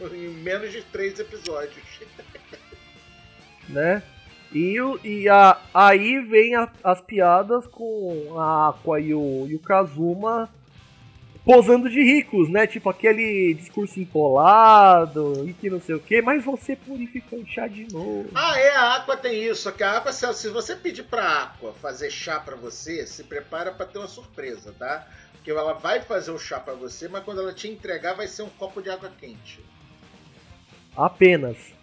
em 0.12 0.28
menos 0.28 0.70
de 0.70 0.82
três 0.82 1.18
episódios. 1.18 1.84
né? 3.68 4.02
E, 4.52 4.76
e 5.04 5.28
a, 5.28 5.58
aí 5.74 6.20
vem 6.20 6.54
a, 6.54 6.68
as 6.82 7.00
piadas 7.00 7.66
com 7.66 8.34
a 8.38 8.70
Aqua 8.70 9.00
e 9.00 9.14
o, 9.14 9.46
e 9.48 9.54
o 9.54 9.58
Kazuma 9.58 10.48
posando 11.48 11.88
de 11.88 12.02
ricos, 12.02 12.50
né? 12.50 12.66
Tipo 12.66 12.90
aquele 12.90 13.54
discurso 13.54 13.98
empolado 13.98 15.48
e 15.48 15.54
que 15.54 15.70
não 15.70 15.80
sei 15.80 15.94
o 15.94 16.00
que, 16.00 16.20
mas 16.20 16.44
você 16.44 16.76
purificou 16.76 17.40
o 17.40 17.46
chá 17.46 17.66
de 17.66 17.90
novo. 17.90 18.28
Ah, 18.34 18.58
é, 18.58 18.76
a 18.76 18.96
Aqua 18.96 19.16
tem 19.16 19.44
isso. 19.44 19.72
Que 19.72 19.82
a 19.82 19.96
Aqua, 19.96 20.12
se 20.12 20.48
você 20.50 20.76
pedir 20.76 21.04
pra 21.04 21.44
Aqua 21.44 21.72
fazer 21.72 22.10
chá 22.10 22.38
para 22.38 22.54
você, 22.54 23.06
se 23.06 23.24
prepara 23.24 23.72
para 23.72 23.86
ter 23.86 23.98
uma 23.98 24.06
surpresa, 24.06 24.74
tá? 24.78 25.06
Porque 25.32 25.50
ela 25.50 25.72
vai 25.72 26.02
fazer 26.02 26.32
o 26.32 26.38
chá 26.38 26.60
para 26.60 26.74
você, 26.74 27.08
mas 27.08 27.24
quando 27.24 27.40
ela 27.40 27.54
te 27.54 27.66
entregar 27.66 28.14
vai 28.14 28.26
ser 28.26 28.42
um 28.42 28.50
copo 28.50 28.82
de 28.82 28.90
água 28.90 29.10
quente. 29.18 29.64
Apenas. 30.94 31.77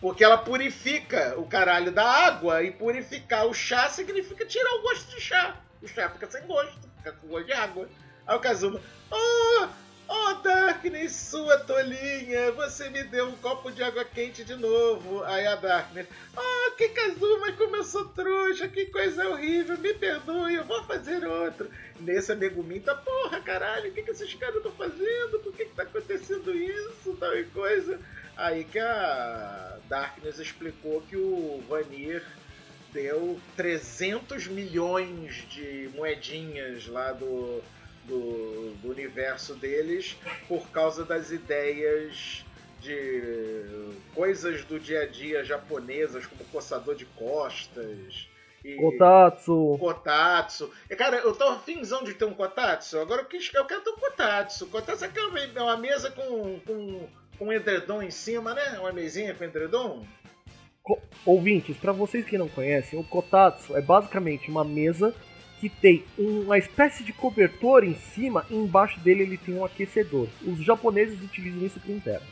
Porque 0.00 0.24
ela 0.24 0.38
purifica 0.38 1.34
o 1.36 1.46
caralho 1.46 1.92
da 1.92 2.04
água 2.04 2.62
e 2.62 2.70
purificar 2.70 3.46
o 3.46 3.52
chá 3.52 3.88
significa 3.90 4.46
tirar 4.46 4.72
o 4.76 4.82
gosto 4.82 5.14
de 5.14 5.20
chá. 5.20 5.56
O 5.82 5.86
chá 5.86 6.08
fica 6.08 6.30
sem 6.30 6.46
gosto, 6.46 6.88
fica 6.96 7.12
com 7.12 7.28
gosto 7.28 7.46
de 7.46 7.52
água. 7.52 7.88
Aí 8.26 8.36
o 8.36 8.40
Kazuma, 8.40 8.80
oh, 9.10 9.68
oh 10.08 10.34
Darkness, 10.42 11.12
sua 11.12 11.58
tolinha, 11.58 12.50
você 12.52 12.88
me 12.88 13.02
deu 13.04 13.28
um 13.28 13.36
copo 13.36 13.70
de 13.70 13.82
água 13.82 14.02
quente 14.04 14.42
de 14.42 14.54
novo. 14.54 15.22
Aí 15.24 15.46
a 15.46 15.56
Darkness, 15.56 16.06
oh, 16.34 16.70
que 16.76 16.88
Kazuma, 16.88 17.52
como 17.52 17.76
eu 17.76 17.84
sou 17.84 18.06
trouxa, 18.08 18.68
que 18.68 18.86
coisa 18.86 19.28
horrível, 19.28 19.76
me 19.76 19.92
perdoe, 19.92 20.54
eu 20.54 20.64
vou 20.64 20.82
fazer 20.84 21.26
outro. 21.26 21.70
Nesse 22.00 22.32
amigo 22.32 22.62
Megumin 22.62 22.80
tá, 22.80 22.94
porra, 22.94 23.38
caralho, 23.42 23.90
o 23.90 23.92
que, 23.92 24.02
que 24.02 24.12
esses 24.12 24.32
caras 24.34 24.56
estão 24.56 24.72
fazendo? 24.72 25.40
Por 25.40 25.52
que, 25.52 25.66
que 25.66 25.74
tá 25.74 25.82
acontecendo 25.82 26.54
isso, 26.54 27.14
tal 27.20 27.36
e 27.36 27.44
coisa? 27.44 28.00
Aí 28.40 28.64
que 28.64 28.78
a 28.78 29.78
Darkness 29.88 30.38
explicou 30.38 31.02
que 31.02 31.16
o 31.16 31.62
Vanir 31.68 32.24
deu 32.92 33.38
300 33.56 34.48
milhões 34.48 35.46
de 35.48 35.90
moedinhas 35.94 36.86
lá 36.86 37.12
do, 37.12 37.62
do 38.04 38.50
do 38.80 38.88
universo 38.88 39.54
deles 39.54 40.16
por 40.48 40.68
causa 40.70 41.04
das 41.04 41.30
ideias 41.30 42.44
de 42.80 43.22
coisas 44.14 44.64
do 44.64 44.80
dia 44.80 45.02
a 45.02 45.06
dia 45.06 45.44
japonesas, 45.44 46.26
como 46.26 46.44
coçador 46.46 46.94
de 46.94 47.04
costas. 47.04 48.26
E 48.64 48.76
Kotatsu. 48.76 49.76
Kotatsu. 49.78 50.70
E, 50.88 50.94
cara, 50.96 51.16
eu 51.18 51.34
tô 51.34 51.58
finzão 51.60 52.04
de 52.04 52.14
ter 52.14 52.24
um 52.26 52.34
Kotatsu. 52.34 52.98
Agora 52.98 53.22
eu, 53.22 53.26
quis, 53.26 53.50
eu 53.54 53.64
quero 53.64 53.80
ter 53.80 53.90
um 53.90 53.96
Kotatsu. 53.96 54.66
Kotatsu 54.66 55.04
é 55.04 55.08
aquela 55.08 55.38
é 55.40 55.62
uma 55.62 55.76
mesa 55.76 56.10
com, 56.10 56.60
com, 56.66 57.08
com 57.38 57.46
um 57.46 57.52
edredom 57.52 58.02
em 58.02 58.10
cima, 58.10 58.52
né? 58.54 58.78
Uma 58.78 58.92
mesinha 58.92 59.34
com 59.34 59.44
edredom. 59.44 60.04
Co- 60.82 61.00
Ouvintes, 61.24 61.76
pra 61.76 61.92
vocês 61.92 62.24
que 62.26 62.36
não 62.38 62.48
conhecem, 62.48 62.98
o 62.98 63.04
Kotatsu 63.04 63.76
é 63.76 63.80
basicamente 63.80 64.50
uma 64.50 64.64
mesa 64.64 65.14
que 65.60 65.68
tem 65.68 66.04
uma 66.18 66.56
espécie 66.56 67.02
de 67.04 67.12
cobertor 67.12 67.84
em 67.84 67.94
cima 67.94 68.46
e 68.50 68.54
embaixo 68.54 68.98
dele 69.00 69.22
ele 69.24 69.36
tem 69.36 69.54
um 69.54 69.64
aquecedor. 69.64 70.26
Os 70.46 70.62
japoneses 70.64 71.20
utilizam 71.22 71.66
isso 71.66 71.78
para 71.78 71.92
interno. 71.92 72.26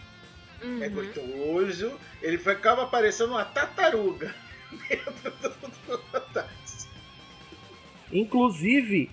Uhum. 0.63 0.83
É 0.83 0.89
gostoso. 0.89 1.93
Ele 2.23 2.39
ficava 2.39 2.87
parecendo 2.87 3.33
uma 3.33 3.45
tartaruga 3.45 4.35
Inclusive, 8.13 9.11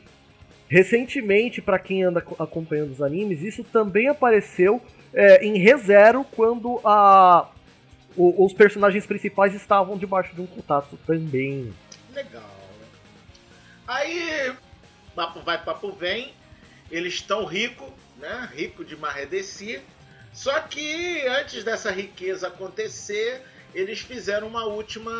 recentemente, 0.67 1.61
pra 1.61 1.77
quem 1.79 2.03
anda 2.03 2.21
co- 2.21 2.41
acompanhando 2.41 2.91
os 2.91 3.01
animes, 3.01 3.41
isso 3.41 3.63
também 3.63 4.07
apareceu 4.07 4.81
é, 5.13 5.45
em 5.45 5.57
ReZero 5.57 6.23
quando 6.35 6.79
a, 6.85 7.49
o- 8.15 8.45
os 8.45 8.53
personagens 8.53 9.05
principais 9.05 9.53
estavam 9.53 9.97
debaixo 9.97 10.33
de 10.33 10.41
um 10.41 10.47
Kotatsu 10.47 10.97
também. 11.05 11.73
Legal. 12.13 12.43
Aí, 13.87 14.53
papo 15.13 15.41
vai, 15.41 15.63
papo 15.63 15.91
vem. 15.91 16.33
Eles 16.89 17.15
estão 17.15 17.45
ricos, 17.45 17.89
né? 18.17 18.49
Rico 18.53 18.83
de 18.85 18.95
Marredeci. 18.95 19.81
Só 20.33 20.59
que 20.61 21.25
antes 21.27 21.63
dessa 21.63 21.91
riqueza 21.91 22.47
acontecer, 22.47 23.41
eles 23.79 23.99
fizeram 23.99 24.47
uma 24.47 24.65
última, 24.65 25.11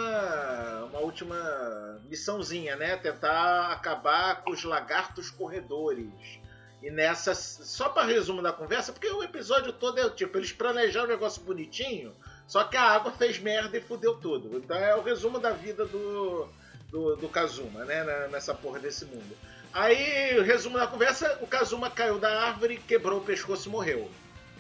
uma 0.90 1.00
última 1.00 2.00
missãozinha, 2.10 2.76
né? 2.76 2.96
Tentar 2.98 3.72
acabar 3.72 4.42
com 4.44 4.52
os 4.52 4.64
lagartos 4.64 5.30
corredores. 5.30 6.40
E 6.82 6.90
nessa, 6.92 7.34
só 7.34 7.90
para 7.90 8.06
resumo 8.08 8.42
da 8.42 8.54
conversa, 8.54 8.94
porque 8.94 9.08
o 9.10 9.24
episódio 9.24 9.74
todo 9.74 10.00
é 10.00 10.10
tipo, 10.10 10.38
eles 10.38 10.52
planejaram 10.52 11.08
um 11.08 11.10
negócio 11.10 11.42
bonitinho, 11.42 12.16
só 12.48 12.64
que 12.64 12.78
a 12.78 12.84
água 12.84 13.12
fez 13.12 13.40
merda 13.40 13.78
e 13.78 13.82
fudeu 13.82 14.16
tudo. 14.16 14.58
Então 14.58 14.78
é 14.78 14.96
o 14.96 15.02
resumo 15.02 15.40
da 15.40 15.52
vida 15.52 15.86
do, 15.86 16.48
do, 16.92 17.16
do 17.16 17.28
Kazuma, 17.30 17.84
né? 17.86 18.28
Nessa 18.32 18.54
porra 18.54 18.80
desse 18.80 19.04
mundo. 19.06 19.36
Aí, 19.74 20.42
resumo 20.44 20.78
da 20.78 20.88
conversa, 20.88 21.38
o 21.42 21.48
Kazuma 21.48 21.90
caiu 21.90 22.20
da 22.20 22.44
árvore, 22.44 22.78
quebrou 22.78 23.20
o 23.20 23.24
pescoço 23.24 23.68
e 23.68 23.72
morreu. 23.72 24.10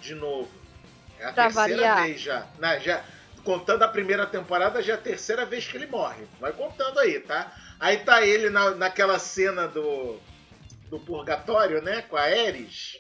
De 0.01 0.13
novo. 0.15 0.49
É 1.19 1.27
a 1.27 1.31
Pra 1.31 1.43
terceira 1.45 1.75
variar. 1.75 2.03
vez 2.03 2.19
já. 2.19 2.45
Né, 2.59 2.79
já. 2.81 3.01
Contando 3.45 3.83
a 3.83 3.87
primeira 3.87 4.25
temporada, 4.25 4.81
já 4.81 4.93
é 4.93 4.95
a 4.95 5.01
terceira 5.01 5.45
vez 5.45 5.67
que 5.67 5.77
ele 5.77 5.85
morre. 5.85 6.25
Vai 6.39 6.51
contando 6.51 6.99
aí, 6.99 7.19
tá? 7.19 7.55
Aí 7.79 7.97
tá 7.97 8.25
ele 8.25 8.49
na, 8.49 8.71
naquela 8.71 9.19
cena 9.19 9.67
do, 9.67 10.19
do 10.89 10.99
purgatório, 10.99 11.81
né? 11.81 12.01
Com 12.01 12.17
a 12.17 12.23
Ares. 12.23 12.97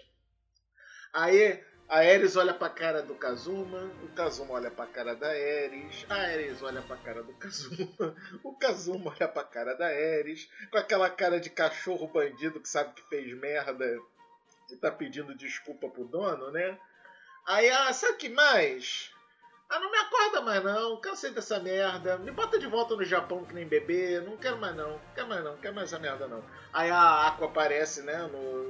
Aí 1.11 1.59
a 1.89 1.97
Ares 1.97 2.35
olha 2.35 2.53
pra 2.53 2.69
cara 2.69 3.01
do 3.01 3.15
Kazuma, 3.15 3.91
o 4.03 4.07
Kazuma 4.09 4.53
olha 4.53 4.71
pra 4.71 4.85
cara 4.85 5.15
da 5.15 5.27
Ares, 5.27 6.05
a 6.09 6.15
Ares 6.15 6.61
olha 6.61 6.81
pra 6.81 6.97
cara 6.97 7.23
do 7.23 7.33
Kazuma, 7.33 8.15
o 8.43 8.53
Kazuma 8.57 9.11
olha 9.11 9.27
pra 9.27 9.43
cara 9.43 9.75
da 9.75 9.85
Ares, 9.85 10.49
com 10.71 10.77
aquela 10.77 11.09
cara 11.09 11.39
de 11.39 11.49
cachorro 11.49 12.07
bandido 12.07 12.59
que 12.59 12.67
sabe 12.69 12.93
que 12.93 13.07
fez 13.07 13.37
merda 13.37 13.99
e 14.71 14.75
tá 14.77 14.91
pedindo 14.91 15.35
desculpa 15.35 15.87
pro 15.87 16.05
dono, 16.05 16.51
né? 16.51 16.77
Aí, 17.47 17.69
ah, 17.69 17.93
sabe 17.93 18.17
que 18.17 18.29
mais? 18.29 19.14
Ah, 19.69 19.79
não 19.79 19.89
me 19.91 19.97
acorda 19.97 20.41
mais 20.41 20.63
não, 20.63 20.97
cansei 20.97 21.31
dessa 21.31 21.59
merda. 21.59 22.17
Me 22.19 22.31
bota 22.31 22.59
de 22.59 22.67
volta 22.67 22.95
no 22.95 23.03
Japão 23.03 23.43
que 23.43 23.53
nem 23.53 23.67
bebê. 23.67 24.21
Não 24.21 24.37
quero 24.37 24.57
mais 24.57 24.75
não, 24.75 24.99
quero 25.15 25.27
mais 25.27 25.43
não, 25.43 25.57
quero 25.57 25.73
mais 25.75 25.91
essa 25.91 25.99
merda 26.01 26.27
não. 26.27 26.43
Aí 26.71 26.89
a 26.89 27.27
Aqua 27.27 27.47
aparece, 27.47 28.01
né, 28.03 28.17
no, 28.31 28.63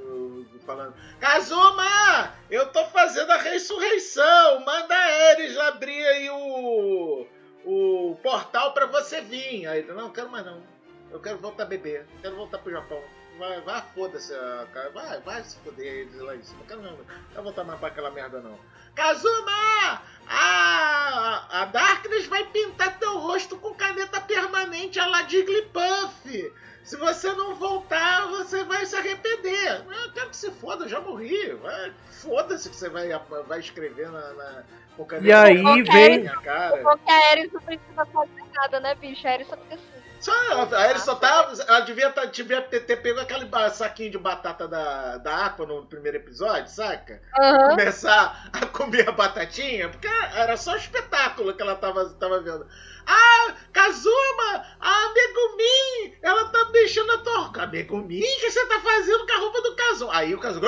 no- 0.44 0.60
falando: 0.62 0.96
Kazuma! 1.20 2.34
Eu 2.50 2.72
tô 2.72 2.86
fazendo 2.86 3.30
a 3.32 3.38
ressurreição! 3.38 4.62
Manda 4.66 4.96
Ares 4.96 5.58
abrir 5.58 6.06
aí 6.08 6.30
o, 6.30 7.28
o 7.66 8.16
portal 8.24 8.74
pra 8.74 8.86
você 8.86 9.20
vir. 9.22 9.68
Aí 9.68 9.80
ele: 9.80 9.92
Não, 9.92 10.10
quero 10.12 10.30
mais 10.30 10.46
não. 10.46 10.64
Eu 11.12 11.20
quero 11.20 11.38
voltar 11.38 11.64
a 11.64 11.68
beber, 11.68 12.06
quero 12.22 12.36
voltar 12.36 12.58
pro 12.60 12.72
Japão. 12.72 13.02
Vai, 13.38 13.62
vai, 13.62 13.84
foda-se, 13.94 14.34
ah, 14.34 14.66
cara. 14.74 14.90
Vai, 14.92 15.20
vai 15.22 15.44
se 15.44 15.58
foder 15.58 15.86
eles 15.86 16.20
lá 16.22 16.36
em 16.36 16.42
cima. 16.44 16.64
Quero 16.68 16.82
não, 16.82 16.92
não 16.92 17.06
quero 17.32 17.44
voltar 17.44 17.64
mais 17.64 17.80
pra 17.80 17.90
aquela 17.90 18.12
merda 18.12 18.40
não. 18.40 18.58
Kazuma! 18.94 20.02
A, 20.28 21.62
a 21.62 21.66
Darkness 21.66 22.28
vai 22.28 22.46
pintar 22.46 22.98
teu 22.98 23.18
rosto 23.18 23.58
com 23.58 23.74
caneta 23.74 24.22
permanente 24.22 25.00
a 25.00 25.06
la 25.06 25.24
Jigglypuff. 25.24 26.54
Se 26.84 26.96
você 26.98 27.34
não 27.34 27.56
voltar, 27.56 28.28
você 28.28 28.64
vai 28.64 28.86
se 28.86 28.96
arrepender. 28.96 29.84
Eu 30.04 30.12
quero 30.14 30.30
que 30.30 30.38
se 30.38 30.52
foda, 30.52 30.86
eu 30.86 30.90
já 30.90 31.02
morri. 31.02 31.54
Vai- 31.56 31.94
Foda-se 32.12 32.70
que 32.70 32.76
você 32.76 32.90
vai, 32.90 33.10
vai 33.48 33.60
escrever 33.60 34.10
na, 34.10 34.34
na, 34.34 34.64
com 34.96 35.06
caneta 35.06 35.28
E 35.28 35.34
aí 35.34 35.82
vem- 35.84 36.20
minha 36.22 36.38
cara. 36.38 36.78
Porque 36.78 37.12
a 37.12 37.32
Ares 37.32 37.52
não 37.52 37.62
precisa 37.62 38.06
fazer 38.06 38.44
nada, 38.54 38.80
né, 38.80 38.96
bicho? 38.96 39.28
A 39.28 39.32
Ares 39.32 39.48
só 39.48 39.56
assim. 39.56 39.80
Só, 40.20 40.32
a 40.32 40.98
só 40.98 41.16
tá. 41.16 41.52
Ela 41.68 41.82
devia, 41.82 42.10
tá, 42.10 42.26
devia 42.26 42.62
ter, 42.62 42.82
ter 42.82 42.98
pego 42.98 43.20
aquele 43.20 43.48
saquinho 43.72 44.12
de 44.12 44.18
batata 44.18 44.68
da, 44.68 45.18
da 45.18 45.46
Aqua 45.46 45.66
no 45.66 45.86
primeiro 45.86 46.18
episódio, 46.18 46.68
saca? 46.70 47.22
Aham. 47.38 47.70
começar 47.70 48.50
a 48.52 48.66
comer 48.66 49.08
a 49.08 49.12
batatinha, 49.12 49.90
porque 49.90 50.08
era 50.08 50.58
só 50.58 50.76
espetáculo 50.76 51.54
que 51.54 51.62
ela 51.62 51.76
tava, 51.76 52.10
tava 52.12 52.42
vendo. 52.42 52.66
Ah, 53.06 53.54
Kazuma, 53.72 54.66
a 54.80 55.14
Megumin, 55.14 56.18
ela 56.24 56.46
tá 56.46 56.70
mexendo 56.72 57.12
a 57.12 57.18
roupa. 57.20 57.62
A 57.64 57.68
Megumin, 57.68 58.20
o 58.20 58.40
que 58.40 58.50
você 58.50 58.66
tá 58.66 58.80
fazendo 58.80 59.28
com 59.28 59.34
a 59.34 59.38
roupa 59.38 59.62
do 59.62 59.76
Kazuma? 59.76 60.16
Aí 60.16 60.34
o 60.34 60.40
Kazuma, 60.40 60.68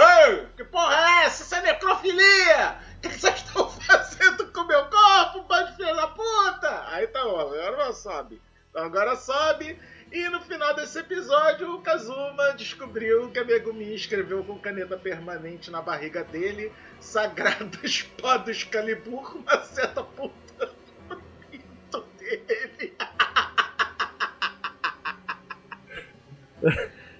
que 0.55 0.63
porra 0.65 0.95
é 0.95 1.25
essa? 1.25 1.43
Isso 1.43 1.55
é 1.55 1.61
necrofilia! 1.61 2.77
O 2.97 3.01
que 3.01 3.09
vocês 3.09 3.35
estão 3.35 3.69
fazendo 3.81 4.51
com 4.51 4.61
o 4.61 4.67
meu 4.67 4.85
corpo, 4.85 5.43
pode 5.43 5.75
filha 5.75 5.95
da 5.95 6.07
puta? 6.07 6.83
Aí 6.89 7.07
tá 7.07 7.23
bom, 7.23 7.39
agora 7.39 7.85
não 7.85 7.93
sobe. 7.93 8.39
Agora 8.77 9.15
sobe. 9.15 9.77
E 10.11 10.29
no 10.29 10.39
final 10.39 10.73
desse 10.75 10.99
episódio, 10.99 11.73
o 11.73 11.81
Kazuma 11.81 12.53
descobriu 12.55 13.29
que 13.29 13.39
a 13.39 13.43
Megumi 13.43 13.93
escreveu 13.93 14.43
com 14.43 14.57
caneta 14.57 14.95
permanente 14.97 15.69
na 15.69 15.81
barriga 15.81 16.23
dele 16.23 16.71
Sagrada 16.99 17.69
Espada 17.83 18.45
do 18.45 18.51
Excalibur, 18.51 19.35
uma 19.35 19.63
seta 19.63 20.01
apontando 20.01 20.75
pro 21.07 21.21
pinto 21.49 22.05
dele. 22.17 22.93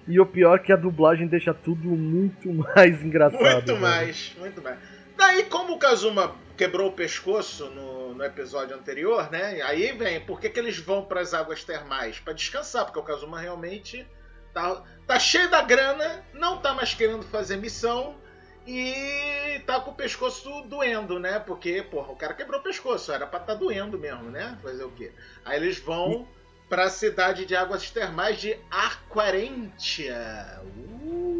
E 0.06 0.18
o 0.18 0.24
pior 0.24 0.56
é 0.56 0.58
que 0.58 0.72
a 0.72 0.76
dublagem 0.76 1.26
deixa 1.26 1.52
tudo 1.52 1.88
muito 1.88 2.50
mais 2.74 3.02
engraçado. 3.02 3.42
Muito 3.42 3.74
né? 3.74 3.78
mais, 3.78 4.34
muito 4.38 4.62
mais. 4.62 4.78
Daí, 5.16 5.44
como 5.44 5.74
o 5.74 5.78
Kazuma 5.78 6.34
quebrou 6.58 6.88
o 6.88 6.92
pescoço 6.92 7.70
no, 7.70 8.14
no 8.14 8.24
episódio 8.24 8.76
anterior, 8.76 9.30
né? 9.30 9.62
Aí 9.62 9.92
vem, 9.92 10.20
por 10.20 10.40
que, 10.40 10.50
que 10.50 10.58
eles 10.58 10.76
vão 10.76 11.04
para 11.04 11.20
as 11.20 11.32
águas 11.32 11.62
termais? 11.62 12.18
Para 12.18 12.32
descansar, 12.32 12.84
porque 12.84 12.98
o 12.98 13.02
Kazuma 13.04 13.38
realmente 13.38 14.04
tá, 14.52 14.82
tá 15.06 15.20
cheio 15.20 15.48
da 15.48 15.62
grana, 15.62 16.24
não 16.34 16.58
tá 16.58 16.74
mais 16.74 16.92
querendo 16.92 17.22
fazer 17.22 17.56
missão 17.58 18.16
e 18.66 19.62
tá 19.66 19.80
com 19.80 19.92
o 19.92 19.94
pescoço 19.94 20.62
doendo, 20.62 21.20
né? 21.20 21.38
Porque, 21.38 21.80
porra, 21.80 22.10
o 22.10 22.16
cara 22.16 22.34
quebrou 22.34 22.58
o 22.58 22.64
pescoço, 22.64 23.12
era 23.12 23.24
pra 23.24 23.38
tá 23.38 23.54
doendo 23.54 23.96
mesmo, 23.96 24.28
né? 24.28 24.58
Fazer 24.60 24.82
o 24.82 24.90
quê? 24.90 25.12
Aí 25.44 25.56
eles 25.62 25.78
vão 25.78 26.26
para 26.68 26.86
a 26.86 26.90
cidade 26.90 27.46
de 27.46 27.54
águas 27.54 27.88
termais 27.88 28.36
de 28.40 28.58
Aquarentia. 28.68 30.60
Uh. 31.04 31.38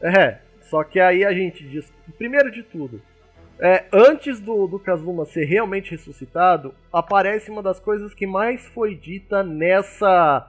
É, 0.00 0.45
só 0.70 0.82
que 0.84 1.00
aí 1.00 1.24
a 1.24 1.32
gente 1.32 1.66
diz, 1.68 1.92
primeiro 2.18 2.50
de 2.50 2.62
tudo, 2.62 3.00
é, 3.58 3.86
antes 3.92 4.38
do, 4.40 4.66
do 4.66 4.78
Kazuma 4.78 5.24
ser 5.24 5.44
realmente 5.44 5.92
ressuscitado, 5.92 6.74
aparece 6.92 7.50
uma 7.50 7.62
das 7.62 7.80
coisas 7.80 8.14
que 8.14 8.26
mais 8.26 8.66
foi 8.68 8.94
dita 8.94 9.42
nessa, 9.42 10.48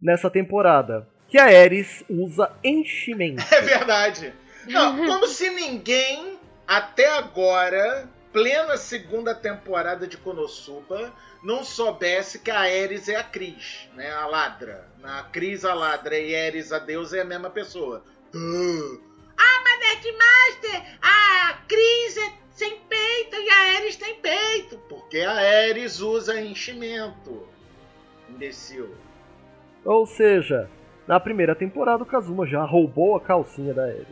nessa 0.00 0.30
temporada. 0.30 1.06
Que 1.28 1.38
a 1.38 1.44
Ares 1.44 2.04
usa 2.08 2.50
enchimento. 2.64 3.42
É 3.52 3.60
verdade. 3.60 4.32
Não, 4.66 4.96
como 5.06 5.26
se 5.26 5.50
ninguém 5.50 6.38
até 6.66 7.08
agora, 7.18 8.08
plena 8.32 8.76
segunda 8.76 9.34
temporada 9.34 10.06
de 10.06 10.16
Konosuba, 10.16 11.12
não 11.42 11.62
soubesse 11.62 12.38
que 12.38 12.50
a 12.50 12.60
Ares 12.60 13.08
é 13.08 13.16
a 13.16 13.24
Cris, 13.24 13.88
né? 13.94 14.10
A 14.12 14.26
ladra. 14.26 14.88
A 15.02 15.22
Cris 15.24 15.64
a 15.64 15.74
ladra 15.74 16.18
e 16.18 16.34
Ares 16.34 16.72
a 16.72 16.78
deusa 16.78 17.18
é 17.18 17.20
a 17.20 17.24
mesma 17.24 17.50
pessoa. 17.50 18.02
Uh. 18.34 19.09
Ah, 19.80 19.94
mas 20.50 20.60
Netmaster, 20.60 20.98
a 21.02 21.54
Cris 21.66 22.16
é 22.16 22.32
sem 22.52 22.78
peito 22.80 23.36
e 23.36 23.50
a 23.50 23.76
Ares 23.78 23.96
tem 23.96 24.14
peito. 24.16 24.78
Porque 24.88 25.18
a 25.20 25.32
Ares 25.32 26.00
usa 26.00 26.40
enchimento. 26.40 27.46
Imbecil. 28.28 28.94
Ou 29.84 30.06
seja, 30.06 30.68
na 31.06 31.18
primeira 31.18 31.54
temporada 31.54 32.02
o 32.02 32.06
Kazuma 32.06 32.46
já 32.46 32.62
roubou 32.64 33.16
a 33.16 33.20
calcinha 33.20 33.72
da 33.72 33.84
Ares. 33.84 34.06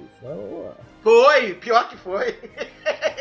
Foi, 1.03 1.55
pior 1.55 1.89
que 1.89 1.97
foi. 1.97 2.39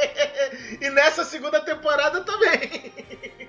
e 0.82 0.90
nessa 0.90 1.24
segunda 1.24 1.60
temporada 1.62 2.22
também. 2.22 2.92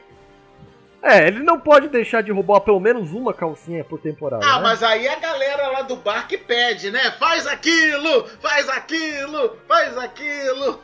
É, 1.02 1.28
ele 1.28 1.42
não 1.44 1.60
pode 1.60 1.88
deixar 1.88 2.22
de 2.22 2.32
roubar 2.32 2.60
pelo 2.60 2.80
menos 2.80 3.12
uma 3.12 3.32
calcinha 3.32 3.84
por 3.84 4.00
temporada. 4.00 4.44
Ah, 4.44 4.56
né? 4.56 4.62
mas 4.62 4.82
aí 4.82 5.06
a 5.06 5.16
galera 5.18 5.68
lá 5.68 5.82
do 5.82 5.96
bar 5.96 6.26
que 6.26 6.36
pede, 6.36 6.90
né? 6.90 7.12
Faz 7.12 7.46
aquilo, 7.46 8.26
faz 8.40 8.68
aquilo, 8.68 9.56
faz 9.68 9.96
aquilo. 9.96 10.80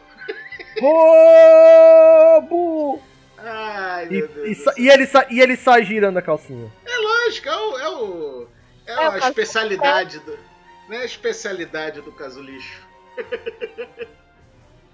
Roubo! 0.80 3.00
Ai, 3.38 4.06
E, 4.06 4.10
meu 4.10 4.28
Deus. 4.28 4.48
e 4.48 4.54
sa- 4.54 4.72
céu. 4.72 4.84
e 4.84 4.88
ele 4.88 5.06
sa- 5.06 5.26
e 5.30 5.40
ele 5.40 5.56
sai 5.56 5.84
girando 5.84 6.16
a 6.18 6.22
calcinha. 6.22 6.70
É 6.86 6.96
lógico, 6.96 7.48
é 7.48 7.56
o. 7.56 7.78
É, 7.78 7.88
o, 7.88 8.48
é 8.86 8.92
É 8.92 9.08
o 9.08 9.12
a 9.12 9.18
especialidade 9.18 10.18
do. 10.20 10.38
Não 10.88 10.96
é 10.96 11.02
a 11.02 11.04
especialidade 11.04 12.00
do 12.00 12.12
caso 12.12 12.40
lixo. 12.40 12.82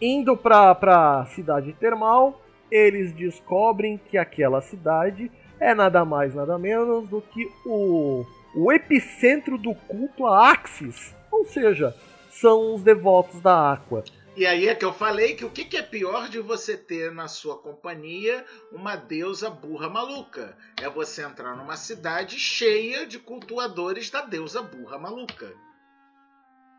Indo 0.00 0.36
pra, 0.36 0.74
pra 0.74 1.26
cidade 1.34 1.72
termal, 1.74 2.40
eles 2.70 3.12
descobrem 3.12 3.98
que 3.98 4.16
aquela 4.16 4.60
cidade 4.60 5.30
é 5.58 5.74
nada 5.74 6.04
mais, 6.04 6.34
nada 6.34 6.58
menos 6.58 7.08
do 7.08 7.20
que 7.20 7.50
o, 7.66 8.24
o 8.54 8.72
epicentro 8.72 9.58
do 9.58 9.74
culto 9.74 10.26
a 10.26 10.50
Axis. 10.50 11.14
Ou 11.30 11.44
seja, 11.44 11.94
são 12.30 12.74
os 12.74 12.82
devotos 12.82 13.40
da 13.40 13.72
Aqua. 13.72 14.04
E 14.36 14.46
aí 14.46 14.68
é 14.68 14.74
que 14.74 14.84
eu 14.84 14.92
falei 14.92 15.34
que 15.34 15.44
o 15.44 15.50
que, 15.50 15.64
que 15.64 15.76
é 15.76 15.82
pior 15.82 16.28
de 16.28 16.38
você 16.38 16.76
ter 16.76 17.12
na 17.12 17.28
sua 17.28 17.58
companhia 17.58 18.44
uma 18.72 18.96
deusa 18.96 19.50
burra 19.50 19.88
maluca? 19.88 20.56
É 20.80 20.88
você 20.88 21.22
entrar 21.22 21.56
numa 21.56 21.76
cidade 21.76 22.38
cheia 22.38 23.04
de 23.04 23.18
cultuadores 23.18 24.08
da 24.08 24.22
deusa 24.22 24.62
burra 24.62 24.98
maluca. 24.98 25.52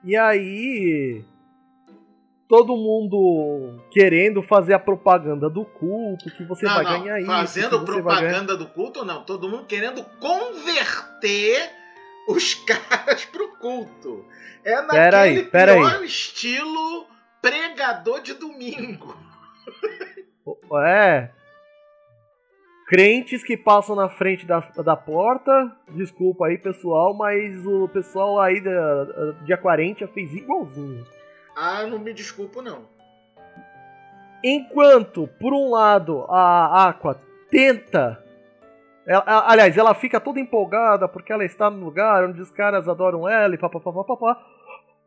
E 0.03 0.17
aí. 0.17 1.23
Todo 2.51 2.75
mundo 2.75 3.81
querendo 3.89 4.43
fazer 4.43 4.73
a 4.73 4.79
propaganda 4.79 5.49
do 5.49 5.63
culto, 5.63 6.29
que 6.35 6.43
você 6.43 6.65
não, 6.65 6.73
vai 6.73 6.83
não, 6.83 6.99
ganhar 6.99 7.19
isso. 7.19 7.31
fazendo 7.31 7.77
vai 7.77 7.85
ganhar- 7.85 8.03
propaganda 8.03 8.57
do 8.57 8.67
culto, 8.67 9.05
não. 9.05 9.23
Todo 9.23 9.47
mundo 9.47 9.63
querendo 9.67 10.03
converter 10.19 11.71
os 12.27 12.55
caras 12.67 13.23
pro 13.23 13.57
culto. 13.57 14.25
É 14.65 14.81
Pera 14.81 14.83
naquele 14.85 15.15
aí, 15.15 15.43
pera 15.43 15.75
pior 15.75 16.03
estilo 16.03 17.07
pregador 17.41 18.21
de 18.21 18.33
domingo. 18.33 19.15
É. 20.83 21.29
Crentes 22.85 23.45
que 23.45 23.55
passam 23.55 23.95
na 23.95 24.09
frente 24.09 24.45
da, 24.45 24.59
da 24.59 24.97
porta. 24.97 25.71
Desculpa 25.95 26.47
aí, 26.47 26.57
pessoal, 26.57 27.13
mas 27.13 27.65
o 27.65 27.87
pessoal 27.87 28.41
aí 28.41 28.59
da, 28.59 29.31
de 29.45 29.53
Aquarentia 29.53 30.09
fez 30.09 30.33
igualzinho. 30.33 31.05
Ah, 31.55 31.85
não 31.85 31.99
me 31.99 32.13
desculpo, 32.13 32.61
não. 32.61 32.85
Enquanto, 34.43 35.27
por 35.39 35.53
um 35.53 35.69
lado, 35.69 36.25
a 36.29 36.89
Aqua 36.89 37.19
tenta. 37.49 38.23
ela- 39.05 39.23
a- 39.25 39.51
aliás, 39.51 39.77
ela 39.77 39.93
fica 39.93 40.19
toda 40.19 40.39
empolgada 40.39 41.07
porque 41.07 41.33
ela 41.33 41.43
está 41.43 41.69
no 41.69 41.83
lugar 41.83 42.23
onde 42.23 42.39
os 42.41 42.51
caras 42.51 42.87
adoram 42.87 43.27
ela 43.27 43.53
e 43.53 43.57
papapá. 43.57 43.91
papapá. 43.91 44.41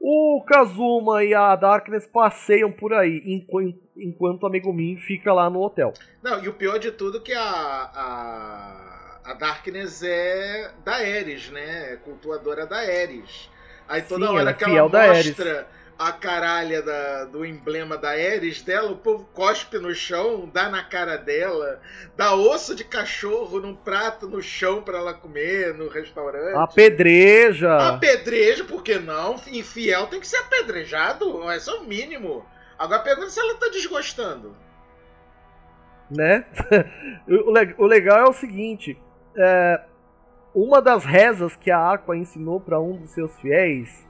O 0.00 0.44
Kazuma 0.46 1.24
e 1.24 1.32
a 1.32 1.56
Darkness 1.56 2.06
passeiam 2.06 2.70
por 2.70 2.92
aí, 2.92 3.22
enquanto, 3.24 3.78
enquanto 3.96 4.46
a 4.46 4.50
Megumin 4.50 4.98
fica 4.98 5.32
lá 5.32 5.48
no 5.48 5.62
hotel. 5.62 5.94
Não, 6.22 6.42
e 6.44 6.48
o 6.48 6.52
pior 6.52 6.78
de 6.78 6.90
tudo 6.90 7.18
é 7.18 7.20
que 7.20 7.32
a, 7.32 7.40
a, 7.42 9.30
a 9.30 9.34
Darkness 9.34 10.02
é 10.02 10.70
da 10.84 10.96
Ares, 10.96 11.50
né? 11.50 11.92
É 11.94 11.96
cultuadora 11.96 12.66
da 12.66 12.76
Ares. 12.76 13.48
Aí 13.88 14.02
toda 14.02 14.26
Sim, 14.26 14.32
hora 14.32 14.40
ela 14.42 14.50
é 14.50 14.54
que 14.54 14.64
ela 14.64 14.88
mostra 14.88 15.66
a 15.98 16.10
caralha 16.12 16.82
da- 16.82 17.24
do 17.26 17.44
emblema 17.44 17.96
da 17.96 18.10
Ares 18.10 18.62
dela, 18.62 18.90
o 18.90 18.96
povo 18.96 19.26
cospe 19.32 19.78
no 19.78 19.94
chão, 19.94 20.50
dá 20.52 20.68
na 20.68 20.82
cara 20.82 21.16
dela, 21.16 21.80
dá 22.16 22.34
osso 22.34 22.74
de 22.74 22.82
cachorro 22.84 23.60
num 23.60 23.74
prato 23.74 24.28
no 24.28 24.42
chão 24.42 24.82
pra 24.82 24.98
ela 24.98 25.14
comer 25.14 25.72
no 25.74 25.88
restaurante. 25.88 26.56
Apedreja. 26.56 27.88
Apedrejo, 27.88 28.64
por 28.64 28.82
que 28.82 28.98
não? 28.98 29.36
Infiel 29.46 30.06
tem 30.08 30.18
que 30.20 30.26
ser 30.26 30.38
apedrejado, 30.38 31.50
esse 31.52 31.70
é 31.70 31.74
o 31.74 31.84
mínimo. 31.84 32.44
Agora 32.78 33.02
pergunta 33.02 33.30
se 33.30 33.38
ela 33.38 33.54
tá 33.54 33.68
desgostando. 33.68 34.56
né? 36.10 36.44
o 37.78 37.86
legal 37.86 38.18
é 38.18 38.28
o 38.28 38.32
seguinte: 38.32 38.98
é, 39.36 39.80
uma 40.54 40.82
das 40.82 41.04
rezas 41.04 41.56
que 41.56 41.70
a 41.70 41.92
Aqua 41.92 42.16
ensinou 42.16 42.60
para 42.60 42.80
um 42.80 42.96
dos 42.96 43.10
seus 43.10 43.34
fiéis 43.40 44.04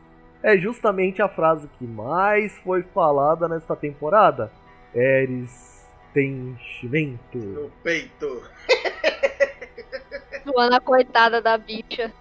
é 0.45 0.59
justamente 0.59 1.23
a 1.23 1.29
frase 1.29 1.67
que 1.79 1.87
mais 1.87 2.53
foi 2.59 2.83
falada 2.83 3.49
nesta 3.49 3.75
temporada. 3.75 4.53
Eres 4.95 5.83
tem 6.13 6.51
enchimento. 6.51 7.39
No 7.39 7.71
peito. 7.83 8.43
Zoando 10.45 10.77
a 10.77 10.81
coitada 10.81 11.41
da 11.41 11.57
bicha. 11.57 12.13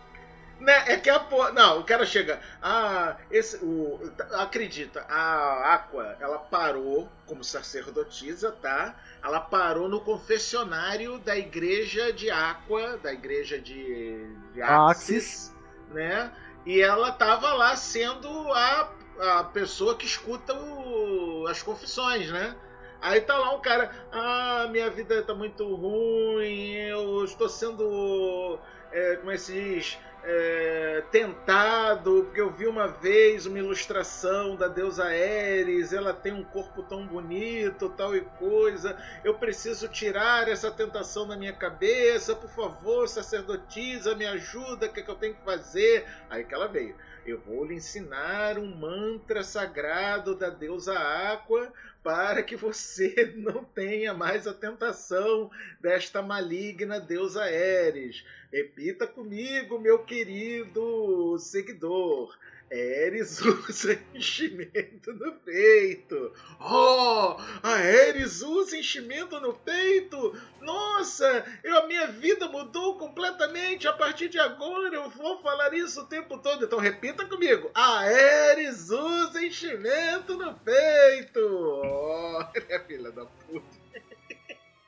Né, 0.58 0.84
é 0.88 0.96
que 0.96 1.10
a 1.10 1.20
porra. 1.20 1.52
Não, 1.52 1.82
o 1.82 1.84
cara 1.84 2.06
chega. 2.06 2.40
Ah, 2.62 3.18
esse. 3.30 3.58
O, 3.58 4.00
acredita, 4.36 5.06
a 5.10 5.74
Aqua, 5.74 6.16
ela 6.22 6.40
parou 6.40 7.10
como 7.28 7.44
sacerdotisa, 7.44 8.54
tá? 8.54 8.96
Ela 9.22 9.42
parou 9.42 9.90
no 9.90 10.00
confessionário 10.00 11.20
da 11.20 11.38
igreja 11.38 12.14
de 12.14 12.32
Aqua, 12.32 12.98
da 12.98 13.12
igreja 13.12 13.60
de, 13.60 14.34
de 14.54 14.62
Axis, 14.62 15.54
né? 15.92 16.32
E 16.66 16.82
ela 16.82 17.12
tava 17.12 17.54
lá 17.54 17.76
sendo 17.76 18.30
a, 18.54 18.94
a 19.40 19.44
pessoa 19.46 19.98
que 19.98 20.06
escuta 20.06 20.54
o- 20.54 21.46
as 21.48 21.62
confissões, 21.62 22.30
né? 22.32 22.56
Aí 23.02 23.20
tá 23.22 23.38
lá 23.38 23.54
um 23.54 23.60
cara, 23.62 23.92
ah, 24.12 24.68
minha 24.72 24.90
vida 24.90 25.22
tá 25.24 25.34
muito 25.36 25.64
ruim, 25.76 26.72
eu 26.76 27.26
estou 27.26 27.50
sendo, 27.50 28.60
é, 28.92 29.18
como 29.18 29.32
é 29.32 29.34
que 29.36 29.42
se 29.42 29.54
diz, 29.54 30.00
é, 30.26 31.04
tentado, 31.12 32.24
porque 32.24 32.40
eu 32.40 32.50
vi 32.50 32.66
uma 32.66 32.88
vez 32.88 33.46
uma 33.46 33.60
ilustração 33.60 34.56
da 34.56 34.68
deusa 34.68 35.06
Ares, 35.06 35.92
ela 35.92 36.14
tem 36.14 36.32
um 36.32 36.44
corpo 36.44 36.82
tão 36.84 37.06
bonito, 37.06 37.90
tal 37.90 38.16
e 38.16 38.22
coisa, 38.22 38.98
eu 39.24 39.34
preciso 39.36 39.88
tirar 39.90 40.48
essa 40.48 40.72
tentação 40.72 41.28
da 41.28 41.36
minha 41.36 41.54
cabeça, 41.54 42.36
por 42.36 42.50
favor, 42.50 43.08
sacerdotisa, 43.08 44.16
me 44.16 44.26
ajuda, 44.26 44.86
o 44.86 44.94
que, 44.94 45.02
é 45.02 45.04
que 45.04 45.12
eu 45.12 45.16
tenho 45.16 45.36
que 45.36 45.44
fazer? 45.44 46.06
Aí 46.30 46.46
que 46.46 46.54
ela 46.54 46.68
veio, 46.68 46.96
eu 47.26 47.40
vou 47.40 47.66
lhe 47.66 47.76
ensinar 47.76 48.58
um 48.58 48.76
mantra 48.76 49.44
sagrado 49.44 50.36
da 50.36 50.50
deusa 50.50 50.98
Aqua, 50.98 51.72
para 52.04 52.44
que 52.44 52.56
você 52.56 53.34
não 53.38 53.64
tenha 53.64 54.14
mais 54.14 54.46
a 54.46 54.54
tentação 54.54 55.50
desta 55.80 56.22
maligna 56.22 57.00
deusa 57.00 57.44
Ares. 57.44 58.26
Repita 58.52 59.08
comigo, 59.08 59.80
meu 59.80 60.00
querido 60.00 61.38
seguidor. 61.40 62.38
Ares 62.74 63.40
usa 63.70 64.00
enchimento 64.16 65.14
no 65.14 65.34
peito. 65.34 66.34
Oh, 66.60 67.38
a 67.62 67.70
Ares 67.70 68.42
usa 68.42 68.76
enchimento 68.78 69.40
no 69.40 69.54
peito. 69.54 70.36
Nossa, 70.60 71.46
eu, 71.64 71.78
a 71.78 71.88
minha 71.88 72.08
vida 72.08 72.48
mudou 72.48 72.98
completamente. 72.98 73.88
A 73.88 73.94
partir 73.94 74.28
de 74.28 74.40
agora 74.40 74.96
eu 74.96 75.08
vou 75.12 75.40
falar 75.42 75.72
isso 75.74 76.02
o 76.02 76.08
tempo 76.08 76.40
todo. 76.40 76.66
Então 76.66 76.80
repita 76.80 77.26
comigo. 77.26 77.70
A 77.76 78.00
Ares 78.00 78.90
usa 78.90 79.46
enchimento 79.46 80.36
no 80.36 80.56
peito. 80.56 81.40
Oh, 81.40 82.44
é 82.70 82.80
filha 82.80 83.12
da 83.12 83.26
puta. 83.26 83.84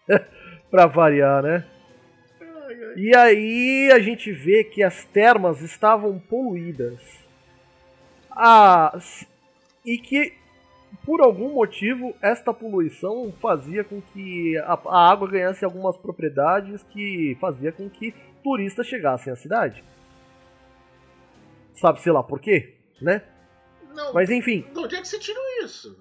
Pra 0.72 0.88
variar, 0.88 1.44
né? 1.44 1.66
Ai, 2.42 2.84
ai. 2.84 2.94
E 2.98 3.16
aí 3.16 3.92
a 3.94 4.00
gente 4.00 4.32
vê 4.32 4.64
que 4.64 4.82
as 4.82 5.06
termas 5.06 5.62
estavam 5.62 6.18
poluídas. 6.18 7.25
S- 8.96 9.28
e 9.86 9.98
que 9.98 10.34
por 11.06 11.22
algum 11.22 11.54
motivo 11.54 12.14
esta 12.22 12.54
poluição 12.54 13.32
fazia 13.42 13.84
com 13.84 14.02
que 14.02 14.58
a, 14.60 14.74
a 14.88 15.12
água 15.12 15.28
ganhasse 15.28 15.64
algumas 15.64 15.96
propriedades 15.98 16.84
que 16.84 17.38
fazia 17.40 17.72
com 17.72 17.90
que 17.90 18.14
turistas 18.44 18.88
chegassem 18.88 19.32
à 19.32 19.36
cidade. 19.36 19.84
Sabe, 21.76 22.02
sei 22.02 22.12
lá 22.12 22.24
por 22.24 22.40
quê, 22.40 22.76
né? 23.02 23.22
Não, 23.94 24.14
Mas 24.14 24.30
enfim, 24.30 24.66
de 24.74 24.80
onde 24.80 24.96
é 24.96 25.02
que 25.02 25.08
você 25.08 25.20
tirou 25.20 25.44
isso? 25.64 25.98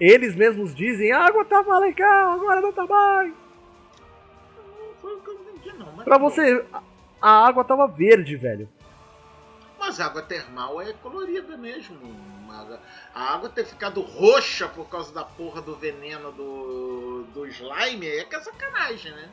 eles 0.00 0.34
mesmos 0.34 0.74
dizem: 0.74 1.12
a 1.12 1.20
água 1.26 1.44
tava 1.44 1.78
legal, 1.78 2.32
agora 2.32 2.60
não 2.60 2.72
tá 2.72 2.86
mais. 2.86 3.32
Não 4.56 4.94
foi 5.00 5.14
o 5.14 5.20
que 5.20 5.30
eu 5.30 5.34
entendi, 5.34 5.78
não. 5.78 5.92
Mas 5.92 6.04
Pra 6.04 6.16
tá 6.16 6.22
você, 6.22 6.64
a- 6.72 6.82
a 7.20 7.46
água 7.46 7.64
tava 7.64 7.86
verde, 7.86 8.36
velho. 8.36 8.68
Mas 9.82 9.98
a 9.98 10.06
água 10.06 10.22
termal 10.22 10.80
é 10.80 10.92
colorida 10.92 11.56
mesmo. 11.56 11.98
A- 13.14 13.34
água 13.34 13.48
ter 13.48 13.64
ficado 13.64 14.00
roxa 14.00 14.68
por 14.68 14.88
causa 14.88 15.12
da 15.12 15.24
porra 15.24 15.60
do 15.60 15.74
veneno 15.74 16.30
do, 16.30 17.24
do 17.34 17.44
slime 17.48 18.06
é 18.06 18.24
que 18.24 18.36
é 18.36 18.40
sacanagem, 18.40 19.10
né? 19.10 19.28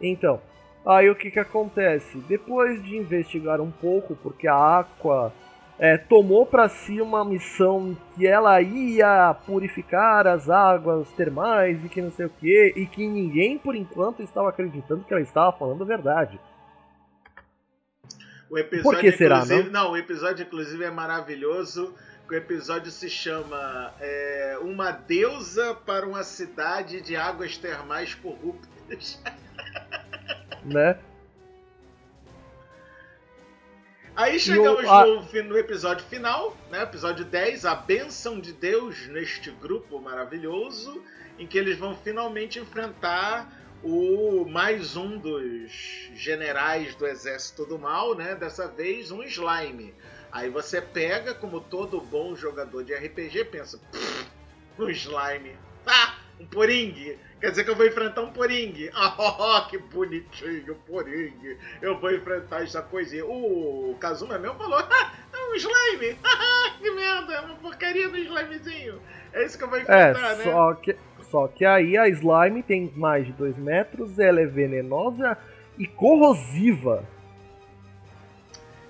Então, 0.00 0.40
Aí 0.86 1.10
o 1.10 1.14
que 1.14 1.30
que 1.30 1.38
acontece? 1.38 2.18
Depois 2.28 2.82
de 2.82 2.96
investigar 2.96 3.60
um 3.60 3.70
pouco, 3.70 4.16
porque 4.16 4.48
a 4.48 4.78
Aqua 4.78 5.32
é, 5.78 5.98
tomou 5.98 6.46
para 6.46 6.68
si 6.68 7.00
uma 7.00 7.24
missão 7.24 7.96
que 8.16 8.26
ela 8.26 8.60
ia 8.62 9.34
purificar 9.46 10.26
as 10.26 10.48
águas 10.48 11.10
termais 11.12 11.84
e 11.84 11.88
que 11.88 12.00
não 12.00 12.10
sei 12.10 12.26
o 12.26 12.30
que, 12.30 12.72
e 12.74 12.86
que 12.86 13.06
ninguém 13.06 13.58
por 13.58 13.76
enquanto 13.76 14.22
estava 14.22 14.48
acreditando 14.48 15.04
que 15.04 15.12
ela 15.12 15.22
estava 15.22 15.52
falando 15.52 15.82
a 15.82 15.86
verdade. 15.86 16.40
O 18.50 18.56
episódio, 18.58 18.90
Por 18.90 19.00
que 19.00 19.12
será, 19.12 19.38
inclusive, 19.40 19.70
não? 19.70 19.92
o 19.92 19.96
episódio, 19.96 20.42
inclusive, 20.44 20.84
é 20.84 20.90
maravilhoso. 20.90 21.94
O 22.30 22.34
episódio 22.34 22.90
se 22.90 23.08
chama 23.08 23.92
é, 24.00 24.58
Uma 24.60 24.90
Deusa 24.90 25.74
para 25.74 26.06
uma 26.06 26.22
Cidade 26.22 27.00
de 27.00 27.16
Águas 27.16 27.56
Termais 27.56 28.14
Corruptas. 28.14 29.20
Né? 30.64 30.98
Aí 34.16 34.38
chegamos 34.40 34.84
o- 34.84 34.90
a- 34.90 35.06
no 35.44 35.56
episódio 35.56 36.04
final, 36.06 36.56
né? 36.70 36.82
Episódio 36.82 37.24
10, 37.24 37.64
a 37.64 37.74
bênção 37.74 38.40
de 38.40 38.52
Deus 38.52 39.06
neste 39.06 39.50
grupo 39.52 40.00
maravilhoso, 40.00 41.02
em 41.38 41.46
que 41.46 41.56
eles 41.56 41.78
vão 41.78 41.96
finalmente 41.96 42.58
enfrentar 42.58 43.48
o 43.82 44.44
mais 44.48 44.96
um 44.96 45.16
dos 45.18 46.10
generais 46.14 46.94
do 46.94 47.06
exército 47.06 47.64
do 47.64 47.78
mal, 47.78 48.14
né? 48.14 48.34
Dessa 48.34 48.66
vez 48.68 49.10
um 49.10 49.22
slime. 49.22 49.94
Aí 50.30 50.50
você 50.50 50.80
pega, 50.80 51.32
como 51.34 51.60
todo 51.60 52.00
bom 52.00 52.34
jogador 52.36 52.84
de 52.84 52.94
RPG, 52.94 53.44
pensa, 53.46 53.78
"Pff, 53.92 54.26
um 54.78 54.90
slime. 54.90 55.56
Ah, 55.86 56.16
um 56.38 56.46
poringue. 56.46 57.18
Quer 57.40 57.50
dizer 57.50 57.64
que 57.64 57.70
eu 57.70 57.76
vou 57.76 57.86
enfrentar 57.86 58.20
um 58.22 58.32
poringue. 58.32 58.90
Ah, 58.94 59.66
que 59.70 59.78
bonitinho, 59.78 60.74
poringue. 60.86 61.56
Eu 61.80 61.98
vou 61.98 62.12
enfrentar 62.12 62.62
essa 62.62 62.82
coisinha. 62.82 63.24
O 63.24 63.96
Kazuma 64.00 64.38
mesmo 64.38 64.56
falou, 64.58 64.78
ah, 64.78 65.12
é 65.32 65.36
um 65.50 65.54
slime. 65.54 66.18
que 66.78 66.90
merda, 66.90 67.34
é 67.34 67.40
uma 67.40 67.54
porcaria 67.56 68.08
do 68.08 68.16
slimezinho. 68.16 69.00
É 69.32 69.44
isso 69.44 69.56
que 69.56 69.64
eu 69.64 69.68
vou 69.68 69.78
É, 69.78 69.82
enfrentar, 69.82 70.36
né? 70.36 70.44
só 70.44 70.74
que, 70.74 70.96
só 71.30 71.48
que 71.48 71.64
aí 71.64 71.96
a 71.96 72.08
slime 72.08 72.62
tem 72.62 72.92
mais 72.96 73.26
de 73.26 73.32
2 73.32 73.56
metros, 73.56 74.18
ela 74.18 74.40
é 74.40 74.46
venenosa 74.46 75.36
e 75.78 75.86
corrosiva. 75.86 77.04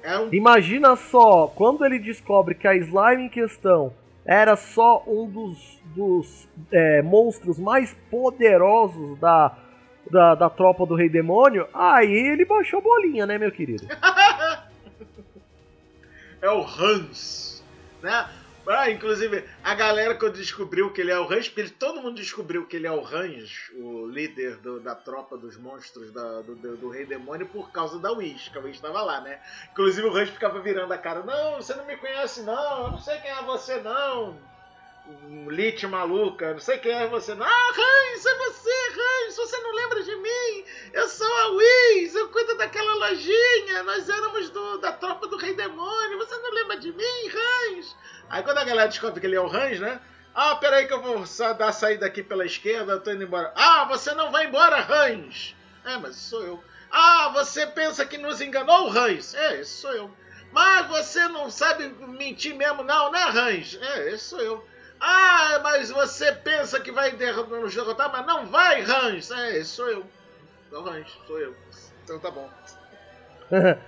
É 0.03 0.19
um 0.19 0.33
Imagina 0.33 0.97
só, 0.97 1.49
quando 1.49 1.85
ele 1.85 1.99
descobre 1.99 2.55
que 2.55 2.67
a 2.67 2.75
slime 2.75 3.25
em 3.25 3.29
questão 3.29 3.93
era 4.25 4.57
só 4.57 5.03
um 5.07 5.29
dos, 5.29 5.81
dos 5.97 6.49
é, 6.71 7.03
monstros 7.03 7.59
mais 7.59 7.95
poderosos 8.11 9.19
da, 9.19 9.57
da, 10.11 10.35
da 10.35 10.51
tropa 10.51 10.87
do 10.87 10.95
Rei 10.95 11.09
Demônio, 11.09 11.67
aí 11.73 12.13
ele 12.13 12.45
baixou 12.45 12.81
bolinha, 12.81 13.27
né, 13.27 13.39
meu 13.39 13.51
querido? 13.51 13.87
é 16.41 16.51
o 16.51 16.61
Hans, 16.61 17.65
né? 18.03 18.29
Ah, 18.71 18.91
inclusive, 18.91 19.49
a 19.63 19.75
galera 19.75 20.15
quando 20.15 20.35
descobriu 20.35 20.93
que 20.93 21.01
ele 21.01 21.11
é 21.11 21.19
o 21.19 21.27
ele- 21.33 21.71
todo 21.71 22.03
mundo 22.03 22.17
descobriu 22.17 22.67
que 22.67 22.77
ele 22.77 22.87
é 22.87 22.93
o 22.93 23.05
Hans, 23.05 23.71
o 23.75 24.07
líder 24.07 24.59
do- 24.59 24.79
da 24.81 24.95
tropa 24.95 25.39
dos 25.39 25.57
monstros 25.57 26.13
da- 26.13 26.43
do, 26.43 26.55
do- 26.55 26.77
do 26.77 26.89
Rei 26.91 27.07
Demônio, 27.07 27.49
por 27.49 27.73
causa 27.73 27.99
da 27.99 28.13
Wish, 28.13 28.51
que 28.51 28.59
a 28.59 28.61
Wish 28.61 28.77
estava 28.77 29.01
lá, 29.03 29.21
né? 29.23 29.41
Inclusive 29.71 30.07
o 30.07 30.15
Hans 30.15 30.29
ficava 30.29 30.61
virando 30.61 30.93
a 30.93 30.99
cara, 30.99 31.23
não, 31.25 31.57
você 31.57 31.75
não 31.75 31.87
me 31.87 31.97
conhece 31.97 32.43
não, 32.43 32.85
eu 32.85 32.91
não 32.93 32.99
sei 32.99 33.19
quem 33.21 33.31
é 33.31 33.43
você 33.43 33.81
não. 33.81 34.47
Um 35.09 35.49
lit 35.49 35.87
maluca, 35.87 36.53
não 36.53 36.61
sei 36.61 36.77
quem 36.79 36.93
é 36.93 37.07
você. 37.07 37.33
Ah, 37.33 37.71
Hans, 37.73 38.27
é 38.27 38.35
você, 38.37 38.71
Hans, 38.93 39.37
você 39.37 39.57
não 39.59 39.75
lembra 39.75 40.03
de 40.03 40.15
mim? 40.17 40.65
Eu 40.93 41.09
sou 41.09 41.27
a 41.27 41.47
Wiz, 41.53 42.15
eu 42.15 42.29
cuido 42.29 42.57
daquela 42.59 42.95
lojinha, 42.95 43.83
nós 43.85 44.07
éramos 44.09 44.51
do- 44.51 44.79
da 44.79 44.93
tropa 44.93 45.27
do 45.27 45.39
Rei 45.39 45.55
Demônio, 45.55 46.19
você 46.19 46.37
não 46.37 46.51
lembra 46.53 46.77
de 46.77 46.93
mim, 46.93 47.31
Hans? 47.75 47.97
Aí 48.29 48.43
quando 48.43 48.59
a 48.59 48.65
galera 48.65 48.89
descobre 48.89 49.19
que 49.21 49.27
ele 49.27 49.37
é 49.37 49.41
o 49.41 49.47
Hans, 49.47 49.81
né? 49.81 49.99
Ah, 50.35 50.57
peraí 50.57 50.87
que 50.87 50.93
eu 50.93 51.01
vou 51.01 51.25
dar 51.57 51.69
a 51.69 51.73
saída 51.73 52.05
aqui 52.05 52.23
pela 52.23 52.45
esquerda, 52.45 52.93
eu 52.93 53.01
tô 53.01 53.11
indo 53.11 53.25
embora. 53.25 53.51
Ah, 53.57 53.87
você 53.87 54.13
não 54.15 54.31
vai 54.31 54.45
embora, 54.47 54.77
Hans! 54.79 55.57
É, 55.87 55.97
mas 55.97 56.17
sou 56.17 56.43
eu. 56.45 56.63
Ah, 56.91 57.31
você 57.35 57.67
pensa 57.67 58.05
que 58.05 58.19
nos 58.19 58.41
enganou, 58.43 58.91
Hans? 58.91 59.35
É, 59.35 59.65
sou 59.65 59.93
eu. 59.93 60.11
Mas 60.53 60.87
você 60.87 61.27
não 61.29 61.51
sabe 61.51 61.89
mentir 62.07 62.55
mesmo, 62.55 62.83
não, 62.83 63.11
né, 63.11 63.23
Hans? 63.25 63.79
É, 63.81 64.11
esse 64.11 64.25
sou 64.25 64.41
eu. 64.41 64.65
Ah, 65.01 65.61
mas 65.63 65.91
você 65.91 66.33
pensa 66.33 66.81
que 66.81 66.91
vai 66.91 67.13
nos 67.13 67.75
derrotar, 67.75 68.11
mas 68.11 68.27
não 68.27 68.47
vai, 68.47 68.83
Hans? 68.83 69.31
É, 69.31 69.63
sou 69.65 69.89
eu. 69.89 70.05
É 70.73 70.77
o 70.77 70.87
Hans, 70.89 71.17
sou 71.27 71.39
eu. 71.39 71.55
Então 72.05 72.19
tá 72.19 72.31
bom. 72.31 72.49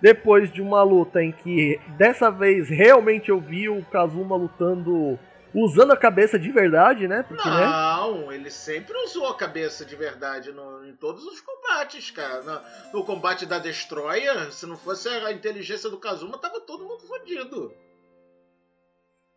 Depois 0.00 0.52
de 0.52 0.62
uma 0.62 0.82
luta 0.82 1.22
em 1.22 1.32
que 1.32 1.80
dessa 1.96 2.30
vez 2.30 2.68
realmente 2.68 3.30
eu 3.30 3.40
vi 3.40 3.68
o 3.68 3.84
Kazuma 3.86 4.36
lutando 4.36 5.18
usando 5.52 5.92
a 5.92 5.96
cabeça 5.96 6.38
de 6.38 6.52
verdade, 6.52 7.08
né? 7.08 7.24
Porque, 7.26 7.48
né? 7.48 7.66
Não, 7.66 8.30
ele 8.32 8.50
sempre 8.50 8.96
usou 8.98 9.26
a 9.28 9.34
cabeça 9.36 9.84
de 9.84 9.96
verdade 9.96 10.52
no- 10.52 10.86
em 10.86 10.94
todos 10.94 11.24
os 11.24 11.40
combates, 11.40 12.10
cara. 12.12 12.42
No, 12.42 12.60
no 13.00 13.04
combate 13.04 13.44
da 13.46 13.58
Destroyer, 13.58 14.52
se 14.52 14.66
não 14.66 14.76
fosse 14.76 15.08
a 15.08 15.32
inteligência 15.32 15.90
do 15.90 15.96
Kazuma, 15.98 16.38
tava 16.38 16.60
todo 16.60 16.84
mundo 16.84 17.00
fodido. 17.00 17.72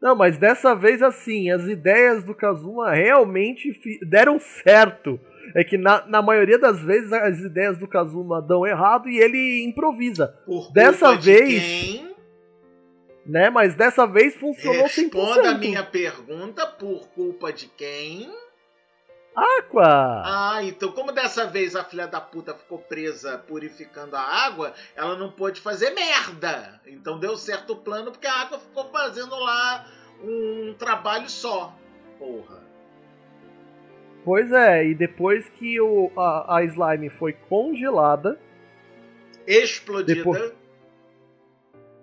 Não, 0.01 0.15
mas 0.15 0.37
dessa 0.37 0.73
vez 0.73 1.01
assim, 1.03 1.51
as 1.51 1.63
ideias 1.67 2.23
do 2.23 2.33
Kazuma 2.33 2.91
realmente 2.91 3.71
deram 4.01 4.39
certo. 4.39 5.19
É 5.55 5.63
que 5.63 5.77
na, 5.77 6.05
na 6.07 6.21
maioria 6.21 6.57
das 6.57 6.81
vezes 6.81 7.11
as 7.11 7.39
ideias 7.39 7.77
do 7.77 7.87
Kazuma 7.87 8.41
dão 8.41 8.65
errado 8.65 9.09
e 9.09 9.17
ele 9.19 9.63
improvisa, 9.63 10.27
Por 10.45 10.71
Dessa 10.71 11.07
culpa 11.07 11.21
de 11.21 11.31
vez, 11.33 11.63
quem? 11.63 12.15
né? 13.25 13.49
Mas 13.49 13.75
dessa 13.75 14.07
vez 14.07 14.35
funcionou 14.35 14.85
100%. 14.85 14.87
Responda 14.87 15.51
a 15.51 15.57
minha 15.57 15.83
pergunta 15.83 16.65
por 16.65 17.09
culpa 17.09 17.51
de 17.51 17.67
quem? 17.67 18.29
Aqua! 19.35 20.23
Ah, 20.25 20.63
então 20.63 20.91
como 20.91 21.11
dessa 21.11 21.45
vez 21.47 21.75
a 21.75 21.83
filha 21.83 22.07
da 22.07 22.19
puta 22.19 22.53
ficou 22.53 22.79
presa 22.79 23.37
purificando 23.37 24.15
a 24.15 24.21
água, 24.21 24.73
ela 24.95 25.17
não 25.17 25.31
pôde 25.31 25.61
fazer 25.61 25.91
merda. 25.91 26.81
Então 26.85 27.19
deu 27.19 27.37
certo 27.37 27.73
o 27.73 27.77
plano 27.77 28.11
porque 28.11 28.27
a 28.27 28.41
água 28.41 28.59
ficou 28.59 28.85
fazendo 28.91 29.35
lá 29.39 29.85
um 30.21 30.73
trabalho 30.77 31.29
só. 31.29 31.73
Porra. 32.19 32.61
Pois 34.23 34.51
é, 34.51 34.85
e 34.85 34.93
depois 34.93 35.49
que 35.49 35.79
o, 35.79 36.11
a, 36.15 36.57
a 36.57 36.63
slime 36.63 37.09
foi 37.09 37.33
congelada, 37.33 38.37
Explodida. 39.47 40.15
Depois- 40.15 40.53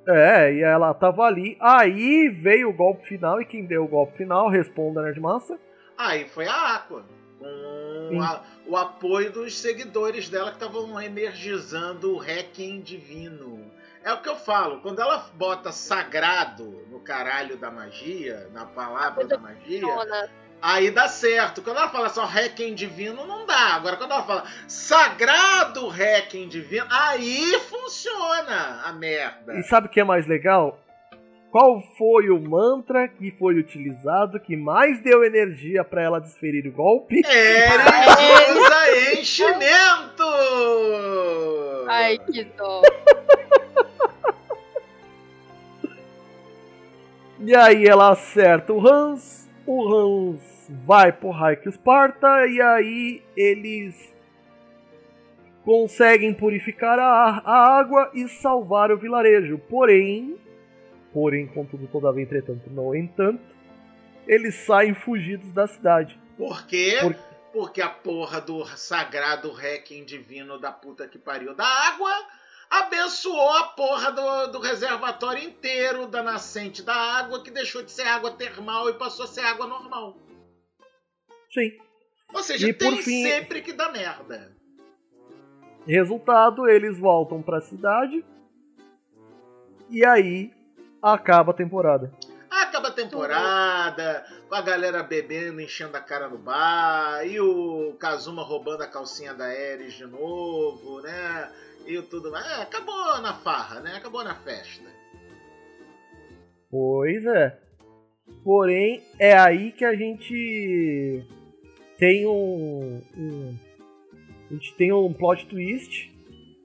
é, 0.08 0.54
e 0.54 0.62
ela 0.62 0.92
tava 0.94 1.22
ali, 1.22 1.56
aí 1.60 2.28
veio 2.30 2.70
o 2.70 2.72
golpe 2.72 3.06
final, 3.06 3.40
e 3.40 3.44
quem 3.44 3.66
deu 3.66 3.84
o 3.84 3.88
golpe 3.88 4.16
final, 4.16 4.48
responda 4.48 5.02
Nerdmassa, 5.02 5.58
Aí 5.98 6.28
foi 6.28 6.46
a 6.46 6.76
Aqua. 6.76 7.04
Com 7.40 8.20
a- 8.22 8.42
o 8.66 8.76
apoio 8.76 9.30
dos 9.32 9.56
seguidores 9.58 10.28
dela 10.28 10.50
que 10.50 10.56
estavam 10.56 11.00
energizando 11.00 12.14
o 12.14 12.18
hacking 12.18 12.80
divino. 12.80 13.70
É 14.04 14.12
o 14.12 14.20
que 14.22 14.28
eu 14.28 14.36
falo, 14.36 14.80
quando 14.80 15.00
ela 15.00 15.26
bota 15.34 15.70
sagrado 15.72 16.64
no 16.90 17.00
caralho 17.00 17.56
da 17.56 17.70
magia, 17.70 18.48
na 18.52 18.64
palavra 18.64 19.26
da 19.26 19.36
magia, 19.36 19.80
Funciona. 19.82 20.30
aí 20.62 20.90
dá 20.90 21.08
certo. 21.08 21.60
Quando 21.62 21.76
ela 21.78 21.90
fala 21.90 22.08
só 22.08 22.24
hacking 22.24 22.74
divino, 22.74 23.26
não 23.26 23.44
dá. 23.44 23.74
Agora, 23.74 23.96
quando 23.96 24.12
ela 24.12 24.22
fala 24.22 24.44
sagrado 24.66 25.88
hacking 25.88 26.48
divino, 26.48 26.86
aí 26.90 27.58
funciona 27.68 28.82
a 28.84 28.92
merda. 28.92 29.54
E 29.58 29.62
sabe 29.64 29.88
o 29.88 29.90
que 29.90 30.00
é 30.00 30.04
mais 30.04 30.26
legal? 30.26 30.80
Qual 31.50 31.80
foi 31.96 32.28
o 32.28 32.38
mantra 32.38 33.08
que 33.08 33.30
foi 33.30 33.58
utilizado 33.58 34.38
que 34.38 34.54
mais 34.54 35.00
deu 35.00 35.24
energia 35.24 35.82
pra 35.82 36.02
ela 36.02 36.20
desferir 36.20 36.66
o 36.66 36.72
golpe? 36.72 37.22
Eres 37.24 38.54
usa 38.54 39.18
enchimento! 39.18 40.24
Ai, 41.88 42.18
que 42.18 42.44
dó. 42.44 42.82
E 47.40 47.54
aí 47.54 47.86
ela 47.86 48.10
acerta 48.10 48.72
o 48.72 48.86
Hans, 48.86 49.48
o 49.64 49.94
Hans 49.94 50.68
vai 50.84 51.12
pro 51.12 51.30
Raik 51.30 51.70
Sparta 51.70 52.46
e 52.46 52.60
aí 52.60 53.22
eles 53.36 54.14
conseguem 55.64 56.34
purificar 56.34 56.98
a, 56.98 57.40
a 57.44 57.78
água 57.78 58.10
e 58.12 58.28
salvar 58.28 58.90
o 58.90 58.98
vilarejo. 58.98 59.56
Porém, 59.56 60.36
porém, 61.12 61.46
contudo, 61.46 61.86
todavia, 61.88 62.22
entretanto, 62.22 62.68
no 62.70 62.94
entanto, 62.94 63.42
eles 64.26 64.54
saem 64.66 64.94
fugidos 64.94 65.52
da 65.52 65.66
cidade. 65.66 66.18
Por 66.36 66.66
quê? 66.66 66.98
Por- 67.00 67.28
Porque 67.52 67.80
a 67.80 67.88
porra 67.88 68.40
do 68.40 68.64
sagrado 68.76 69.50
hacking 69.50 70.04
divino 70.04 70.58
da 70.60 70.70
puta 70.70 71.08
que 71.08 71.18
pariu 71.18 71.54
da 71.54 71.64
água 71.66 72.10
abençoou 72.70 73.50
a 73.56 73.64
porra 73.68 74.12
do, 74.12 74.46
do 74.52 74.60
reservatório 74.60 75.42
inteiro 75.42 76.06
da 76.06 76.22
nascente 76.22 76.82
da 76.82 76.94
água, 76.94 77.42
que 77.42 77.50
deixou 77.50 77.82
de 77.82 77.90
ser 77.90 78.06
água 78.06 78.30
termal 78.32 78.90
e 78.90 78.94
passou 78.98 79.24
a 79.24 79.28
ser 79.28 79.40
água 79.40 79.66
normal. 79.66 80.18
Sim. 81.52 81.72
Ou 82.34 82.42
seja, 82.42 82.68
E 82.68 82.74
tem 82.74 82.98
fim- 83.02 83.24
sempre 83.24 83.62
que 83.62 83.72
dar 83.72 83.90
merda. 83.90 84.54
Resultado, 85.86 86.68
eles 86.68 86.98
voltam 86.98 87.40
pra 87.42 87.62
cidade. 87.62 88.22
E 89.88 90.04
aí 90.04 90.52
acaba 91.02 91.52
a 91.52 91.54
temporada. 91.54 92.12
Acaba 92.50 92.88
a 92.88 92.92
temporada, 92.92 94.24
com 94.48 94.54
a 94.54 94.62
galera 94.62 95.02
bebendo, 95.02 95.60
enchendo 95.60 95.96
a 95.96 96.00
cara 96.00 96.28
no 96.28 96.38
bar, 96.38 97.26
e 97.26 97.38
o 97.40 97.94
Kazuma 97.98 98.42
roubando 98.42 98.82
a 98.82 98.86
calcinha 98.86 99.34
da 99.34 99.44
Ares 99.44 99.94
de 99.94 100.06
novo, 100.06 101.00
né? 101.02 101.52
E 101.86 102.00
tudo 102.02 102.30
mais. 102.30 102.46
É, 102.46 102.62
acabou 102.62 103.20
na 103.20 103.34
farra, 103.34 103.80
né? 103.80 103.96
Acabou 103.96 104.24
na 104.24 104.34
festa. 104.34 104.88
Pois 106.70 107.24
é. 107.26 107.58
Porém, 108.44 109.02
é 109.18 109.38
aí 109.38 109.72
que 109.72 109.84
a 109.84 109.94
gente 109.94 111.24
tem 111.98 112.26
um, 112.26 113.02
um 113.16 113.58
a 114.50 114.54
gente 114.54 114.74
tem 114.74 114.92
um 114.92 115.12
plot 115.12 115.46
twist. 115.46 116.10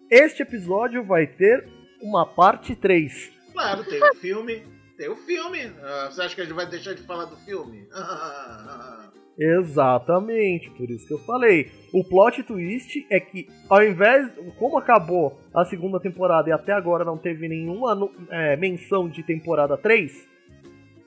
Este 0.09 0.41
episódio 0.41 1.03
vai 1.03 1.27
ter 1.27 1.67
uma 2.01 2.25
parte 2.25 2.75
3. 2.75 3.32
Claro, 3.54 3.84
tem 3.84 4.04
o 4.04 4.16
filme. 4.16 4.64
Tem 4.97 5.10
o 5.10 5.16
filme. 5.16 5.72
Ah, 5.82 6.10
você 6.12 6.22
acha 6.22 6.36
que 6.36 6.41
a 6.41 6.43
gente 6.43 6.54
vai 6.54 6.66
deixar 6.66 6.93
de 6.93 7.04
falar 7.04 7.26
do 7.26 7.38
filme? 7.38 7.88
Exatamente, 9.38 10.70
por 10.72 10.89
isso 10.89 11.08
que 11.08 11.14
eu 11.14 11.20
falei. 11.20 11.72
O 11.91 12.04
plot 12.04 12.43
twist 12.43 13.06
é 13.10 13.20
que, 13.20 13.47
ao 13.70 13.84
invés. 13.84 14.32
Como 14.60 14.78
acabou 14.78 15.39
a 15.54 15.66
segunda 15.66 15.99
temporada 15.99 16.49
e 16.49 16.51
até 16.51 16.72
agora 16.72 17.04
não 17.04 17.18
teve 17.18 17.47
nenhuma 17.47 17.97
é, 18.30 18.56
menção 18.56 19.10
de 19.10 19.24
temporada 19.24 19.76
3, 19.76 20.28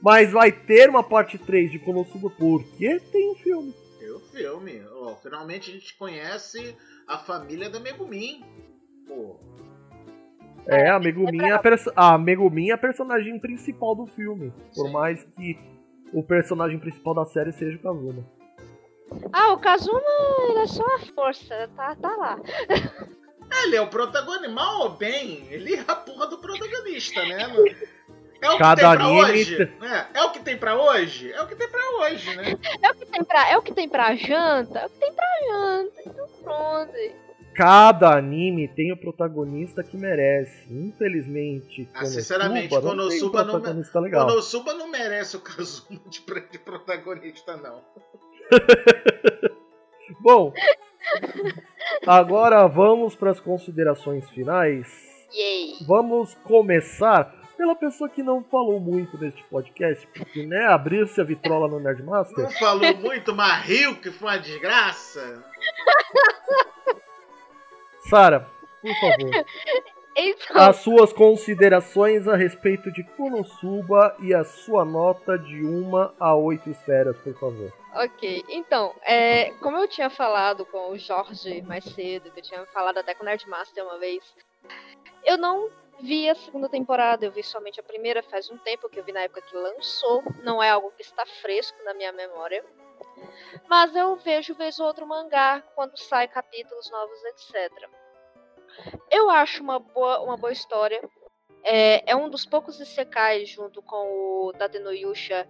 mas 0.03 0.33
vai 0.33 0.51
ter 0.51 0.91
uma 0.91 1.03
parte 1.03 1.39
3 1.39 1.71
de 1.71 1.79
Konosuba 1.79 2.31
porque 2.31 2.99
tem 3.13 3.31
um 3.31 3.35
filme. 3.37 3.75
Tem 3.99 4.11
o 4.11 4.21
filme. 4.21 4.83
Oh, 4.93 5.15
finalmente 5.23 5.71
a 5.71 5.75
gente 5.75 5.97
conhece 5.97 6.77
a 7.07 7.19
família 7.19 7.71
da 7.71 7.79
Megumin. 7.79 8.45
Pô. 9.07 9.39
É, 10.67 10.91
a 10.91 10.99
Megumin 10.99 11.43
é 11.43 11.53
a, 11.53 11.61
a 11.97 12.19
Megumin 12.19 12.71
é 12.71 12.73
a 12.73 12.79
personagem 12.79 13.39
principal 13.39 13.95
do 13.95 14.07
filme. 14.07 14.53
Por 14.75 14.91
mais 14.91 15.23
que 15.37 15.59
o 16.12 16.23
personagem 16.23 16.79
principal 16.79 17.14
da 17.14 17.25
série 17.25 17.53
seja 17.53 17.77
o 17.77 17.81
Kazuma. 17.81 18.25
Ah, 19.33 19.53
o 19.53 19.59
Kazuma 19.59 20.01
ele 20.51 20.59
é 20.61 20.67
só 20.67 20.85
a 20.85 20.99
força, 20.99 21.71
tá, 21.77 21.95
tá 21.95 22.17
lá. 22.17 22.41
Ele 23.62 23.77
é 23.77 23.81
o 23.81 23.87
protagonista, 23.87 24.49
mal 24.49 24.81
ou 24.83 24.91
bem, 24.91 25.47
ele 25.51 25.77
é 25.77 25.85
a 25.87 25.95
porra 25.95 26.27
do 26.27 26.39
protagonista, 26.39 27.25
né? 27.25 27.47
É 28.43 28.51
o 28.51 28.59
Cada 28.59 28.75
que 28.75 28.89
tem 28.89 28.97
pra 28.97 29.05
anime... 29.07 29.21
hoje. 29.23 29.73
Né? 29.81 30.07
É 30.12 30.23
o 30.23 30.31
que 30.33 30.41
tem 30.41 30.59
pra 30.59 30.77
hoje? 30.77 31.33
É 31.33 31.41
o 31.41 31.47
que 31.47 31.57
tem 31.57 31.69
pra 31.69 31.91
hoje, 32.01 32.37
né? 32.37 32.59
É 32.83 32.91
o 32.91 32.95
que 32.95 33.07
tem 33.07 33.25
pra, 33.25 33.51
é 33.51 33.57
o 33.57 33.62
que 33.62 33.73
tem 33.73 33.89
pra 33.89 34.14
janta? 34.14 34.81
É 34.81 34.87
o 34.87 34.91
que 34.91 34.99
tem 34.99 35.12
pra 35.12 35.27
janta. 35.49 36.03
Então 36.07 36.29
pronto 36.43 36.93
cada 37.57 38.15
anime 38.15 38.69
tem 38.69 38.93
o 38.93 38.97
protagonista 38.97 39.83
que 39.83 39.97
merece. 39.97 40.67
Infelizmente, 40.71 41.89
ah, 41.95 42.05
sinceramente, 42.05 42.69
Konosuba 42.69 43.45
não, 43.45 43.59
não, 43.59 44.03
legal. 44.03 44.27
Konosuba 44.27 44.75
não 44.75 44.89
merece 44.89 45.37
o 45.37 45.41
Kazuma 45.41 46.01
de, 46.07 46.21
de 46.51 46.59
protagonista, 46.59 47.57
não. 47.57 47.83
Bom, 50.21 50.53
agora 52.07 52.67
vamos 52.67 53.17
para 53.17 53.31
as 53.31 53.41
considerações 53.41 54.29
finais. 54.31 54.87
Yay. 55.35 55.79
Vamos 55.87 56.35
começar 56.45 57.35
pela 57.57 57.75
pessoa 57.75 58.11
que 58.11 58.23
não 58.23 58.45
falou 58.45 58.79
muito 58.79 59.17
neste 59.17 59.43
podcast, 59.45 60.07
porque, 60.09 60.47
né, 60.47 60.67
abriu-se 60.67 61.19
a 61.21 61.25
vitrola 61.25 61.67
no 61.69 61.81
Nerdmaster. 61.81 62.45
Não 62.45 62.51
falou 62.51 62.97
muito, 62.99 63.35
mas 63.35 63.65
riu 63.65 63.97
que 63.97 64.11
foi 64.11 64.29
uma 64.29 64.37
desgraça. 64.37 65.43
Sara, 68.09 68.49
por 68.81 68.95
favor. 69.01 69.31
Então... 70.19 70.57
As 70.57 70.77
suas 70.77 71.13
considerações 71.13 72.27
a 72.27 72.35
respeito 72.35 72.91
de 72.91 73.05
Konosuba 73.05 74.17
e 74.21 74.33
a 74.33 74.45
sua 74.45 74.83
nota 74.83 75.39
de 75.39 75.63
1 75.63 75.91
a 76.19 76.35
8 76.35 76.71
esferas, 76.71 77.19
por 77.19 77.35
favor. 77.39 77.71
Ok, 77.95 78.43
então, 78.49 78.95
é, 79.03 79.51
como 79.61 79.77
eu 79.77 79.87
tinha 79.87 80.09
falado 80.09 80.65
com 80.65 80.91
o 80.91 80.97
Jorge 80.97 81.61
mais 81.61 81.85
cedo, 81.85 82.31
que 82.31 82.41
eu 82.41 82.43
tinha 82.43 82.65
falado 82.67 82.97
até 82.97 83.15
com 83.15 83.25
o 83.25 83.27
Nerdmaster 83.27 83.85
uma 83.85 83.99
vez, 83.99 84.25
eu 85.23 85.37
não 85.37 85.69
vi 86.01 86.31
a 86.31 86.35
segunda 86.35 86.69
temporada, 86.69 87.27
eu 87.27 87.33
vi 87.33 87.43
somente 87.43 87.79
a 87.81 87.83
primeira 87.83 88.23
faz 88.23 88.51
um 88.51 88.57
tempo, 88.57 88.89
que 88.89 88.99
eu 88.99 89.05
vi 89.05 89.13
na 89.13 89.21
época 89.21 89.43
que 89.43 89.55
lançou, 89.55 90.23
não 90.43 90.63
é 90.63 90.71
algo 90.71 90.93
que 90.97 91.03
está 91.03 91.27
fresco 91.27 91.77
na 91.85 91.93
minha 91.93 92.13
memória. 92.13 92.65
Mas 93.69 93.95
eu 93.95 94.17
vejo 94.17 94.55
vez 94.55 94.79
ou 94.79 94.87
outro 94.87 95.07
mangá 95.07 95.63
quando 95.75 95.97
sai 95.97 96.29
capítulos 96.29 96.91
novos, 96.91 97.25
etc. 97.25 97.89
Eu 99.11 99.31
acho 99.31 99.63
uma 99.63 99.79
boa, 99.79 100.21
uma 100.21 100.37
boa 100.37 100.53
história. 100.53 101.03
É, 101.63 102.13
é 102.13 102.15
um 102.17 102.29
dos 102.29 102.47
poucos 102.47 102.79
isekais 102.79 103.49
junto 103.49 103.83
com 103.83 104.47
o 104.47 104.53
Tatenoyusha 104.53 105.49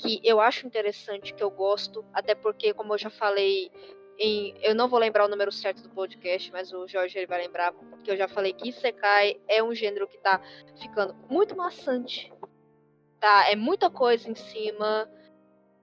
que 0.00 0.20
eu 0.24 0.40
acho 0.40 0.66
interessante, 0.66 1.34
que 1.34 1.42
eu 1.42 1.50
gosto, 1.50 2.04
até 2.12 2.34
porque, 2.34 2.72
como 2.72 2.94
eu 2.94 2.98
já 2.98 3.10
falei, 3.10 3.70
em, 4.18 4.54
eu 4.62 4.74
não 4.74 4.88
vou 4.88 4.98
lembrar 4.98 5.26
o 5.26 5.28
número 5.28 5.52
certo 5.52 5.82
do 5.82 5.90
podcast, 5.90 6.50
mas 6.50 6.72
o 6.72 6.88
Jorge 6.88 7.18
ele 7.18 7.26
vai 7.26 7.42
lembrar, 7.42 7.74
que 8.02 8.10
eu 8.10 8.16
já 8.16 8.26
falei 8.26 8.52
que 8.52 8.70
Isekai 8.70 9.38
é 9.46 9.62
um 9.62 9.74
gênero 9.74 10.08
que 10.08 10.18
tá 10.18 10.40
ficando 10.80 11.14
muito 11.28 11.54
maçante. 11.54 12.32
Tá? 13.20 13.50
É 13.50 13.56
muita 13.56 13.90
coisa 13.90 14.30
em 14.30 14.34
cima 14.34 15.06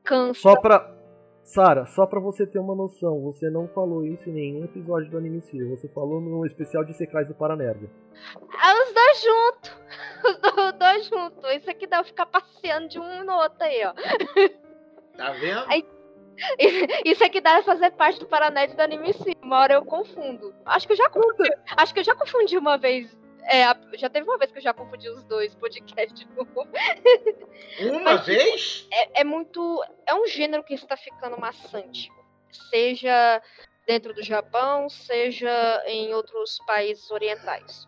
cansa. 0.08 0.40
Só 0.40 0.56
pra. 0.60 0.96
Sara, 1.44 1.86
só 1.86 2.06
pra 2.06 2.20
você 2.20 2.46
ter 2.46 2.60
uma 2.60 2.76
noção, 2.76 3.22
você 3.22 3.50
não 3.50 3.70
falou 3.70 4.06
isso 4.06 4.30
em 4.30 4.34
nenhum 4.34 4.66
episódio 4.66 5.10
do 5.10 5.18
Anime 5.18 5.38
Sphere, 5.38 5.64
você 5.70 5.88
falou 5.88 6.20
no 6.20 6.46
especial 6.46 6.84
de 6.84 6.94
Secais 6.94 7.26
do 7.26 7.34
Paranerd. 7.34 7.90
Ah, 8.60 8.74
os 8.84 8.94
dois 8.94 9.22
juntos! 9.22 9.78
Os 10.68 10.74
dois 10.74 11.06
juntos. 11.08 11.52
Isso 11.56 11.70
aqui 11.70 11.88
dá 11.88 11.98
pra 11.98 12.06
ficar 12.06 12.26
passeando 12.26 12.90
de 12.90 13.00
um 13.00 13.24
no 13.24 13.34
outro 13.34 13.64
aí, 13.64 13.82
ó. 13.86 13.94
Tá 15.16 15.32
vendo? 15.32 15.64
Aí, 15.70 15.86
isso 17.06 17.24
aqui 17.24 17.40
dá 17.40 17.54
pra 17.54 17.64
fazer 17.64 17.92
parte 17.92 18.20
do 18.20 18.26
Paranerd 18.28 18.76
do 18.76 18.82
Anime 18.82 19.12
Sphere. 19.12 19.38
Uma 19.42 19.60
hora 19.60 19.74
eu 19.76 19.86
confundo. 19.86 20.54
Acho 20.66 20.86
que 20.86 20.94
eu 20.94 20.98
já 20.98 21.10
confundi. 21.10 21.50
Acho 21.78 21.94
que 21.94 22.00
eu 22.02 22.04
já 22.04 22.16
confundi 22.16 22.58
uma 22.58 22.78
vez 22.78 23.17
é, 23.44 23.64
já 23.98 24.10
teve 24.10 24.28
uma 24.28 24.38
vez 24.38 24.52
que 24.52 24.58
eu 24.58 24.62
já 24.62 24.74
confundi 24.74 25.10
os 25.10 25.24
dois 25.24 25.56
podcasts. 25.56 26.28
Uma 27.80 28.00
Mas, 28.02 28.26
vez? 28.26 28.88
É, 28.92 29.22
é, 29.22 29.24
muito. 29.24 29.84
É 30.06 30.14
um 30.14 30.28
gênero 30.28 30.64
que 30.64 30.74
está 30.74 30.98
ficando 30.98 31.40
maçante. 31.40 32.10
Seja 32.70 33.42
dentro 33.86 34.14
do 34.14 34.22
Japão, 34.22 34.90
seja 34.90 35.84
em 35.86 36.14
outros 36.14 36.60
países 36.68 37.10
orientais. 37.10 37.88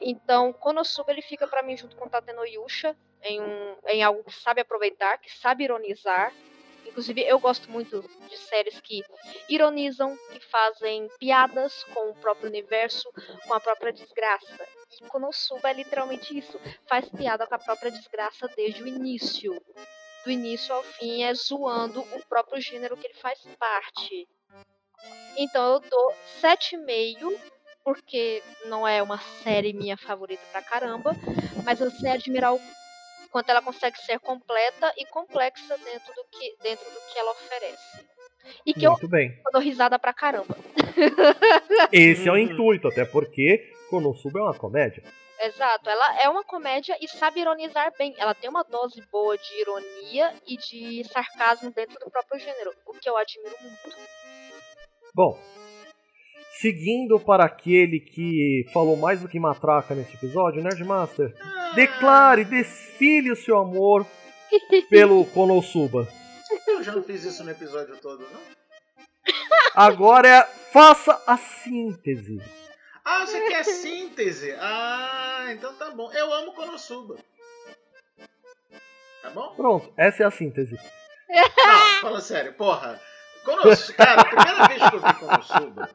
Então, 0.00 0.52
Konosuba 0.52 1.12
ele 1.12 1.22
fica 1.22 1.46
para 1.46 1.62
mim 1.62 1.76
junto 1.76 1.96
com 1.96 2.08
Tateno 2.08 2.46
Yusha 2.46 2.96
em, 3.22 3.40
um, 3.40 3.76
em 3.86 4.02
algo 4.02 4.24
que 4.24 4.32
sabe 4.32 4.60
aproveitar, 4.60 5.18
que 5.18 5.30
sabe 5.30 5.64
ironizar 5.64 6.32
Inclusive, 6.94 7.22
eu 7.22 7.40
gosto 7.40 7.68
muito 7.68 8.08
de 8.30 8.36
séries 8.36 8.80
que 8.80 9.02
ironizam, 9.48 10.16
que 10.30 10.38
fazem 10.38 11.08
piadas 11.18 11.82
com 11.92 12.10
o 12.10 12.14
próprio 12.14 12.48
universo, 12.48 13.10
com 13.48 13.52
a 13.52 13.58
própria 13.58 13.92
desgraça. 13.92 14.64
E 15.02 15.08
Konosuba 15.08 15.70
é 15.70 15.72
literalmente 15.72 16.38
isso. 16.38 16.56
Faz 16.88 17.08
piada 17.08 17.48
com 17.48 17.54
a 17.56 17.58
própria 17.58 17.90
desgraça 17.90 18.46
desde 18.54 18.80
o 18.80 18.86
início. 18.86 19.60
Do 20.24 20.30
início 20.30 20.72
ao 20.72 20.84
fim 20.84 21.24
é 21.24 21.34
zoando 21.34 22.00
o 22.00 22.26
próprio 22.28 22.62
gênero 22.62 22.96
que 22.96 23.08
ele 23.08 23.14
faz 23.14 23.40
parte. 23.58 24.28
Então 25.36 25.72
eu 25.72 25.80
dou 25.80 26.14
7,5, 26.40 27.36
porque 27.82 28.40
não 28.66 28.86
é 28.86 29.02
uma 29.02 29.18
série 29.42 29.72
minha 29.72 29.96
favorita 29.96 30.44
pra 30.52 30.62
caramba, 30.62 31.10
mas 31.64 31.80
eu 31.80 31.90
sei 31.90 32.12
admirar 32.12 32.54
o 32.54 32.60
quanto 33.34 33.50
ela 33.50 33.60
consegue 33.60 33.98
ser 33.98 34.20
completa 34.20 34.94
e 34.96 35.04
complexa 35.06 35.76
dentro 35.78 36.14
do 36.14 36.24
que, 36.30 36.56
dentro 36.62 36.84
do 36.84 37.00
que 37.12 37.18
ela 37.18 37.32
oferece. 37.32 38.06
E 38.64 38.72
que 38.72 38.86
Muito 38.86 39.06
eu, 39.06 39.08
bem. 39.08 39.42
eu 39.44 39.50
dou 39.50 39.60
risada 39.60 39.98
pra 39.98 40.14
caramba. 40.14 40.56
Esse 41.90 42.28
é 42.28 42.30
o 42.30 42.38
intuito, 42.38 42.86
até 42.86 43.04
porque 43.04 43.74
Konosuba 43.90 44.38
é 44.38 44.42
uma 44.44 44.54
comédia. 44.56 45.02
Exato, 45.40 45.90
ela 45.90 46.22
é 46.22 46.28
uma 46.28 46.44
comédia 46.44 46.96
e 47.00 47.08
sabe 47.08 47.40
ironizar 47.40 47.92
bem. 47.98 48.14
Ela 48.18 48.36
tem 48.36 48.48
uma 48.48 48.62
dose 48.62 49.02
boa 49.10 49.36
de 49.36 49.60
ironia 49.60 50.32
e 50.46 50.56
de 50.56 51.02
sarcasmo 51.08 51.72
dentro 51.72 51.98
do 51.98 52.08
próprio 52.12 52.38
gênero, 52.38 52.72
o 52.86 52.92
que 52.92 53.10
eu 53.10 53.16
admiro 53.16 53.56
muito. 53.60 53.98
Bom, 55.12 55.36
seguindo 56.60 57.18
para 57.18 57.44
aquele 57.44 58.00
que 58.00 58.66
falou 58.72 58.96
mais 58.96 59.20
do 59.20 59.28
que 59.28 59.38
matraca 59.38 59.94
nesse 59.94 60.14
episódio, 60.14 60.62
Nerdmaster, 60.62 61.34
declare, 61.74 62.44
desfile 62.44 63.30
o 63.30 63.36
seu 63.36 63.58
amor 63.58 64.06
pelo 64.88 65.24
Konosuba. 65.26 66.08
Eu 66.68 66.82
já 66.82 66.92
não 66.92 67.02
fiz 67.02 67.24
isso 67.24 67.42
no 67.44 67.50
episódio 67.50 67.96
todo, 67.98 68.20
não? 68.20 68.40
Agora 69.74 70.28
é, 70.28 70.44
faça 70.72 71.20
a 71.26 71.36
síntese. 71.36 72.40
Ah, 73.04 73.26
você 73.26 73.40
quer 73.48 73.64
síntese? 73.64 74.54
Ah, 74.58 75.46
então 75.50 75.74
tá 75.74 75.90
bom. 75.90 76.10
Eu 76.12 76.32
amo 76.32 76.52
Konosuba. 76.52 77.16
Tá 79.22 79.30
bom? 79.30 79.54
Pronto, 79.56 79.92
essa 79.96 80.22
é 80.22 80.26
a 80.26 80.30
síntese. 80.30 80.78
Não, 81.28 82.00
fala 82.00 82.20
sério, 82.20 82.52
porra. 82.54 83.00
Konosuba, 83.44 83.96
cara, 83.96 84.22
a 84.22 84.24
primeira 84.24 84.68
vez 84.68 84.88
que 84.88 84.96
eu 84.96 85.00
vi 85.00 85.14
Konosuba, 85.14 85.90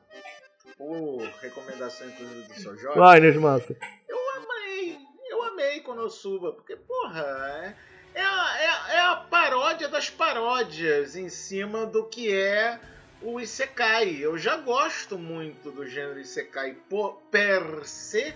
por 0.80 1.22
recomendação 1.42 2.08
inclusive 2.08 2.48
do 2.48 2.54
seu 2.54 2.78
Jorge. 2.78 2.98
Vai, 2.98 3.20
Nerd 3.20 3.38
Master. 3.38 3.76
Eu 4.08 4.18
amei, 4.38 4.98
eu 5.30 5.44
amei 5.44 5.82
Konosuba, 5.82 6.54
porque, 6.54 6.78
porra, 6.78 7.76
é, 8.16 8.22
é, 8.22 8.24
a, 8.24 8.58
é, 8.58 8.96
é 8.96 9.00
a 9.02 9.16
paródia 9.18 9.90
das 9.90 10.10
paródias 10.10 11.18
em 11.18 11.28
cima 11.28 11.86
do 11.86 12.06
que 12.06 12.34
é 12.34 12.80
o 13.22 13.42
Isekai. 13.42 14.20
Eu 14.22 14.38
já 14.38 14.56
gosto 14.56 15.20
muito 15.20 15.70
do 15.70 15.86
gênero 15.86 16.18
Isekai 16.18 16.78
por, 16.90 17.16
per 17.30 17.86
se, 17.86 18.34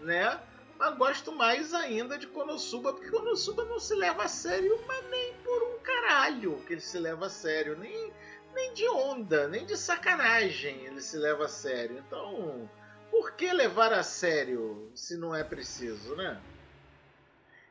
né? 0.00 0.40
Mas 0.76 0.98
gosto 0.98 1.30
mais 1.30 1.72
ainda 1.72 2.18
de 2.18 2.26
Konosuba, 2.26 2.92
porque 2.92 3.10
Konosuba 3.10 3.64
não 3.66 3.78
se 3.78 3.94
leva 3.94 4.24
a 4.24 4.28
sério, 4.28 4.76
mas 4.88 5.08
nem 5.08 5.34
por 5.44 5.62
um 5.62 5.78
caralho 5.78 6.60
que 6.66 6.72
ele 6.72 6.80
se 6.80 6.98
leva 6.98 7.26
a 7.26 7.30
sério. 7.30 7.78
Nem, 7.78 8.12
nem 8.54 8.72
de 8.74 8.88
onda, 8.88 9.48
nem 9.48 9.64
de 9.66 9.76
sacanagem 9.76 10.84
ele 10.86 11.00
se 11.00 11.16
leva 11.16 11.44
a 11.44 11.48
sério. 11.48 11.98
Então, 12.06 12.68
por 13.10 13.32
que 13.32 13.52
levar 13.52 13.92
a 13.92 14.02
sério 14.02 14.90
se 14.94 15.16
não 15.16 15.34
é 15.34 15.42
preciso, 15.44 16.14
né? 16.16 16.40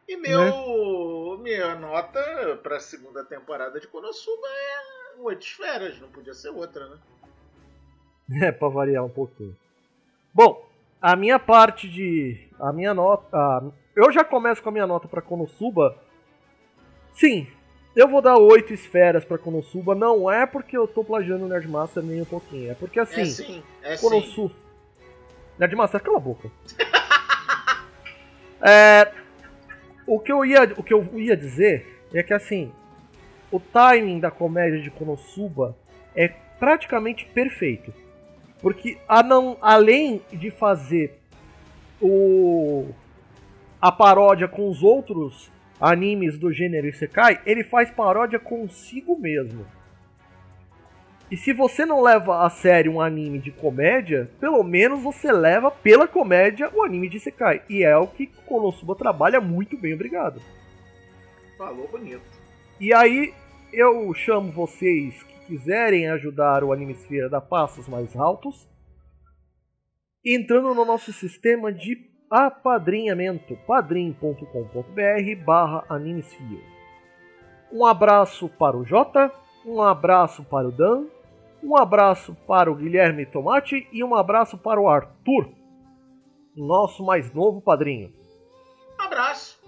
E 0.07 0.17
meu, 0.17 1.37
minha 1.41 1.75
nota 1.75 2.59
para 2.61 2.77
a 2.77 2.79
segunda 2.81 3.23
temporada 3.23 3.79
de 3.79 3.87
Konosuba 3.87 4.47
é 4.47 5.21
oito 5.21 5.45
esferas, 5.45 5.99
não 5.99 6.09
podia 6.09 6.33
ser 6.33 6.49
outra, 6.49 6.87
né? 6.89 6.97
É, 8.41 8.51
pra 8.51 8.67
variar 8.67 9.03
um 9.05 9.09
pouquinho. 9.09 9.55
Bom, 10.33 10.67
a 11.01 11.15
minha 11.15 11.37
parte 11.39 11.87
de. 11.89 12.49
A 12.59 12.71
minha 12.73 12.93
nota. 12.93 13.37
a- 13.37 13.63
eu 13.95 14.11
já 14.11 14.23
começo 14.23 14.61
com 14.63 14.69
a 14.69 14.71
minha 14.71 14.87
nota 14.87 15.07
pra 15.07 15.21
Konosuba. 15.21 15.97
Sim, 17.13 17.47
eu 17.95 18.07
vou 18.07 18.21
dar 18.21 18.37
oito 18.37 18.73
esferas 18.73 19.23
pra 19.23 19.37
Konosuba. 19.37 19.93
Não 19.93 20.29
é 20.31 20.45
porque 20.45 20.77
eu 20.77 20.87
tô 20.87 21.03
plagiando 21.03 21.45
o 21.45 21.47
Nerdmaster 21.47 22.03
nem 22.03 22.21
um 22.21 22.25
pouquinho. 22.25 22.71
É 22.71 22.73
porque 22.75 22.99
assim. 22.99 23.21
é 23.21 23.25
sim, 23.25 23.63
é 23.83 23.95
sim. 23.95 24.07
Konosuba. 24.07 24.55
Nerdmaster, 25.59 26.01
cala 26.01 26.17
a 26.17 26.21
boca. 26.21 26.49
É, 28.65 29.11
o, 30.07 30.17
que 30.21 30.31
eu 30.31 30.45
ia, 30.45 30.63
o 30.77 30.81
que 30.81 30.93
eu 30.93 31.05
ia 31.19 31.35
dizer 31.35 31.85
é 32.13 32.23
que 32.23 32.33
assim, 32.33 32.71
o 33.51 33.59
timing 33.59 34.21
da 34.21 34.31
comédia 34.31 34.79
de 34.79 34.89
Konosuba 34.89 35.75
é 36.15 36.29
praticamente 36.57 37.25
perfeito. 37.25 37.93
Porque 38.61 38.97
a 39.05 39.21
não, 39.21 39.57
além 39.61 40.21
de 40.31 40.49
fazer 40.49 41.19
o 42.01 42.87
a 43.81 43.91
paródia 43.91 44.47
com 44.47 44.69
os 44.69 44.81
outros 44.81 45.51
animes 45.83 46.39
do 46.39 46.49
gênero 46.53 46.87
Isekai, 46.87 47.41
ele 47.45 47.61
faz 47.61 47.91
paródia 47.91 48.39
consigo 48.39 49.19
mesmo. 49.19 49.67
E 51.29 51.35
se 51.35 51.51
você 51.51 51.85
não 51.85 52.01
leva 52.01 52.45
a 52.45 52.49
sério 52.49 52.93
um 52.93 53.01
anime 53.01 53.37
de 53.37 53.51
comédia, 53.51 54.31
pelo 54.39 54.63
menos 54.63 55.03
você 55.03 55.29
leva 55.29 55.69
pela 55.69 56.07
comédia 56.07 56.71
o 56.73 56.83
anime 56.83 57.09
de 57.09 57.17
Isekai. 57.17 57.63
E 57.69 57.83
é 57.83 57.97
o 57.97 58.07
que 58.07 58.27
Konosuba 58.45 58.95
trabalha 58.95 59.41
muito 59.41 59.77
bem, 59.77 59.93
obrigado. 59.93 60.41
Falou 61.57 61.87
bonito. 61.89 62.23
E 62.79 62.93
aí 62.93 63.33
eu 63.73 64.13
chamo 64.13 64.53
vocês 64.53 65.21
que 65.23 65.47
quiserem 65.47 66.07
ajudar 66.07 66.63
o 66.63 66.71
Animesphere 66.71 67.25
a 67.25 67.27
dar 67.27 67.41
passos 67.41 67.89
mais 67.89 68.15
altos, 68.15 68.69
entrando 70.23 70.73
no 70.73 70.85
nosso 70.85 71.11
sistema 71.11 71.73
de 71.73 72.12
apadrinhamento, 72.33 73.55
padrim.com.br 73.67 75.45
barra 75.45 75.85
Animesphere. 75.87 76.65
Um 77.71 77.85
abraço 77.85 78.49
para 78.49 78.75
o 78.75 78.83
Jota, 78.83 79.31
um 79.63 79.79
abraço 79.83 80.43
para 80.43 80.67
o 80.67 80.71
Dan, 80.71 81.05
um 81.63 81.77
abraço 81.77 82.35
para 82.47 82.71
o 82.71 82.75
Guilherme 82.75 83.27
Tomate 83.27 83.87
e 83.91 84.03
um 84.03 84.15
abraço 84.15 84.57
para 84.57 84.81
o 84.81 84.89
Arthur, 84.89 85.47
nosso 86.55 87.05
mais 87.05 87.31
novo 87.31 87.61
padrinho. 87.61 88.11
Abraço. 88.97 89.61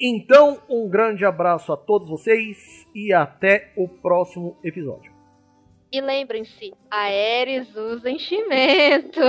Então, 0.00 0.58
um 0.68 0.88
grande 0.88 1.24
abraço 1.24 1.72
a 1.72 1.76
todos 1.76 2.08
vocês 2.08 2.88
e 2.92 3.12
até 3.12 3.72
o 3.76 3.86
próximo 3.86 4.56
episódio. 4.64 5.11
E 5.92 6.00
lembrem-se, 6.00 6.72
a 6.90 7.02
Ares 7.40 7.76
usa 7.76 8.10
enchimento. 8.10 9.20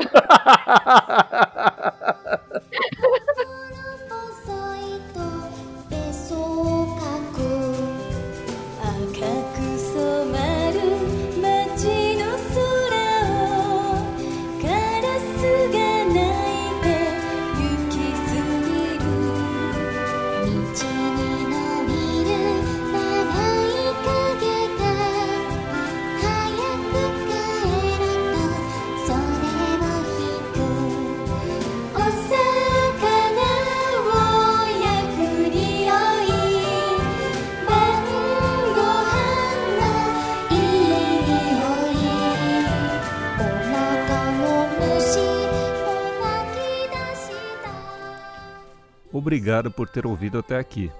Obrigado 49.34 49.72
por 49.72 49.90
ter 49.90 50.06
ouvido 50.06 50.38
até 50.38 50.60
aqui. 50.60 50.92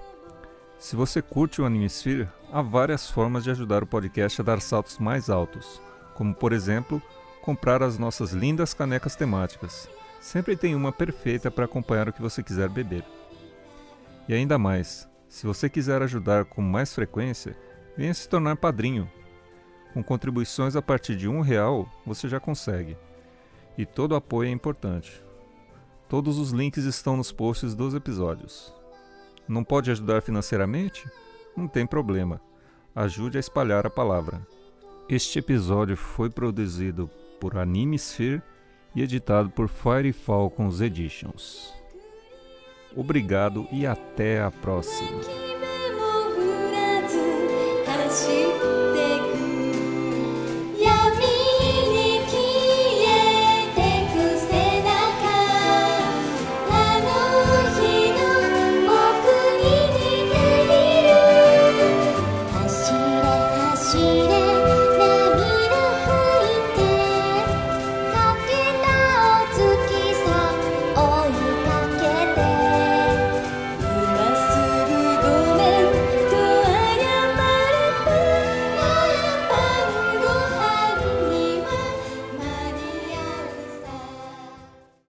Se 0.76 0.96
você 0.96 1.22
curte 1.22 1.62
o 1.62 1.64
Animesphere, 1.64 2.28
há 2.50 2.60
várias 2.62 3.08
formas 3.08 3.44
de 3.44 3.50
ajudar 3.52 3.84
o 3.84 3.86
podcast 3.86 4.40
a 4.40 4.44
dar 4.44 4.60
saltos 4.60 4.98
mais 4.98 5.30
altos, 5.30 5.80
como 6.14 6.34
por 6.34 6.52
exemplo, 6.52 7.00
comprar 7.40 7.80
as 7.80 7.96
nossas 7.96 8.32
lindas 8.32 8.74
canecas 8.74 9.14
temáticas. 9.14 9.88
Sempre 10.20 10.56
tem 10.56 10.74
uma 10.74 10.90
perfeita 10.90 11.48
para 11.48 11.66
acompanhar 11.66 12.08
o 12.08 12.12
que 12.12 12.20
você 12.20 12.42
quiser 12.42 12.68
beber. 12.68 13.04
E 14.28 14.34
ainda 14.34 14.58
mais, 14.58 15.08
se 15.28 15.46
você 15.46 15.70
quiser 15.70 16.02
ajudar 16.02 16.44
com 16.44 16.60
mais 16.60 16.92
frequência, 16.92 17.56
venha 17.96 18.12
se 18.12 18.28
tornar 18.28 18.56
padrinho. 18.56 19.08
Com 19.92 20.02
contribuições 20.02 20.74
a 20.74 20.82
partir 20.82 21.14
de 21.14 21.28
um 21.28 21.40
real, 21.40 21.88
você 22.04 22.28
já 22.28 22.40
consegue. 22.40 22.98
E 23.78 23.86
todo 23.86 24.16
apoio 24.16 24.48
é 24.48 24.52
importante. 24.52 25.23
Todos 26.08 26.38
os 26.38 26.50
links 26.50 26.84
estão 26.84 27.16
nos 27.16 27.32
posts 27.32 27.74
dos 27.74 27.94
episódios. 27.94 28.72
Não 29.48 29.64
pode 29.64 29.90
ajudar 29.90 30.22
financeiramente? 30.22 31.08
Não 31.56 31.66
tem 31.66 31.86
problema. 31.86 32.40
Ajude 32.94 33.36
a 33.36 33.40
espalhar 33.40 33.86
a 33.86 33.90
palavra. 33.90 34.46
Este 35.08 35.38
episódio 35.38 35.96
foi 35.96 36.30
produzido 36.30 37.10
por 37.40 37.58
Anime 37.58 37.98
Sphere 37.98 38.42
e 38.94 39.02
editado 39.02 39.50
por 39.50 39.68
Fire 39.68 40.12
Falcons 40.12 40.80
Editions. 40.80 41.72
Obrigado 42.96 43.66
e 43.72 43.86
até 43.86 44.42
a 44.42 44.50
próxima. 44.50 45.20